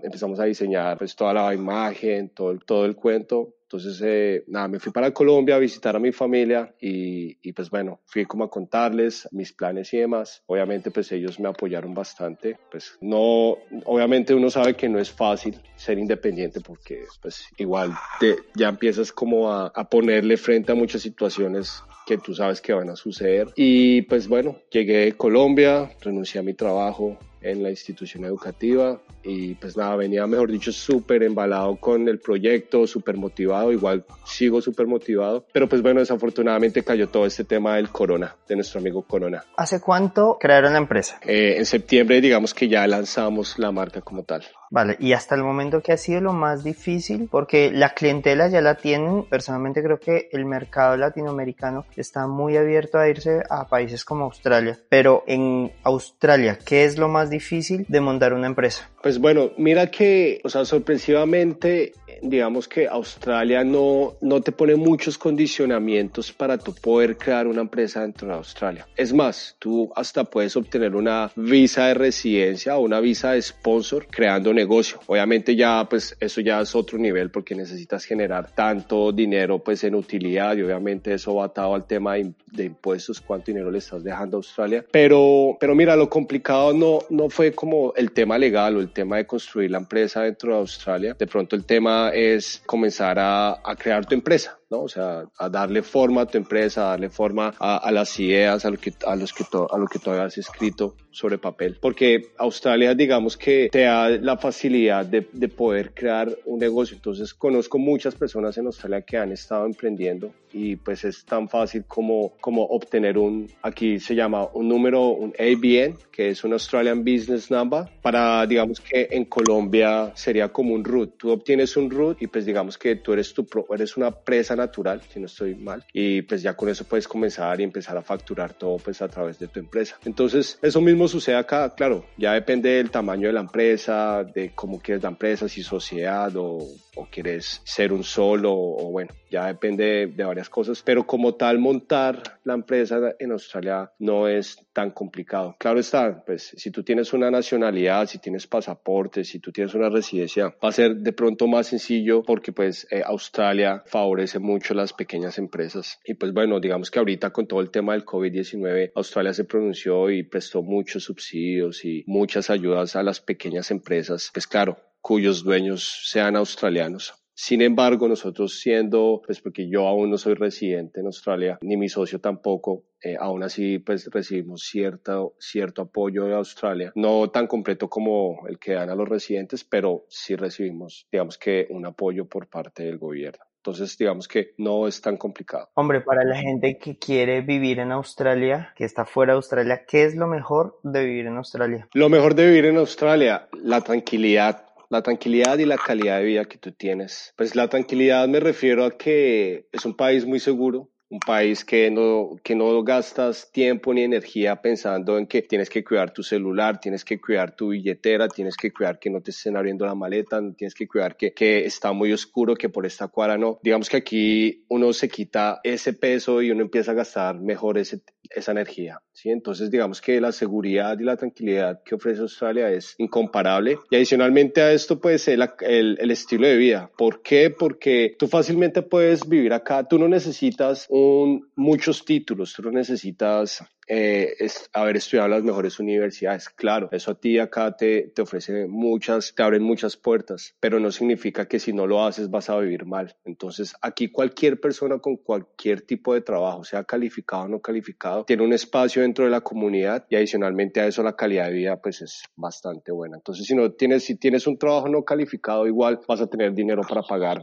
empezamos 0.03 0.39
a 0.39 0.45
diseñar 0.45 0.97
pues 0.97 1.15
toda 1.15 1.33
la 1.33 1.53
imagen, 1.53 2.29
todo, 2.29 2.57
todo 2.59 2.85
el 2.85 2.95
cuento 2.95 3.57
entonces, 3.67 4.01
eh, 4.01 4.45
nada, 4.47 4.69
me 4.69 4.79
fui 4.79 4.93
para 4.93 5.11
Colombia 5.11 5.57
a 5.57 5.59
visitar 5.59 5.93
a 5.93 5.99
mi 5.99 6.13
familia 6.13 6.73
y, 6.79 7.37
y, 7.41 7.51
pues 7.51 7.69
bueno, 7.69 7.99
fui 8.05 8.23
como 8.23 8.45
a 8.45 8.49
contarles 8.49 9.27
mis 9.31 9.51
planes 9.51 9.93
y 9.93 9.97
demás. 9.97 10.41
Obviamente, 10.45 10.89
pues 10.89 11.11
ellos 11.11 11.37
me 11.37 11.49
apoyaron 11.49 11.93
bastante. 11.93 12.57
Pues 12.71 12.97
no, 13.01 13.57
obviamente 13.83 14.33
uno 14.33 14.49
sabe 14.49 14.75
que 14.75 14.87
no 14.87 14.99
es 14.99 15.11
fácil 15.11 15.59
ser 15.75 15.99
independiente 15.99 16.61
porque 16.61 17.03
pues 17.21 17.43
igual 17.57 17.91
te, 18.21 18.37
ya 18.55 18.69
empiezas 18.69 19.11
como 19.11 19.51
a, 19.51 19.67
a 19.75 19.89
ponerle 19.89 20.37
frente 20.37 20.71
a 20.71 20.75
muchas 20.75 21.01
situaciones 21.01 21.83
que 22.07 22.17
tú 22.17 22.33
sabes 22.33 22.61
que 22.61 22.73
van 22.73 22.89
a 22.89 22.95
suceder. 22.95 23.49
Y 23.55 24.01
pues 24.03 24.27
bueno, 24.27 24.57
llegué 24.71 25.09
a 25.09 25.17
Colombia, 25.17 25.91
renuncié 26.01 26.39
a 26.39 26.43
mi 26.43 26.53
trabajo, 26.53 27.19
en 27.41 27.63
la 27.63 27.69
institución 27.69 28.25
educativa 28.25 28.99
y 29.23 29.55
pues 29.55 29.77
nada, 29.77 29.95
venía 29.95 30.25
mejor 30.27 30.51
dicho 30.51 30.71
súper 30.71 31.23
embalado 31.23 31.75
con 31.77 32.07
el 32.07 32.19
proyecto, 32.19 32.87
súper 32.87 33.17
motivado, 33.17 33.71
igual 33.71 34.05
sigo 34.25 34.61
súper 34.61 34.87
motivado, 34.87 35.45
pero 35.51 35.67
pues 35.67 35.81
bueno, 35.81 35.99
desafortunadamente 35.99 36.83
cayó 36.83 37.09
todo 37.09 37.25
este 37.25 37.43
tema 37.43 37.75
del 37.75 37.89
corona, 37.89 38.35
de 38.47 38.55
nuestro 38.55 38.79
amigo 38.79 39.03
Corona. 39.03 39.43
¿Hace 39.55 39.81
cuánto 39.81 40.37
crearon 40.39 40.73
la 40.73 40.79
empresa? 40.79 41.19
Eh, 41.23 41.55
en 41.57 41.65
septiembre 41.65 42.21
digamos 42.21 42.53
que 42.53 42.67
ya 42.67 42.85
lanzamos 42.87 43.59
la 43.59 43.71
marca 43.71 44.01
como 44.01 44.23
tal. 44.23 44.43
Vale, 44.69 44.97
y 44.99 45.13
hasta 45.13 45.35
el 45.35 45.43
momento 45.43 45.81
que 45.81 45.93
ha 45.93 45.97
sido 45.97 46.21
lo 46.21 46.33
más 46.33 46.63
difícil, 46.63 47.29
porque 47.31 47.71
la 47.71 47.91
clientela 47.91 48.47
ya 48.49 48.61
la 48.61 48.75
tienen, 48.75 49.23
personalmente 49.23 49.81
creo 49.81 49.99
que 49.99 50.29
el 50.31 50.45
mercado 50.45 50.97
latinoamericano 50.97 51.85
está 51.95 52.27
muy 52.27 52.57
abierto 52.57 52.97
a 52.97 53.07
irse 53.07 53.43
a 53.49 53.67
países 53.67 54.03
como 54.03 54.25
Australia, 54.25 54.77
pero 54.89 55.23
en 55.27 55.71
Australia, 55.83 56.59
¿qué 56.65 56.83
es 56.83 56.97
lo 56.97 57.07
más 57.07 57.29
difícil 57.29 57.85
de 57.87 58.01
montar 58.01 58.33
una 58.33 58.47
empresa? 58.47 58.89
Pues 59.01 59.19
bueno, 59.19 59.51
mira 59.57 59.89
que, 59.89 60.41
o 60.43 60.49
sea, 60.49 60.65
sorpresivamente, 60.65 61.93
digamos 62.21 62.67
que 62.67 62.87
Australia 62.87 63.63
no, 63.63 64.15
no 64.21 64.41
te 64.41 64.51
pone 64.51 64.75
muchos 64.75 65.17
condicionamientos 65.17 66.33
para 66.33 66.57
tú 66.57 66.73
poder 66.75 67.15
crear 67.15 67.47
una 67.47 67.61
empresa 67.61 68.01
dentro 68.01 68.27
de 68.27 68.33
Australia. 68.33 68.87
Es 68.97 69.13
más, 69.13 69.55
tú 69.59 69.91
hasta 69.95 70.25
puedes 70.25 70.57
obtener 70.57 70.95
una 70.95 71.31
visa 71.35 71.87
de 71.87 71.93
residencia 71.93 72.77
o 72.77 72.81
una 72.81 72.99
visa 72.99 73.31
de 73.31 73.41
sponsor 73.41 74.07
creando 74.07 74.51
negocio. 74.57 74.99
Obviamente 75.07 75.55
ya, 75.55 75.87
pues 75.89 76.17
eso 76.19 76.41
ya 76.41 76.59
es 76.59 76.75
otro 76.75 76.97
nivel 76.97 77.31
porque 77.31 77.55
necesitas 77.55 78.03
generar 78.03 78.51
tanto 78.51 79.11
dinero 79.11 79.59
pues 79.59 79.83
en 79.83 79.95
utilidad 79.95 80.57
y 80.57 80.63
obviamente 80.63 81.13
eso 81.13 81.35
va 81.35 81.45
atado 81.45 81.73
al 81.75 81.85
tema 81.85 82.15
de, 82.15 82.63
impuestos, 82.63 83.21
cuánto 83.21 83.51
dinero 83.51 83.71
le 83.71 83.77
estás 83.77 84.03
dejando 84.03 84.37
a 84.37 84.39
Australia. 84.39 84.83
Pero, 84.91 85.57
pero 85.59 85.75
mira, 85.75 85.95
lo 85.95 86.09
complicado 86.09 86.73
no, 86.73 86.99
no 87.09 87.29
fue 87.29 87.53
como 87.53 87.93
el 87.95 88.11
tema 88.11 88.37
legal 88.37 88.75
o 88.75 88.79
el 88.81 88.89
tema 88.89 89.17
de 89.17 89.25
construir 89.25 89.71
la 89.71 89.77
empresa 89.77 90.23
dentro 90.23 90.53
de 90.53 90.59
Australia. 90.59 91.15
De 91.17 91.27
pronto 91.27 91.55
el 91.55 91.63
tema 91.63 92.09
es 92.13 92.61
comenzar 92.65 93.19
a, 93.19 93.61
a 93.63 93.75
crear 93.75 94.05
tu 94.05 94.15
empresa. 94.15 94.57
¿No? 94.69 94.81
O 94.81 94.87
sea, 94.87 95.25
a 95.37 95.49
darle 95.49 95.81
forma 95.81 96.21
a 96.21 96.25
tu 96.25 96.37
empresa, 96.37 96.87
a 96.87 96.89
darle 96.91 97.09
forma 97.09 97.53
a, 97.59 97.91
las 97.91 98.19
ideas, 98.19 98.65
a 98.65 98.69
lo 98.69 98.77
que, 98.77 98.93
a 99.05 99.15
los 99.15 99.33
que 99.33 99.43
a 99.43 99.77
lo 99.77 99.87
que 99.87 99.99
tú 99.99 100.11
has 100.11 100.37
escrito 100.37 100.95
sobre 101.11 101.37
papel. 101.37 101.77
Porque 101.81 102.31
Australia, 102.37 102.93
digamos 102.93 103.37
que 103.37 103.69
te 103.71 103.81
da 103.81 104.09
la 104.09 104.37
facilidad 104.37 105.05
de, 105.05 105.27
de, 105.31 105.47
poder 105.47 105.93
crear 105.93 106.35
un 106.45 106.59
negocio. 106.59 106.95
Entonces, 106.95 107.33
conozco 107.33 107.79
muchas 107.79 108.15
personas 108.15 108.57
en 108.57 108.67
Australia 108.67 109.01
que 109.01 109.17
han 109.17 109.31
estado 109.31 109.65
emprendiendo 109.65 110.31
y 110.57 110.75
pues 110.75 111.03
es 111.05 111.23
tan 111.23 111.47
fácil 111.47 111.85
como, 111.85 112.33
como 112.41 112.63
obtener 112.63 113.17
un, 113.17 113.49
aquí 113.61 113.99
se 113.99 114.15
llama 114.15 114.47
un 114.53 114.67
número, 114.67 115.09
un 115.09 115.33
ABN, 115.37 115.97
que 116.11 116.29
es 116.29 116.43
un 116.43 116.53
Australian 116.53 117.03
Business 117.03 117.51
Number, 117.51 117.85
para 118.01 118.45
digamos 118.45 118.81
que 118.81 119.07
en 119.11 119.25
Colombia 119.25 120.11
sería 120.15 120.49
como 120.49 120.73
un 120.73 120.83
root. 120.83 121.17
Tú 121.17 121.31
obtienes 121.31 121.77
un 121.77 121.89
root 121.89 122.21
y 122.21 122.27
pues 122.27 122.45
digamos 122.45 122.77
que 122.77 122.95
tú 122.95 123.13
eres, 123.13 123.33
tu 123.33 123.47
eres 123.73 123.97
una 123.97 124.11
presa 124.11 124.55
natural, 124.55 125.01
si 125.09 125.19
no 125.19 125.27
estoy 125.27 125.55
mal, 125.55 125.85
y 125.93 126.23
pues 126.23 126.41
ya 126.41 126.55
con 126.55 126.69
eso 126.69 126.85
puedes 126.85 127.07
comenzar 127.07 127.59
y 127.59 127.63
empezar 127.63 127.97
a 127.97 128.01
facturar 128.01 128.53
todo 128.53 128.77
pues 128.77 129.01
a 129.01 129.07
través 129.07 129.37
de 129.39 129.47
tu 129.47 129.59
empresa. 129.59 129.97
Entonces, 130.05 130.57
eso 130.61 130.81
mismo 130.81 131.07
sucede 131.07 131.35
acá, 131.35 131.73
claro, 131.75 132.05
ya 132.17 132.33
depende 132.33 132.69
del 132.69 132.89
tamaño 132.89 133.27
de 133.27 133.33
la 133.33 133.41
empresa, 133.41 134.23
de 134.23 134.51
cómo 134.55 134.79
quieres 134.79 135.03
la 135.03 135.09
empresa, 135.09 135.47
si 135.47 135.61
sociedad 135.61 136.35
o, 136.35 136.57
o 136.95 137.07
quieres 137.11 137.61
ser 137.63 137.93
un 137.93 138.03
solo 138.03 138.53
o 138.53 138.91
bueno, 138.91 139.13
ya 139.29 139.47
depende 139.47 140.07
de, 140.07 140.23
varias 140.23 140.46
cosas, 140.49 140.81
pero 140.83 141.05
como 141.05 141.35
tal 141.35 141.59
montar 141.59 142.39
la 142.43 142.53
empresa 142.53 143.15
en 143.19 143.31
Australia 143.31 143.91
no 143.99 144.27
es 144.27 144.57
tan 144.73 144.91
complicado. 144.91 145.55
Claro 145.59 145.79
está, 145.79 146.23
pues 146.25 146.53
si 146.55 146.71
tú 146.71 146.83
tienes 146.83 147.13
una 147.13 147.31
nacionalidad, 147.31 148.05
si 148.07 148.19
tienes 148.19 148.47
pasaporte, 148.47 149.23
si 149.23 149.39
tú 149.39 149.51
tienes 149.51 149.73
una 149.73 149.89
residencia, 149.89 150.55
va 150.63 150.69
a 150.69 150.71
ser 150.71 150.97
de 150.97 151.13
pronto 151.13 151.47
más 151.47 151.67
sencillo 151.67 152.23
porque 152.23 152.51
pues 152.51 152.87
eh, 152.91 153.01
Australia 153.05 153.83
favorece 153.85 154.39
mucho 154.39 154.73
las 154.73 154.93
pequeñas 154.93 155.37
empresas 155.37 155.99
y 156.05 156.13
pues 156.13 156.33
bueno, 156.33 156.59
digamos 156.59 156.91
que 156.91 156.99
ahorita 156.99 157.31
con 157.31 157.47
todo 157.47 157.61
el 157.61 157.71
tema 157.71 157.93
del 157.93 158.05
COVID-19, 158.05 158.91
Australia 158.95 159.33
se 159.33 159.45
pronunció 159.45 160.09
y 160.09 160.23
prestó 160.23 160.61
muchos 160.61 161.03
subsidios 161.03 161.83
y 161.85 162.03
muchas 162.07 162.49
ayudas 162.49 162.95
a 162.95 163.03
las 163.03 163.19
pequeñas 163.19 163.71
empresas. 163.71 164.29
Pues 164.33 164.47
claro, 164.47 164.77
cuyos 165.01 165.43
dueños 165.43 166.01
sean 166.05 166.35
australianos. 166.35 167.13
Sin 167.39 167.61
embargo, 167.61 168.07
nosotros 168.07 168.59
siendo, 168.59 169.21
pues 169.23 169.41
porque 169.41 169.69
yo 169.69 169.87
aún 169.87 170.09
no 170.09 170.17
soy 170.17 170.33
residente 170.33 171.01
en 171.01 171.05
Australia, 171.05 171.59
ni 171.61 171.77
mi 171.77 171.87
socio 171.87 172.19
tampoco, 172.19 172.85
eh, 172.99 173.15
aún 173.19 173.43
así 173.43 173.77
pues 173.77 174.09
recibimos 174.11 174.63
cierto, 174.63 175.35
cierto 175.37 175.83
apoyo 175.83 176.25
de 176.25 176.33
Australia, 176.33 176.91
no 176.95 177.29
tan 177.29 177.45
completo 177.45 177.89
como 177.89 178.47
el 178.47 178.57
que 178.57 178.73
dan 178.73 178.89
a 178.89 178.95
los 178.95 179.07
residentes, 179.07 179.63
pero 179.63 180.05
sí 180.09 180.35
recibimos, 180.35 181.07
digamos 181.11 181.37
que 181.37 181.67
un 181.69 181.85
apoyo 181.85 182.27
por 182.27 182.49
parte 182.49 182.85
del 182.85 182.97
gobierno. 182.97 183.45
Entonces, 183.57 183.95
digamos 183.97 184.27
que 184.27 184.55
no 184.57 184.87
es 184.87 184.99
tan 185.01 185.17
complicado. 185.17 185.69
Hombre, 185.75 186.01
para 186.01 186.23
la 186.23 186.37
gente 186.37 186.79
que 186.79 186.97
quiere 186.97 187.41
vivir 187.41 187.79
en 187.79 187.91
Australia, 187.91 188.73
que 188.75 188.85
está 188.85 189.05
fuera 189.05 189.33
de 189.33 189.37
Australia, 189.37 189.83
¿qué 189.87 190.05
es 190.05 190.15
lo 190.15 190.25
mejor 190.25 190.79
de 190.83 191.05
vivir 191.05 191.27
en 191.27 191.35
Australia? 191.35 191.87
Lo 191.93 192.09
mejor 192.09 192.33
de 192.33 192.47
vivir 192.47 192.65
en 192.65 192.77
Australia, 192.77 193.47
la 193.61 193.81
tranquilidad 193.81 194.66
la 194.89 195.01
tranquilidad 195.01 195.57
y 195.59 195.65
la 195.65 195.77
calidad 195.77 196.19
de 196.19 196.25
vida 196.25 196.45
que 196.45 196.57
tú 196.57 196.71
tienes. 196.71 197.33
Pues 197.35 197.55
la 197.55 197.67
tranquilidad 197.67 198.27
me 198.27 198.39
refiero 198.39 198.85
a 198.85 198.97
que 198.97 199.67
es 199.71 199.85
un 199.85 199.95
país 199.95 200.25
muy 200.25 200.39
seguro, 200.39 200.89
un 201.09 201.19
país 201.19 201.63
que 201.63 201.89
no, 201.89 202.35
que 202.43 202.55
no 202.55 202.83
gastas 202.83 203.49
tiempo 203.51 203.93
ni 203.93 204.01
energía 204.01 204.61
pensando 204.61 205.17
en 205.17 205.25
que 205.25 205.41
tienes 205.41 205.69
que 205.69 205.83
cuidar 205.83 206.11
tu 206.11 206.21
celular, 206.21 206.79
tienes 206.79 207.05
que 207.05 207.19
cuidar 207.19 207.55
tu 207.55 207.69
billetera, 207.69 208.27
tienes 208.27 208.57
que 208.57 208.71
cuidar 208.73 208.99
que 208.99 209.09
no 209.09 209.21
te 209.21 209.31
estén 209.31 209.55
abriendo 209.55 209.85
la 209.85 209.95
maleta, 209.95 210.41
tienes 210.57 210.73
que 210.73 210.87
cuidar 210.87 211.15
que, 211.15 211.31
que 211.31 211.65
está 211.65 211.93
muy 211.93 212.11
oscuro, 212.11 212.55
que 212.55 212.69
por 212.69 212.85
esta 212.85 213.07
cuadra 213.07 213.37
no. 213.37 213.59
Digamos 213.63 213.89
que 213.89 213.97
aquí 213.97 214.65
uno 214.67 214.91
se 214.91 215.07
quita 215.07 215.61
ese 215.63 215.93
peso 215.93 216.41
y 216.41 216.51
uno 216.51 216.61
empieza 216.61 216.91
a 216.91 216.95
gastar 216.95 217.39
mejor 217.39 217.77
ese, 217.77 218.01
esa 218.29 218.51
energía. 218.51 219.01
¿sí? 219.13 219.29
Entonces, 219.29 219.69
digamos 219.71 220.01
que 220.01 220.19
la 220.21 220.31
seguridad 220.31 220.97
y 220.99 221.03
la 221.03 221.17
tranquilidad 221.17 221.81
que 221.83 221.95
ofrece 221.95 222.21
Australia 222.21 222.69
es 222.69 222.95
incomparable. 222.97 223.77
Y 223.89 223.95
adicionalmente 223.95 224.61
a 224.61 224.71
esto, 224.71 224.99
pues 224.99 225.27
el, 225.27 225.47
el, 225.61 226.11
estilo 226.11 226.47
de 226.47 226.57
vida. 226.57 226.91
¿Por 226.97 227.21
qué? 227.21 227.49
Porque 227.49 228.15
tú 228.17 228.27
fácilmente 228.27 228.81
puedes 228.81 229.27
vivir 229.27 229.53
acá. 229.53 229.87
Tú 229.87 229.99
no 229.99 230.07
necesitas 230.07 230.87
un, 230.89 231.49
muchos 231.55 232.05
títulos, 232.05 232.53
tú 232.53 232.63
no 232.63 232.71
necesitas 232.71 233.63
eh, 233.87 234.35
es 234.39 234.69
haber 234.73 234.97
estudiado 234.97 235.29
las 235.29 235.43
mejores 235.43 235.79
universidades. 235.79 236.49
Claro, 236.49 236.89
eso 236.91 237.11
a 237.11 237.19
ti 237.19 237.39
acá 237.39 237.75
te, 237.75 238.11
te 238.13 238.21
ofrece 238.21 238.67
muchas, 238.67 239.33
te 239.35 239.43
abren 239.43 239.63
muchas 239.63 239.97
puertas, 239.97 240.55
pero 240.59 240.79
no 240.79 240.91
significa 240.91 241.47
que 241.47 241.59
si 241.59 241.73
no 241.73 241.87
lo 241.87 242.03
haces 242.03 242.29
vas 242.29 242.49
a 242.49 242.57
vivir 242.59 242.85
mal. 242.85 243.15
Entonces, 243.25 243.75
aquí 243.81 244.09
cualquier 244.09 244.59
persona 244.59 244.99
con 244.99 245.17
cualquier 245.17 245.81
tipo 245.81 246.13
de 246.13 246.21
trabajo, 246.21 246.63
sea 246.63 246.83
calificado 246.83 247.43
o 247.43 247.47
no 247.47 247.61
calificado, 247.61 248.25
tiene 248.25 248.43
un 248.43 248.53
espacio 248.53 249.01
dentro 249.01 249.25
de 249.25 249.31
la 249.31 249.41
comunidad 249.41 250.05
y 250.09 250.15
adicionalmente 250.15 250.81
a 250.81 250.87
eso 250.87 251.03
la 251.03 251.15
calidad 251.15 251.47
de 251.47 251.53
vida 251.53 251.81
pues 251.81 252.01
es 252.01 252.23
bastante 252.35 252.91
buena. 252.91 253.17
Entonces, 253.17 253.45
si 253.45 253.55
no 253.55 253.71
tienes, 253.71 254.03
si 254.03 254.15
tienes 254.15 254.47
un 254.47 254.57
trabajo 254.57 254.89
no 254.89 255.03
calificado, 255.03 255.67
igual 255.67 255.99
vas 256.07 256.21
a 256.21 256.27
tener 256.27 256.53
dinero 256.53 256.81
para 256.87 257.01
pagar 257.01 257.41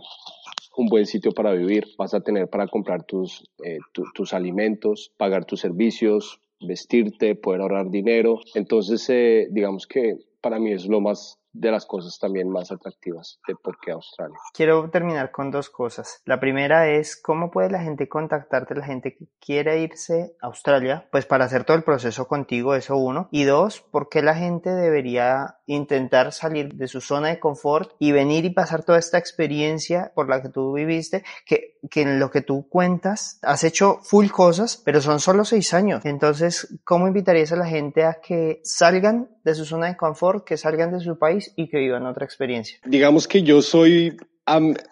un 0.77 0.87
buen 0.87 1.07
sitio 1.07 1.33
para 1.33 1.53
vivir, 1.53 1.87
vas 1.99 2.15
a 2.15 2.21
tener 2.21 2.49
para 2.49 2.67
comprar 2.67 3.05
tus, 3.05 3.45
eh, 3.65 3.79
tus 3.93 4.33
alimentos, 4.33 5.13
pagar 5.17 5.45
tus 5.45 5.61
servicios, 5.61 6.41
vestirte, 6.61 7.35
poder 7.35 7.61
ahorrar 7.61 7.91
dinero. 7.91 8.41
Entonces, 8.55 9.09
eh, 9.11 9.49
digamos 9.51 9.87
que 9.87 10.19
para 10.41 10.59
mí 10.59 10.73
es 10.73 10.87
lo 10.87 11.01
más 11.01 11.39
de 11.55 11.71
las 11.71 11.87
cosas 11.87 12.19
también 12.19 12.51
más 12.51 12.71
atractivas 12.71 13.41
de 13.47 13.55
por 13.55 13.79
qué 13.79 13.93
Australia. 13.93 14.37
Quiero 14.53 14.91
terminar 14.91 15.31
con 15.31 15.51
dos 15.51 15.71
cosas. 15.71 16.21
La 16.27 16.41
primera 16.41 16.91
es 16.91 17.17
cómo 17.17 17.51
puede 17.51 17.71
la 17.71 17.81
gente 17.81 18.09
contactarte, 18.09 18.75
la 18.75 18.85
gente 18.85 19.15
que 19.15 19.27
quiere 19.41 19.81
irse 19.81 20.37
a 20.43 20.47
Australia, 20.47 21.09
pues 21.13 21.27
para 21.27 21.45
hacer 21.45 21.65
todo 21.65 21.77
el 21.77 21.85
proceso 21.85 22.27
contigo, 22.27 22.75
eso 22.75 22.97
uno. 22.97 23.29
Y 23.31 23.45
dos, 23.45 23.81
¿por 23.81 24.09
qué 24.09 24.21
la 24.21 24.35
gente 24.35 24.71
debería 24.71 25.59
intentar 25.67 26.33
salir 26.33 26.75
de 26.75 26.89
su 26.89 27.01
zona 27.01 27.29
de 27.29 27.41
confort 27.41 27.93
y 27.99 28.13
venir 28.13 28.45
y 28.45 28.51
pasar 28.51 28.85
toda 28.85 28.99
esta 28.99 29.19
experiencia 29.19 30.13
por 30.15 30.29
la 30.29 30.43
que 30.43 30.49
tú 30.49 30.73
viviste, 30.73 31.25
que, 31.47 31.79
que 31.91 32.03
en 32.03 32.21
lo 32.21 32.31
que 32.31 32.41
tú 32.41 32.69
cuentas 32.69 33.39
has 33.43 33.65
hecho 33.65 34.01
full 34.03 34.29
cosas, 34.29 34.81
pero 34.85 35.01
son 35.01 35.21
solo 35.21 35.45
seis 35.45 35.75
años. 35.75 36.05
Entonces, 36.05 36.79
¿cómo 36.85 37.09
invitarías 37.09 37.53
a 37.53 37.57
la 37.57 37.67
gente 37.67 38.05
a 38.05 38.21
que 38.21 38.61
salgan 38.65 39.29
de 39.45 39.55
su 39.55 39.65
zona 39.65 39.89
de 39.89 39.97
confort, 39.97 40.45
que 40.45 40.57
salgan 40.57 40.93
de 40.93 41.01
su 41.01 41.19
país 41.19 41.53
y 41.57 41.69
que 41.69 41.79
vivan 41.79 42.07
otra 42.07 42.25
experiencia. 42.25 42.79
Digamos 42.85 43.29
que 43.29 43.43
yo 43.43 43.63
soy 43.63 44.17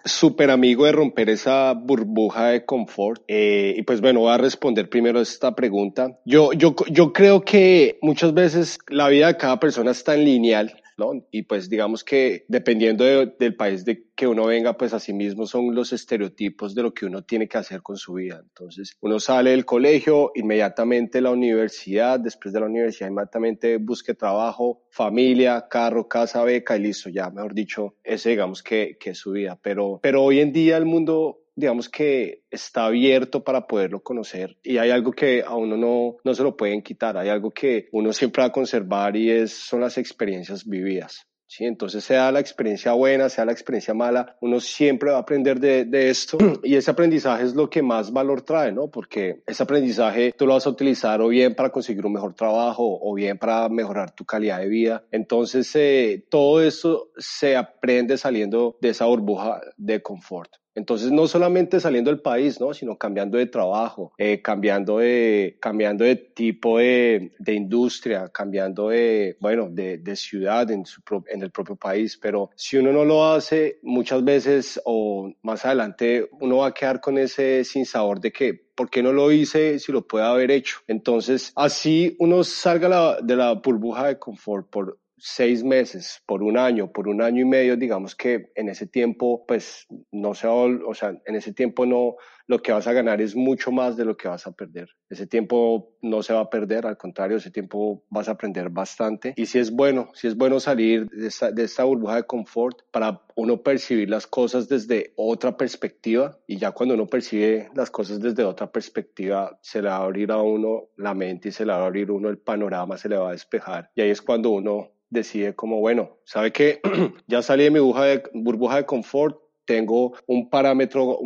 súper 0.05 0.51
amigo 0.51 0.85
de 0.85 0.91
romper 0.91 1.29
esa 1.29 1.73
burbuja 1.73 2.47
de 2.47 2.65
confort. 2.65 3.23
Eh, 3.27 3.75
y 3.77 3.83
pues 3.83 4.01
bueno, 4.01 4.21
voy 4.21 4.33
a 4.33 4.37
responder 4.37 4.89
primero 4.89 5.21
esta 5.21 5.55
pregunta. 5.55 6.19
Yo, 6.25 6.53
yo, 6.53 6.75
yo 6.89 7.13
creo 7.13 7.41
que 7.41 7.97
muchas 8.01 8.33
veces 8.33 8.79
la 8.87 9.09
vida 9.09 9.27
de 9.27 9.37
cada 9.37 9.59
persona 9.59 9.91
está 9.91 10.15
en 10.15 10.25
lineal 10.25 10.82
y 11.31 11.43
pues 11.43 11.69
digamos 11.69 12.03
que 12.03 12.45
dependiendo 12.47 13.03
del 13.03 13.55
país 13.55 13.85
de 13.85 14.05
que 14.15 14.27
uno 14.27 14.45
venga, 14.45 14.77
pues 14.77 14.93
así 14.93 15.13
mismo 15.13 15.47
son 15.47 15.73
los 15.73 15.91
estereotipos 15.91 16.75
de 16.75 16.83
lo 16.83 16.93
que 16.93 17.05
uno 17.05 17.23
tiene 17.23 17.47
que 17.47 17.57
hacer 17.57 17.81
con 17.81 17.97
su 17.97 18.13
vida. 18.13 18.41
Entonces, 18.43 18.95
uno 19.01 19.19
sale 19.19 19.51
del 19.51 19.65
colegio, 19.65 20.31
inmediatamente 20.35 21.21
la 21.21 21.31
universidad, 21.31 22.19
después 22.19 22.53
de 22.53 22.59
la 22.59 22.67
universidad 22.67 23.09
inmediatamente 23.09 23.77
busque 23.77 24.13
trabajo, 24.13 24.83
familia, 24.89 25.67
carro, 25.69 26.07
casa, 26.07 26.43
beca 26.43 26.77
y 26.77 26.81
listo, 26.81 27.09
ya, 27.09 27.29
mejor 27.29 27.53
dicho, 27.53 27.95
ese 28.03 28.29
digamos 28.29 28.61
que, 28.61 28.97
que 28.99 29.11
es 29.11 29.17
su 29.17 29.31
vida. 29.31 29.59
Pero, 29.61 29.99
pero 30.01 30.23
hoy 30.23 30.39
en 30.39 30.51
día 30.51 30.77
el 30.77 30.85
mundo 30.85 31.42
digamos 31.55 31.89
que 31.89 32.43
está 32.49 32.85
abierto 32.85 33.43
para 33.43 33.67
poderlo 33.67 34.01
conocer 34.01 34.57
y 34.63 34.77
hay 34.77 34.89
algo 34.89 35.11
que 35.11 35.43
a 35.43 35.55
uno 35.55 35.77
no, 35.77 36.17
no 36.23 36.33
se 36.33 36.43
lo 36.43 36.57
pueden 36.57 36.81
quitar, 36.81 37.17
hay 37.17 37.29
algo 37.29 37.51
que 37.51 37.89
uno 37.91 38.13
siempre 38.13 38.41
va 38.41 38.47
a 38.47 38.51
conservar 38.51 39.15
y 39.15 39.29
es, 39.29 39.53
son 39.53 39.81
las 39.81 39.97
experiencias 39.97 40.65
vividas. 40.65 41.27
¿sí? 41.53 41.65
Entonces, 41.65 42.03
sea 42.03 42.31
la 42.31 42.39
experiencia 42.39 42.93
buena, 42.93 43.29
sea 43.29 43.45
la 43.45 43.51
experiencia 43.51 43.93
mala, 43.93 44.35
uno 44.41 44.59
siempre 44.59 45.11
va 45.11 45.17
a 45.17 45.21
aprender 45.21 45.59
de, 45.59 45.85
de, 45.85 46.09
esto 46.09 46.37
y 46.63 46.75
ese 46.75 46.91
aprendizaje 46.91 47.43
es 47.43 47.53
lo 47.53 47.69
que 47.69 47.81
más 47.81 48.11
valor 48.11 48.41
trae, 48.41 48.71
¿no? 48.71 48.89
Porque 48.89 49.43
ese 49.45 49.63
aprendizaje 49.63 50.33
tú 50.37 50.47
lo 50.47 50.53
vas 50.53 50.65
a 50.65 50.71
utilizar 50.71 51.21
o 51.21 51.27
bien 51.27 51.55
para 51.55 51.69
conseguir 51.69 52.05
un 52.05 52.13
mejor 52.13 52.33
trabajo 52.33 52.99
o 53.01 53.13
bien 53.13 53.37
para 53.37 53.69
mejorar 53.69 54.11
tu 54.11 54.25
calidad 54.25 54.59
de 54.59 54.67
vida. 54.67 55.03
Entonces, 55.11 55.71
eh, 55.75 56.25
todo 56.29 56.61
eso 56.61 57.11
se 57.17 57.55
aprende 57.55 58.17
saliendo 58.17 58.77
de 58.81 58.89
esa 58.89 59.05
burbuja 59.05 59.61
de 59.77 60.01
confort. 60.01 60.62
Entonces, 60.75 61.11
no 61.11 61.27
solamente 61.27 61.79
saliendo 61.79 62.09
del 62.09 62.21
país, 62.21 62.59
¿no? 62.59 62.73
sino 62.73 62.97
cambiando 62.97 63.37
de 63.37 63.45
trabajo, 63.45 64.13
eh, 64.17 64.41
cambiando, 64.41 64.99
de, 64.99 65.57
cambiando 65.59 66.03
de 66.03 66.15
tipo 66.15 66.79
de, 66.79 67.31
de 67.37 67.53
industria, 67.53 68.29
cambiando 68.29 68.89
de, 68.89 69.37
bueno, 69.39 69.69
de, 69.69 69.99
de 69.99 70.15
ciudad 70.15 70.69
en, 70.71 70.85
su 70.85 71.01
en 71.27 71.43
el 71.43 71.51
propio 71.51 71.75
país. 71.75 72.17
Pero 72.17 72.49
si 72.55 72.77
uno 72.77 72.91
no 72.91 73.05
lo 73.05 73.25
hace, 73.25 73.79
muchas 73.83 74.23
veces 74.23 74.81
o 74.85 75.31
más 75.43 75.65
adelante 75.65 76.29
uno 76.39 76.57
va 76.57 76.67
a 76.67 76.73
quedar 76.73 76.99
con 76.99 77.17
ese 77.17 77.63
sinsabor 77.63 78.19
de 78.19 78.31
que 78.31 78.63
¿por 78.75 78.89
qué 78.89 79.03
no 79.03 79.11
lo 79.13 79.31
hice 79.31 79.79
si 79.79 79.91
lo 79.91 80.07
puede 80.07 80.25
haber 80.25 80.51
hecho? 80.51 80.79
Entonces, 80.87 81.51
así 81.55 82.15
uno 82.19 82.43
salga 82.43 83.17
de 83.21 83.35
la 83.35 83.53
burbuja 83.53 84.07
de 84.07 84.19
confort 84.19 84.69
por 84.69 84.99
seis 85.25 85.63
meses, 85.63 86.21
por 86.25 86.43
un 86.43 86.57
año, 86.57 86.91
por 86.91 87.07
un 87.07 87.21
año 87.21 87.43
y 87.43 87.45
medio, 87.45 87.77
digamos 87.77 88.13
que 88.13 88.51
en 88.55 88.67
ese 88.67 88.87
tiempo, 88.87 89.45
pues 89.47 89.87
no 90.11 90.33
se, 90.33 90.47
o 90.47 90.93
sea, 90.93 91.17
en 91.25 91.35
ese 91.35 91.53
tiempo 91.53 91.85
no, 91.85 92.17
lo 92.45 92.61
que 92.61 92.73
vas 92.73 92.87
a 92.87 92.93
ganar 92.93 93.21
es 93.21 93.33
mucho 93.33 93.71
más 93.71 93.95
de 93.95 94.03
lo 94.03 94.17
que 94.17 94.27
vas 94.27 94.45
a 94.47 94.51
perder. 94.51 94.89
Ese 95.09 95.25
tiempo 95.25 95.95
no 96.01 96.23
se 96.23 96.33
va 96.33 96.41
a 96.41 96.49
perder, 96.49 96.85
al 96.85 96.97
contrario, 96.97 97.37
ese 97.37 97.51
tiempo 97.51 98.03
vas 98.09 98.27
a 98.27 98.33
aprender 98.33 98.69
bastante. 98.69 99.33
Y 99.37 99.45
si 99.45 99.59
es 99.59 99.71
bueno, 99.71 100.09
si 100.13 100.27
es 100.27 100.35
bueno 100.35 100.59
salir 100.59 101.09
de 101.09 101.27
esta, 101.27 101.51
de 101.51 101.63
esta 101.63 101.85
burbuja 101.85 102.17
de 102.17 102.23
confort 102.23 102.81
para 102.91 103.21
uno 103.35 103.63
percibir 103.63 104.09
las 104.09 104.27
cosas 104.27 104.67
desde 104.67 105.13
otra 105.15 105.55
perspectiva 105.55 106.37
y 106.47 106.57
ya 106.57 106.71
cuando 106.71 106.95
uno 106.95 107.07
percibe 107.07 107.69
las 107.75 107.89
cosas 107.89 108.19
desde 108.19 108.43
otra 108.43 108.71
perspectiva 108.71 109.57
se 109.61 109.81
le 109.81 109.87
va 109.87 109.95
a 109.95 110.03
abrir 110.03 110.31
a 110.31 110.41
uno 110.41 110.89
la 110.97 111.13
mente 111.13 111.49
y 111.49 111.51
se 111.51 111.65
le 111.65 111.71
va 111.71 111.79
a 111.79 111.85
abrir 111.85 112.11
uno 112.11 112.29
el 112.29 112.37
panorama, 112.37 112.97
se 112.97 113.09
le 113.09 113.17
va 113.17 113.29
a 113.29 113.31
despejar 113.31 113.89
y 113.95 114.01
ahí 114.01 114.09
es 114.09 114.21
cuando 114.21 114.51
uno 114.51 114.92
decide 115.13 115.55
como 115.55 115.79
bueno, 115.79 116.17
sabe 116.25 116.51
que 116.51 116.81
ya 117.27 117.41
salí 117.41 117.63
de 117.63 117.71
mi 117.71 117.79
burbuja 117.79 118.05
de, 118.05 118.23
burbuja 118.33 118.77
de 118.77 118.85
confort, 118.85 119.37
tengo 119.65 120.13
un 120.27 120.49
parámetro, 120.49 121.19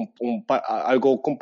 algo 0.67 1.21
con 1.23 1.38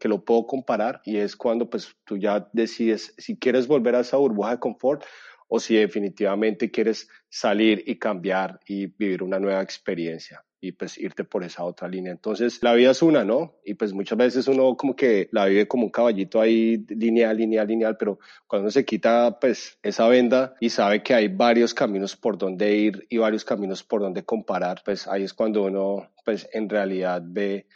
que 0.00 0.08
lo 0.08 0.24
puedo 0.24 0.46
comparar 0.46 1.00
y 1.04 1.18
es 1.18 1.36
cuando 1.36 1.70
pues 1.70 1.94
tú 2.04 2.16
ya 2.16 2.48
decides 2.52 3.14
si 3.18 3.38
quieres 3.38 3.68
volver 3.68 3.94
a 3.94 4.00
esa 4.00 4.16
burbuja 4.16 4.52
de 4.52 4.58
confort 4.58 5.04
o 5.46 5.60
si 5.60 5.76
definitivamente 5.76 6.70
quieres 6.70 7.08
salir 7.28 7.84
y 7.86 7.98
cambiar 7.98 8.58
y 8.66 8.86
vivir 8.86 9.22
una 9.22 9.38
nueva 9.38 9.62
experiencia 9.62 10.44
y 10.64 10.72
pues 10.72 10.96
irte 10.96 11.24
por 11.24 11.44
esa 11.44 11.62
otra 11.62 11.88
línea. 11.88 12.10
Entonces, 12.10 12.58
la 12.62 12.72
vida 12.72 12.92
es 12.92 13.02
una, 13.02 13.22
¿no? 13.22 13.56
Y 13.64 13.74
pues 13.74 13.92
muchas 13.92 14.16
veces 14.16 14.48
uno 14.48 14.76
como 14.76 14.96
que 14.96 15.28
la 15.30 15.44
vive 15.44 15.68
como 15.68 15.84
un 15.84 15.90
caballito 15.90 16.40
ahí, 16.40 16.78
lineal, 16.88 17.36
lineal, 17.36 17.66
lineal, 17.66 17.96
pero 17.98 18.18
cuando 18.46 18.64
uno 18.64 18.70
se 18.70 18.84
quita 18.86 19.38
pues 19.38 19.78
esa 19.82 20.08
venda 20.08 20.54
y 20.60 20.70
sabe 20.70 21.02
que 21.02 21.12
hay 21.12 21.28
varios 21.28 21.74
caminos 21.74 22.16
por 22.16 22.38
donde 22.38 22.74
ir 22.74 23.06
y 23.10 23.18
varios 23.18 23.44
caminos 23.44 23.82
por 23.82 24.00
donde 24.00 24.24
comparar, 24.24 24.80
pues 24.84 25.06
ahí 25.06 25.24
es 25.24 25.34
cuando 25.34 25.64
uno 25.64 26.10
pues 26.24 26.48
en 26.54 26.70
realidad 26.70 27.22
ve 27.22 27.66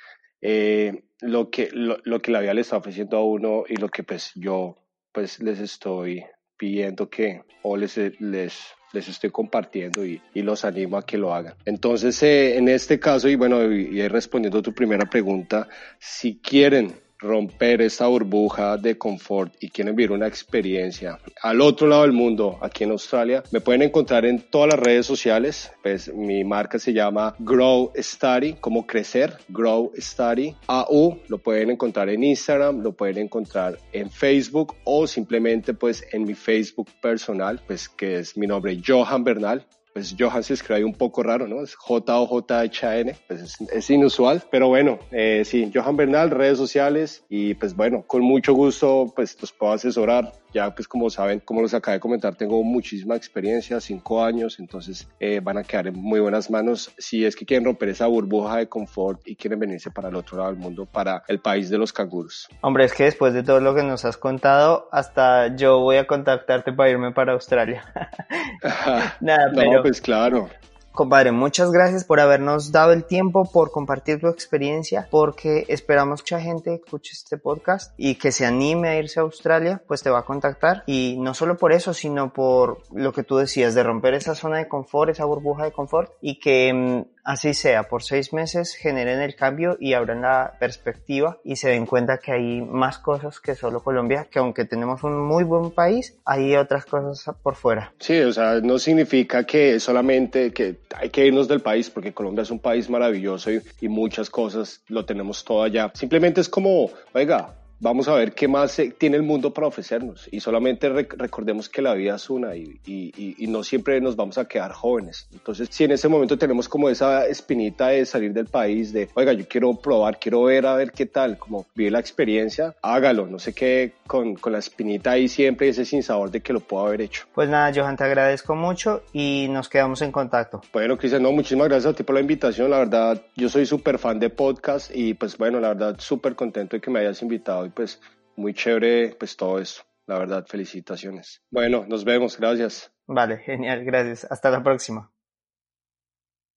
eh, 0.40 1.04
lo, 1.20 1.50
que, 1.50 1.68
lo, 1.72 2.22
que 2.22 2.30
la 2.30 2.40
vida 2.40 2.54
le 2.54 2.62
está 2.62 2.78
ofreciendo 2.78 3.18
a 3.18 3.24
uno 3.24 3.64
y 3.68 3.76
lo 3.76 3.90
que 3.90 4.02
pues 4.02 4.32
yo 4.34 4.78
pues 5.12 5.40
les 5.40 5.60
estoy 5.60 6.24
pidiendo 6.56 7.10
que 7.10 7.42
o 7.62 7.76
les, 7.76 7.98
les 8.20 8.58
les 8.92 9.08
estoy 9.08 9.30
compartiendo 9.30 10.04
y, 10.04 10.20
los 10.34 10.64
animo 10.64 10.96
a 10.96 11.04
que 11.04 11.18
lo 11.18 11.34
hagan. 11.34 11.54
Entonces, 11.64 12.22
eh, 12.22 12.56
en 12.56 12.68
este 12.68 12.98
caso, 12.98 13.28
y 13.28 13.34
bueno, 13.34 13.70
y, 13.70 14.00
y 14.00 14.08
respondiendo 14.08 14.58
a 14.58 14.62
tu 14.62 14.72
primera 14.72 15.04
pregunta, 15.04 15.68
si 15.98 16.38
quieren 16.38 16.94
romper 17.18 17.82
esa 17.82 18.06
burbuja 18.06 18.76
de 18.76 18.96
confort 18.96 19.54
y 19.60 19.70
quieren 19.70 19.96
vivir 19.96 20.12
una 20.12 20.26
experiencia 20.26 21.18
al 21.42 21.60
otro 21.60 21.86
lado 21.86 22.02
del 22.02 22.12
mundo, 22.12 22.58
aquí 22.60 22.84
en 22.84 22.90
Australia, 22.90 23.42
me 23.52 23.60
pueden 23.60 23.82
encontrar 23.82 24.24
en 24.24 24.40
todas 24.50 24.74
las 24.74 24.80
redes 24.80 25.06
sociales. 25.06 25.70
Pues 25.82 26.12
mi 26.12 26.44
marca 26.44 26.78
se 26.78 26.92
llama 26.92 27.34
Grow 27.38 27.92
Study, 27.96 28.54
como 28.54 28.86
crecer, 28.86 29.36
Grow 29.48 29.92
Study. 29.96 30.54
AU 30.66 31.18
lo 31.28 31.38
pueden 31.38 31.70
encontrar 31.70 32.08
en 32.08 32.24
Instagram, 32.24 32.80
lo 32.82 32.92
pueden 32.92 33.18
encontrar 33.18 33.78
en 33.92 34.10
Facebook 34.10 34.74
o 34.84 35.06
simplemente 35.06 35.74
pues 35.74 36.04
en 36.12 36.24
mi 36.24 36.34
Facebook 36.34 36.88
personal, 37.00 37.60
pues 37.66 37.88
que 37.88 38.18
es 38.18 38.36
mi 38.36 38.46
nombre 38.46 38.80
Johan 38.84 39.24
Bernal 39.24 39.66
pues 39.98 40.14
Johan 40.16 40.44
se 40.44 40.54
escribe 40.54 40.84
un 40.84 40.94
poco 40.94 41.24
raro, 41.24 41.48
¿no? 41.48 41.60
Es 41.60 41.74
J-O-J-H-A-N, 41.74 43.16
pues 43.26 43.58
es, 43.72 43.90
inusual, 43.90 44.44
pero 44.48 44.68
bueno, 44.68 45.00
eh, 45.10 45.42
sí, 45.44 45.72
Johan 45.74 45.96
Bernal, 45.96 46.30
redes 46.30 46.56
sociales 46.56 47.24
y 47.28 47.54
pues 47.54 47.74
bueno, 47.74 48.04
con 48.06 48.22
mucho 48.22 48.52
gusto 48.52 49.12
pues 49.16 49.36
los 49.40 49.50
puedo 49.50 49.72
asesorar. 49.72 50.32
Ya 50.52 50.74
pues 50.74 50.88
como 50.88 51.10
saben, 51.10 51.40
como 51.40 51.62
les 51.62 51.74
acabé 51.74 51.96
de 51.96 52.00
comentar, 52.00 52.34
tengo 52.34 52.62
muchísima 52.62 53.16
experiencia, 53.16 53.80
cinco 53.80 54.24
años, 54.24 54.58
entonces 54.58 55.08
eh, 55.20 55.40
van 55.40 55.58
a 55.58 55.62
quedar 55.62 55.88
en 55.88 55.94
muy 55.94 56.20
buenas 56.20 56.50
manos 56.50 56.92
si 56.98 57.24
es 57.24 57.36
que 57.36 57.44
quieren 57.44 57.64
romper 57.64 57.90
esa 57.90 58.06
burbuja 58.06 58.56
de 58.56 58.68
confort 58.68 59.20
y 59.26 59.36
quieren 59.36 59.58
venirse 59.58 59.90
para 59.90 60.08
el 60.08 60.16
otro 60.16 60.38
lado 60.38 60.50
del 60.50 60.58
mundo, 60.58 60.86
para 60.86 61.22
el 61.28 61.40
país 61.40 61.70
de 61.70 61.78
los 61.78 61.92
canguros. 61.92 62.48
Hombre, 62.60 62.84
es 62.84 62.94
que 62.94 63.04
después 63.04 63.34
de 63.34 63.42
todo 63.42 63.60
lo 63.60 63.74
que 63.74 63.82
nos 63.82 64.04
has 64.04 64.16
contado, 64.16 64.88
hasta 64.92 65.54
yo 65.56 65.80
voy 65.80 65.96
a 65.96 66.06
contactarte 66.06 66.72
para 66.72 66.90
irme 66.90 67.12
para 67.12 67.32
Australia. 67.32 67.84
Nada, 69.20 69.50
pero 69.54 69.82
pues 69.82 70.00
claro. 70.00 70.48
Compadre, 70.92 71.32
muchas 71.32 71.70
gracias 71.70 72.04
por 72.04 72.20
habernos 72.20 72.72
dado 72.72 72.92
el 72.92 73.04
tiempo, 73.04 73.48
por 73.50 73.70
compartir 73.70 74.20
tu 74.20 74.28
experiencia, 74.28 75.08
porque 75.10 75.64
esperamos 75.68 76.22
que 76.22 76.28
mucha 76.28 76.40
gente 76.42 76.74
escuche 76.74 77.12
este 77.14 77.38
podcast 77.38 77.94
y 77.96 78.16
que 78.16 78.32
se 78.32 78.44
anime 78.44 78.88
a 78.88 78.98
irse 78.98 79.18
a 79.18 79.22
Australia, 79.22 79.82
pues 79.88 80.02
te 80.02 80.10
va 80.10 80.18
a 80.18 80.24
contactar. 80.24 80.82
Y 80.86 81.16
no 81.18 81.32
solo 81.32 81.56
por 81.56 81.72
eso, 81.72 81.94
sino 81.94 82.34
por 82.34 82.82
lo 82.92 83.14
que 83.14 83.22
tú 83.22 83.38
decías, 83.38 83.74
de 83.74 83.82
romper 83.82 84.12
esa 84.12 84.34
zona 84.34 84.58
de 84.58 84.68
confort, 84.68 85.10
esa 85.10 85.24
burbuja 85.24 85.64
de 85.64 85.72
confort, 85.72 86.12
y 86.20 86.38
que 86.38 86.74
mm, 86.74 87.17
así 87.28 87.52
sea, 87.52 87.82
por 87.82 88.02
seis 88.02 88.32
meses 88.32 88.74
generen 88.74 89.20
el 89.20 89.36
cambio 89.36 89.76
y 89.78 89.92
abran 89.92 90.22
la 90.22 90.54
perspectiva 90.58 91.36
y 91.44 91.56
se 91.56 91.68
den 91.68 91.84
cuenta 91.84 92.16
que 92.16 92.32
hay 92.32 92.62
más 92.62 92.98
cosas 92.98 93.38
que 93.38 93.54
solo 93.54 93.82
Colombia, 93.82 94.26
que 94.30 94.38
aunque 94.38 94.64
tenemos 94.64 95.04
un 95.04 95.20
muy 95.26 95.44
buen 95.44 95.70
país, 95.70 96.16
hay 96.24 96.56
otras 96.56 96.86
cosas 96.86 97.36
por 97.42 97.54
fuera. 97.54 97.92
Sí, 97.98 98.18
o 98.20 98.32
sea, 98.32 98.60
no 98.62 98.78
significa 98.78 99.44
que 99.44 99.78
solamente 99.78 100.54
que 100.54 100.78
hay 100.96 101.10
que 101.10 101.26
irnos 101.26 101.48
del 101.48 101.60
país 101.60 101.90
porque 101.90 102.14
Colombia 102.14 102.42
es 102.42 102.50
un 102.50 102.60
país 102.60 102.88
maravilloso 102.88 103.52
y, 103.52 103.60
y 103.82 103.88
muchas 103.88 104.30
cosas 104.30 104.80
lo 104.88 105.04
tenemos 105.04 105.44
todo 105.44 105.62
allá. 105.62 105.90
Simplemente 105.94 106.40
es 106.40 106.48
como, 106.48 106.90
oiga, 107.12 107.54
vamos 107.80 108.08
a 108.08 108.14
ver 108.14 108.32
qué 108.32 108.48
más 108.48 108.80
tiene 108.98 109.16
el 109.16 109.22
mundo 109.22 109.52
para 109.52 109.66
ofrecernos. 109.66 110.28
Y 110.30 110.40
solamente 110.40 110.88
recordemos 110.88 111.68
que 111.68 111.82
la 111.82 111.94
vida 111.94 112.16
es 112.16 112.30
una 112.30 112.56
y, 112.56 112.80
y, 112.86 113.34
y, 113.38 113.46
no 113.46 113.62
siempre 113.62 114.00
nos 114.00 114.16
vamos 114.16 114.38
a 114.38 114.46
quedar 114.46 114.72
jóvenes. 114.72 115.28
Entonces, 115.32 115.68
si 115.70 115.84
en 115.84 115.92
ese 115.92 116.08
momento 116.08 116.36
tenemos 116.38 116.68
como 116.68 116.88
esa 116.88 117.26
espinita 117.26 117.88
de 117.88 118.04
salir 118.04 118.32
del 118.32 118.46
país, 118.46 118.92
de, 118.92 119.08
oiga, 119.14 119.32
yo 119.32 119.46
quiero 119.48 119.74
probar, 119.74 120.18
quiero 120.18 120.42
ver 120.44 120.66
a 120.66 120.74
ver 120.74 120.92
qué 120.92 121.06
tal, 121.06 121.38
como 121.38 121.66
vivir 121.74 121.92
la 121.92 122.00
experiencia, 122.00 122.74
hágalo. 122.82 123.26
No 123.26 123.38
sé 123.38 123.54
qué, 123.54 123.92
con, 124.06 124.34
con 124.34 124.52
la 124.52 124.58
espinita 124.58 125.12
ahí 125.12 125.28
siempre 125.28 125.68
ese 125.68 125.84
sin 125.84 126.02
sabor 126.02 126.30
de 126.30 126.40
que 126.40 126.52
lo 126.52 126.60
puedo 126.60 126.86
haber 126.86 127.02
hecho. 127.02 127.24
Pues 127.34 127.48
nada, 127.48 127.72
Johan, 127.74 127.96
te 127.96 128.04
agradezco 128.04 128.54
mucho 128.54 129.02
y 129.12 129.46
nos 129.50 129.68
quedamos 129.68 130.02
en 130.02 130.12
contacto. 130.12 130.60
Bueno, 130.72 130.96
Cristian, 130.96 131.22
no, 131.22 131.32
muchísimas 131.32 131.68
gracias 131.68 131.92
a 131.92 131.96
ti 131.96 132.02
por 132.02 132.14
la 132.14 132.20
invitación. 132.20 132.70
La 132.70 132.78
verdad, 132.78 133.22
yo 133.36 133.48
soy 133.48 133.66
súper 133.66 133.98
fan 133.98 134.18
de 134.18 134.30
podcast 134.30 134.90
y 134.94 135.14
pues 135.14 135.36
bueno, 135.38 135.60
la 135.60 135.68
verdad, 135.68 135.96
súper 135.98 136.34
contento 136.34 136.76
de 136.76 136.80
que 136.80 136.90
me 136.90 137.00
hayas 137.00 137.22
invitado 137.22 137.67
pues 137.70 138.00
muy 138.36 138.54
chévere 138.54 139.14
pues 139.18 139.36
todo 139.36 139.58
eso. 139.58 139.82
La 140.06 140.18
verdad, 140.18 140.46
felicitaciones. 140.46 141.42
Bueno, 141.50 141.84
nos 141.86 142.04
vemos, 142.04 142.38
gracias. 142.38 142.92
Vale, 143.06 143.38
genial, 143.38 143.84
gracias. 143.84 144.26
Hasta 144.30 144.50
la 144.50 144.62
próxima. 144.62 145.12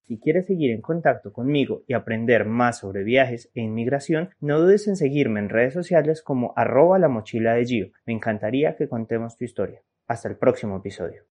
Si 0.07 0.19
quieres 0.19 0.45
seguir 0.45 0.71
en 0.71 0.81
contacto 0.81 1.31
conmigo 1.31 1.83
y 1.87 1.93
aprender 1.93 2.45
más 2.45 2.79
sobre 2.79 3.03
viajes 3.03 3.49
e 3.53 3.61
inmigración, 3.61 4.31
no 4.39 4.59
dudes 4.59 4.87
en 4.87 4.95
seguirme 4.95 5.39
en 5.39 5.49
redes 5.49 5.73
sociales 5.73 6.21
como 6.21 6.53
arroba 6.57 6.99
la 6.99 7.07
mochila 7.07 7.53
de 7.53 7.65
Gio. 7.65 7.91
Me 8.05 8.13
encantaría 8.13 8.75
que 8.75 8.89
contemos 8.89 9.37
tu 9.37 9.45
historia. 9.45 9.81
Hasta 10.07 10.27
el 10.27 10.37
próximo 10.37 10.77
episodio. 10.77 11.23